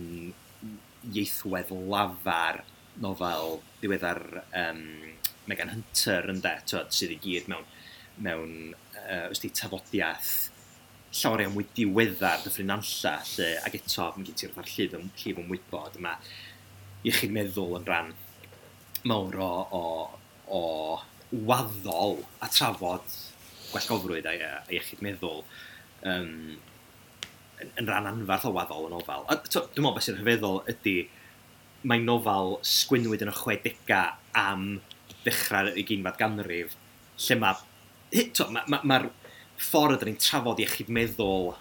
ieithwedd 1.13 1.73
lafar 1.91 2.63
nofel 3.03 3.59
diweddar 3.81 4.21
um, 4.63 4.84
Megan 5.49 5.73
Hunter 5.73 6.29
yn 6.31 6.41
de, 6.43 6.55
twyd, 6.69 6.93
sydd 6.95 7.13
i 7.15 7.19
gyd 7.23 7.49
mewn, 7.51 7.69
mewn 8.23 8.57
uh, 9.03 9.29
ysdi 9.34 9.51
tafodiaeth 9.57 10.34
llawer 11.13 11.43
iawn 11.43 11.53
mwy 11.53 11.65
diweddar 11.77 12.41
dy 12.41 12.51
ffrinanlla, 12.53 13.13
lle, 13.36 13.49
ac 13.61 13.77
eto, 13.77 14.09
mae 14.15 14.27
gen 14.29 14.39
ti'r 14.39 14.53
llif, 14.57 14.95
llif 15.21 15.41
ymwybod 15.43 15.99
yma 15.99 16.15
iechyd 17.05 17.34
meddwl 17.36 17.77
yn 17.77 17.86
rhan 17.89 18.13
mawr 19.09 19.38
o, 19.43 19.51
o, 19.77 19.84
o 20.57 20.61
waddol 21.49 22.21
a 22.41 22.49
trafod 22.49 23.17
gwellgofrwydd 23.73 24.29
a, 24.29 24.34
a 24.47 24.51
iechyd 24.73 25.03
meddwl. 25.05 25.43
Um, 26.09 26.55
yn 27.80 27.89
rhan 27.89 28.09
anfarth 28.09 28.47
o 28.49 28.53
waddol 28.55 28.88
y 28.88 28.93
nofel. 28.93 29.26
A, 29.28 29.38
to, 29.47 29.66
dwi'n 29.74 29.86
meddwl 29.86 29.97
beth 29.97 30.07
sy'n 30.07 30.20
rhyfeddol 30.20 30.61
ydy, 30.74 30.95
mae'n 31.89 32.07
nofel 32.07 32.57
sgwynwyd 32.68 33.26
yn 33.26 33.32
y 33.32 33.36
60 33.38 33.99
am 34.39 34.70
ddechrau'r 35.24 35.74
uginfad 35.80 36.20
ganrif, 36.22 36.78
lle 37.28 37.39
mae... 37.41 37.70
Mae'r 38.14 38.49
ma, 38.53 38.61
ma, 38.70 38.80
ma 38.86 38.97
ffordd 39.64 39.97
ydyn 39.97 40.11
ni'n 40.11 40.22
trafod 40.22 40.59
iechyd 40.61 40.89
meddwl 40.93 41.53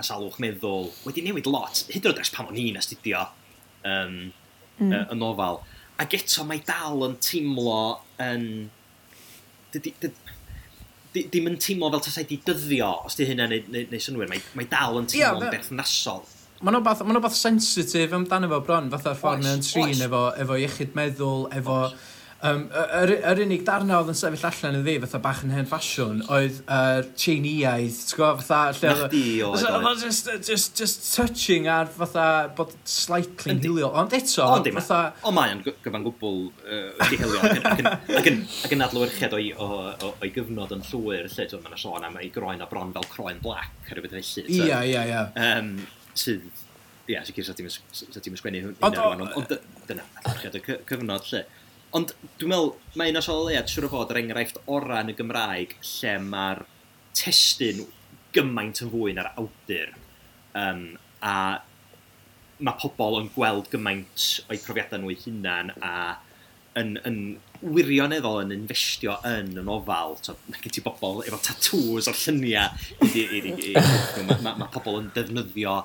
a 0.00 0.04
salwch 0.06 0.38
meddwl 0.42 0.88
wedi 1.04 1.24
newid 1.26 1.48
lot, 1.50 1.84
hyd 1.90 2.06
yn 2.06 2.12
oed 2.12 2.22
ers 2.22 2.32
pan 2.34 2.48
o'n 2.48 2.58
i'n 2.58 2.78
astudio 2.80 3.26
um, 3.84 4.16
mm. 4.80 4.94
y 4.96 5.18
nofel. 5.18 5.60
Ac 6.00 6.16
eto 6.16 6.46
mae 6.48 6.62
dal 6.66 7.04
yn 7.08 7.18
teimlo 7.22 7.80
yn... 8.24 8.46
Dyd, 9.70 9.90
dyd, 10.02 10.16
di, 11.14 11.24
dim 11.32 11.48
yn 11.50 11.58
teimlo 11.62 11.90
fel 11.94 12.04
tasau 12.06 12.28
di 12.28 12.38
dyddio, 12.46 12.90
os 13.08 13.18
di 13.18 13.26
hynna 13.28 13.48
neu, 13.50 13.64
neu, 13.72 13.88
neu 13.90 14.04
synwyr, 14.04 14.30
mae, 14.30 14.42
mae 14.58 14.68
dal 14.70 15.00
yn 15.00 15.10
teimlo 15.10 15.40
yn 15.40 15.48
yeah, 15.48 15.56
berthnasol. 15.56 16.22
Mae'n 16.60 16.76
rhywbeth, 16.76 17.02
ma 17.06 17.16
rhywbeth 17.16 17.36
sensitif 17.38 18.14
amdano 18.16 18.50
fo 18.52 18.62
bron, 18.66 18.90
fatha'r 18.92 19.18
ffordd 19.18 19.46
mae'n 19.46 19.62
trin 19.64 20.06
efo, 20.06 20.24
efo 20.44 20.62
iechyd 20.64 20.96
meddwl, 20.98 21.46
efo... 21.60 21.82
Oes. 21.90 22.16
Um, 22.40 22.62
yr, 22.72 23.10
yr 23.28 23.40
unig 23.44 23.66
darna 23.66 23.98
oedd 24.00 24.14
yn 24.14 24.16
sefyll 24.16 24.46
allan 24.48 24.78
yn 24.78 24.84
ddi, 24.86 24.94
fatha 25.02 25.18
bach 25.20 25.42
yn 25.44 25.50
hen 25.52 25.66
ffasiwn, 25.68 26.22
oedd 26.32 26.62
yr 26.62 27.02
uh, 27.04 27.10
Chineiaidd, 27.20 27.98
ti'n 28.08 28.16
gwybod, 28.16 28.40
fatha... 28.48 28.60
Lle 28.78 28.92
Na 28.94 29.08
chdi 29.10 29.20
oedd 29.44 29.66
oedd. 29.68 30.04
Just, 30.06 30.30
just, 30.48 30.80
just 30.80 31.04
touching 31.12 31.68
ar 31.68 31.90
fatha 31.92 32.24
bod 32.56 32.72
slightly'n 32.88 33.60
hiliol, 33.60 33.92
ond 33.92 34.16
eto... 34.16 34.46
O, 34.46 34.56
dim, 34.64 34.80
fatha... 34.80 35.12
o 35.28 35.34
mae 35.36 35.52
yn 35.52 35.60
gyfan 35.68 36.08
gwbl 36.08 36.40
uh, 36.48 37.12
dihilio, 37.12 37.52
ac 38.22 38.72
yn 38.72 38.86
adlywyrchiad 38.88 39.36
o'i, 39.36 39.52
o, 39.52 39.70
o, 39.92 40.14
o'i 40.16 40.32
gyfnod 40.32 40.72
yn 40.78 40.88
llwyr, 40.88 41.28
lle 41.28 41.48
ti'n 41.52 41.64
mynd 41.66 41.84
sôn 41.84 42.08
am 42.08 42.16
ei 42.24 42.32
groen 42.32 42.64
a 42.64 42.70
bron 42.72 42.96
fel 42.96 43.08
croen 43.12 43.44
black, 43.44 43.76
ar 43.92 44.00
y 44.00 44.08
beth 44.08 44.16
felly. 44.16 44.48
Ia, 44.62 44.80
ia, 44.88 45.04
ia. 45.12 45.22
Um, 45.36 45.74
sydd 46.16 46.48
ia, 47.10 47.18
yeah, 47.18 47.24
sicr 47.26 47.44
sa 47.44 47.52
ti'n 47.52 48.36
sgwennu 48.38 48.64
hynny. 48.64 48.76
Ond 48.86 49.56
dyna, 49.88 50.04
allwch 50.24 50.44
chi 50.46 50.56
y 50.56 50.84
cyfnod 50.88 51.34
lle. 51.34 51.44
Ond 51.96 52.12
dwi'n 52.38 52.52
meddwl, 52.52 52.74
mae 52.98 53.10
un 53.10 53.18
o 53.18 53.22
siol 53.24 53.48
leiad 53.48 53.70
siwr 53.70 53.88
o 53.88 53.90
fod 53.90 54.12
yr 54.14 54.20
enghraifft 54.20 54.60
orau 54.70 55.02
yn 55.02 55.10
y 55.10 55.16
Gymraeg 55.18 55.74
lle 55.82 56.12
mae'r 56.22 56.62
testyn 57.18 57.82
gymaint 58.34 58.82
yn 58.84 58.92
fwy 58.92 59.14
na'r 59.16 59.32
awdur. 59.40 59.96
Um, 60.54 60.84
a 61.26 61.34
mae 62.60 62.78
pobl 62.78 63.18
yn 63.20 63.30
gweld 63.34 63.70
gymaint 63.72 64.26
o'i 64.46 64.60
profiadau 64.62 65.00
nhw 65.02 65.14
eu 65.14 65.22
hunan 65.24 65.72
a 65.82 65.94
yn, 66.78 66.94
yn 67.08 67.18
wirioneddol 67.60 68.44
yn 68.44 68.54
investio 68.54 69.16
yn 69.26 69.52
yn 69.58 69.70
ofal. 69.72 70.16
So, 70.22 70.36
mae 70.46 70.62
gen 70.62 70.76
ti 70.76 70.84
bobl 70.84 71.24
efo 71.26 71.40
tatŵs 71.44 72.10
o'r 72.12 72.22
lluniau. 72.22 72.70
Mae 74.28 74.40
ma, 74.44 74.54
ma 74.62 74.70
pobl 74.72 75.00
yn 75.02 75.10
defnyddio 75.16 75.76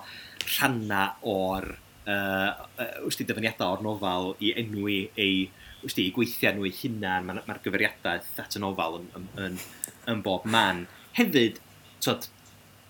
rhanna 0.45 1.05
o'r 1.25 1.71
uh, 2.05 2.49
uh, 2.77 3.21
dyfyniadau 3.21 3.75
o'r 3.75 3.85
nofal 3.85 4.35
i 4.43 4.53
enwi 4.61 4.99
ei 5.17 5.47
wsti, 5.85 6.09
gweithio 6.15 6.51
nhw 6.55 6.67
eu 6.69 6.77
hunan, 6.79 7.27
mae'r 7.27 7.41
ma, 7.41 7.45
ma 7.49 7.57
gyfeiriadaeth 7.63 8.39
at 8.41 8.57
yn 8.59 8.67
ofal 8.67 8.99
yn, 8.99 9.07
yn, 9.17 9.27
yn, 9.45 9.57
yn 10.11 10.23
bob 10.25 10.45
man. 10.49 10.85
Hefyd, 11.17 11.59
twyd, 12.03 12.27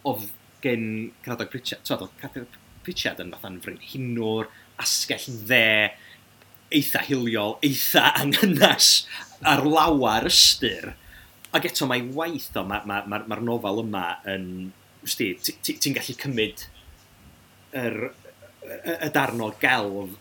oedd 0.08 0.28
gen 0.64 0.88
Cradog 1.26 1.52
Pritchard, 1.54 1.84
twyd, 1.88 2.06
oedd 2.06 2.18
Cradog 2.22 2.60
Pritchard 2.86 3.22
yn 3.24 3.34
fatha'n 3.36 3.62
frenhinwr, 3.66 4.50
asgell 4.82 5.28
dde, 5.50 5.91
eitha 6.76 7.04
hiliol, 7.08 7.58
eitha 7.66 8.10
anghynas 8.22 8.91
ar 9.46 9.66
lawer 9.68 10.30
ystyr. 10.32 10.93
Ac 11.56 11.70
eto 11.70 11.88
mae 11.88 12.04
waith 12.16 12.52
o, 12.60 12.66
mae'r 12.68 12.88
ma, 12.89 13.02
ma, 13.08 13.22
ma 13.30 13.39
nofel 13.39 13.84
yma 13.86 14.06
yn, 14.32 14.48
ti'n 15.06 15.96
gallu 15.96 16.18
cymryd 16.20 16.66
yr, 17.76 18.00
y 18.66 18.96
y 19.06 19.10
darn 19.14 19.43
o 19.46 19.52
gelf 19.62 20.16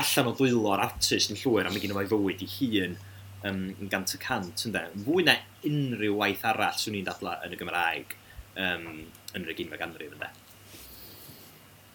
allan 0.00 0.30
o 0.30 0.34
ddwylo'r 0.36 0.84
artist 0.86 1.32
yn 1.32 1.40
llwyr 1.40 1.68
a 1.68 1.72
mae 1.72 1.82
gen 1.82 1.94
i 1.94 2.06
fywyd 2.10 2.44
i 2.44 2.50
hun 2.56 2.96
um, 3.44 3.64
yn 3.76 3.90
gant 3.92 4.14
y 4.16 4.20
cant 4.22 4.66
ynddo. 4.68 4.84
Fwy 5.06 5.26
na 5.26 5.36
unrhyw 5.68 6.16
waith 6.20 6.46
arall 6.48 6.78
swn 6.80 7.00
i'n 7.00 7.08
dadla 7.08 7.38
yn 7.46 7.56
y 7.56 7.60
Gymraeg 7.60 8.14
um, 8.56 8.86
yn 9.34 9.44
yr 9.44 9.52
egin 9.54 9.74
ganrif 9.80 10.14
ynddo. 10.14 10.30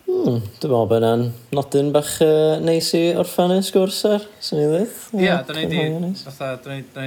Hmm, 0.05 0.37
dwi'n 0.37 0.69
meddwl 0.69 0.85
bod 0.85 0.99
yna'n 0.99 1.23
nodyn 1.57 1.87
bach 1.93 2.13
uh, 2.21 2.59
neis 2.61 2.91
i 2.93 3.07
orffan 3.17 3.55
y 3.55 3.61
sgwrs 3.65 4.03
ar, 4.11 4.27
sy'n 4.37 4.61
ei 4.61 4.67
ddweud. 4.69 4.97
Ie, 5.17 5.23
yeah, 5.25 5.41
dyna 5.47 5.63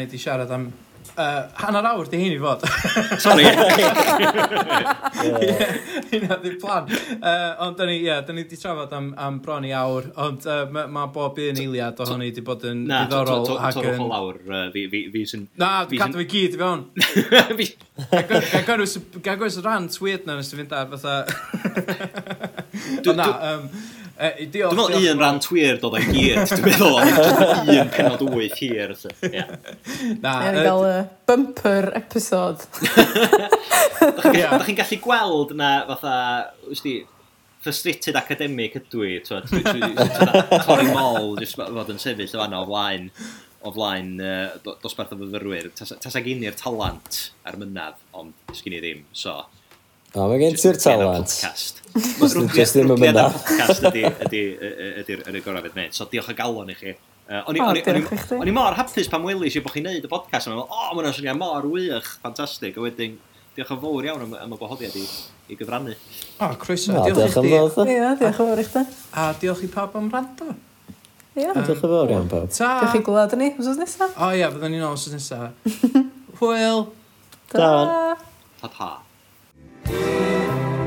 ni 0.01 0.09
di 0.11 0.19
siarad 0.19 0.55
am 0.57 0.67
Uh, 1.17 1.49
hanner 1.63 1.85
awr 1.91 2.07
di 2.11 2.17
hyn 2.21 2.35
i 2.35 2.39
fod. 2.43 2.61
Sorry. 3.25 3.45
Hynna 6.11 6.35
di 6.43 6.51
plan. 6.61 6.85
Uh, 7.19 7.65
ond 7.65 7.75
da 7.79 7.85
ni, 7.89 7.97
yeah, 8.05 8.21
da 8.27 8.33
ni 8.37 8.43
di 8.51 8.57
trafod 8.61 8.93
am, 8.95 9.07
am 9.19 9.35
bron 9.45 9.65
i 9.67 9.73
awr, 9.75 10.05
ond 10.27 10.41
uh, 10.47 10.53
mae 10.75 10.87
ma 10.95 11.03
bob 11.15 11.35
un 11.43 11.57
eiliad 11.65 11.97
ohoni 12.05 12.29
di 12.35 12.43
bod 12.47 12.63
yn 12.71 12.79
na, 12.87 12.97
ddiddorol. 13.05 13.45
Na, 13.49 13.55
torwch 13.75 14.03
o 14.05 14.07
lawr, 14.13 14.37
uh, 14.47 14.51
fi, 14.75 14.81
fi, 14.93 15.01
fi 15.15 15.21
sy'n... 15.33 15.43
Na, 15.61 15.69
cadw 15.91 16.17
fi 16.23 16.27
gyd 16.35 16.53
i 16.59 16.61
fewn. 16.63 16.83
Gagwys 19.29 19.57
y 19.59 19.61
rant 19.67 19.93
weird 20.03 20.23
na 20.29 20.33
nes 20.39 20.51
i 20.53 20.55
fynd 20.61 20.73
ar 20.77 20.87
fatha... 20.95 21.15
Ond 23.03 23.19
na, 23.19 23.29
um, 23.53 23.63
E, 24.19 24.49
diolch. 24.51 24.75
Dwi'n 24.75 24.89
meddwl 24.91 25.13
un 25.13 25.21
rant 25.23 25.45
wir 25.55 25.77
dod 25.79 25.95
o'i 25.95 26.07
gyd, 26.11 26.41
Dwi'n 26.51 26.65
meddwl 26.65 26.97
un 27.85 27.91
penod 27.95 28.25
wyth 28.27 28.57
hir. 28.59 28.95
Na. 30.25 30.33
Er 30.49 30.59
i 30.59 30.65
gael 30.67 30.87
y 30.89 30.95
bumper 31.29 31.87
episode. 32.01 32.67
Da 34.01 34.59
chi'n 34.67 34.79
gallu 34.81 34.99
gweld 35.05 35.55
na 35.59 35.71
fatha, 35.93 36.15
wysdi, 36.67 36.97
frustrated 37.63 38.19
academic 38.19 38.75
ydw 38.81 39.05
i, 39.07 39.13
torri 39.23 40.89
mol, 40.91 41.37
jyst 41.39 41.59
fod 41.61 41.95
yn 41.95 42.03
sefyll 42.03 42.35
o 42.35 42.43
fanna 42.43 42.65
o 42.65 42.67
flaen, 42.67 43.07
o 43.63 43.75
flaen 43.75 44.13
dosbarth 44.83 45.15
o 45.15 45.21
fyfyrwyr. 45.23 45.71
Tas 45.79 46.19
ag 46.19 46.27
un 46.35 46.43
i'r 46.43 46.59
talant 46.59 47.23
ar 47.47 47.61
mynadd, 47.63 48.03
ond 48.19 48.35
sgyn 48.59 48.81
i 48.81 48.83
ddim, 48.83 49.07
so... 49.15 49.39
O, 50.17 50.25
mae 50.25 50.39
gen 50.41 50.57
ti'r 50.57 50.79
talent. 50.81 51.35
Just 51.43 51.83
ddim 52.77 52.93
yn 52.95 53.01
mynd 53.03 53.19
podcast 53.19 53.85
ydy'r 53.91 54.15
fydd 55.37 55.77
mewn. 55.77 55.93
So 55.93 56.07
diolch 56.09 56.31
o 56.33 56.37
galon 56.39 56.71
i 56.73 56.77
chi. 56.79 56.95
O'n 57.29 58.49
i 58.49 58.55
mor 58.55 58.77
hapus 58.79 59.11
pan 59.13 59.25
welis 59.27 59.57
i 59.59 59.63
bod 59.65 59.75
chi'n 59.75 59.85
neud 59.85 60.07
y 60.07 60.11
podcast. 60.11 60.49
O'n 60.49 60.57
i 60.57 60.63
o, 60.63 60.85
mae'n 60.97 61.17
swnio 61.17 61.35
mor 61.37 61.67
wych, 61.69 62.09
ffantastig. 62.23 62.79
A 62.79 62.85
wedyn, 62.87 63.19
diolch 63.57 63.73
yn 63.75 63.83
fawr 63.83 64.09
iawn 64.09 64.25
am, 64.25 64.37
am 64.47 64.55
y 64.57 64.61
gwahoddiad 64.61 64.97
i, 64.97 65.03
i 65.53 65.59
gyfrannu. 65.59 65.97
O, 66.41 66.49
croeso. 66.63 66.95
No, 66.95 67.03
diolch 67.05 67.37
yn 67.43 67.51
fawr. 67.77 67.93
Ia, 67.93 68.15
diolch 68.23 68.31
yn 68.31 68.39
fawr 68.39 68.63
i 68.63 68.65
chdi. 68.71 68.85
A 69.13 69.27
diolch 69.43 69.67
i 69.67 69.69
pawb 69.75 69.99
am 70.01 70.09
rando. 70.15 70.55
Ie. 71.35 71.51
Diolch 71.51 71.75
yn 71.75 71.83
fawr 71.83 72.15
iawn 72.15 72.31
pawb. 72.33 72.49
Ta. 72.55 72.71
Diolch 72.85 72.97
i 72.97 73.03
gwlad 73.11 73.37
yn 73.37 73.45
ni, 73.45 73.51
wsos 73.59 73.83
nesaf. 73.83 74.17
O 74.17 74.31
ia, 74.33 74.49
fyddwn 74.55 74.73
ni'n 74.73 74.87
ôl 74.89 74.97
wsos 74.97 75.13
nesaf. 75.19 75.77
Hwyl. 76.41 76.87
Da. 77.53 77.69
Ta 78.63 78.73
ta. 78.73 78.91
Amen. 79.91 80.78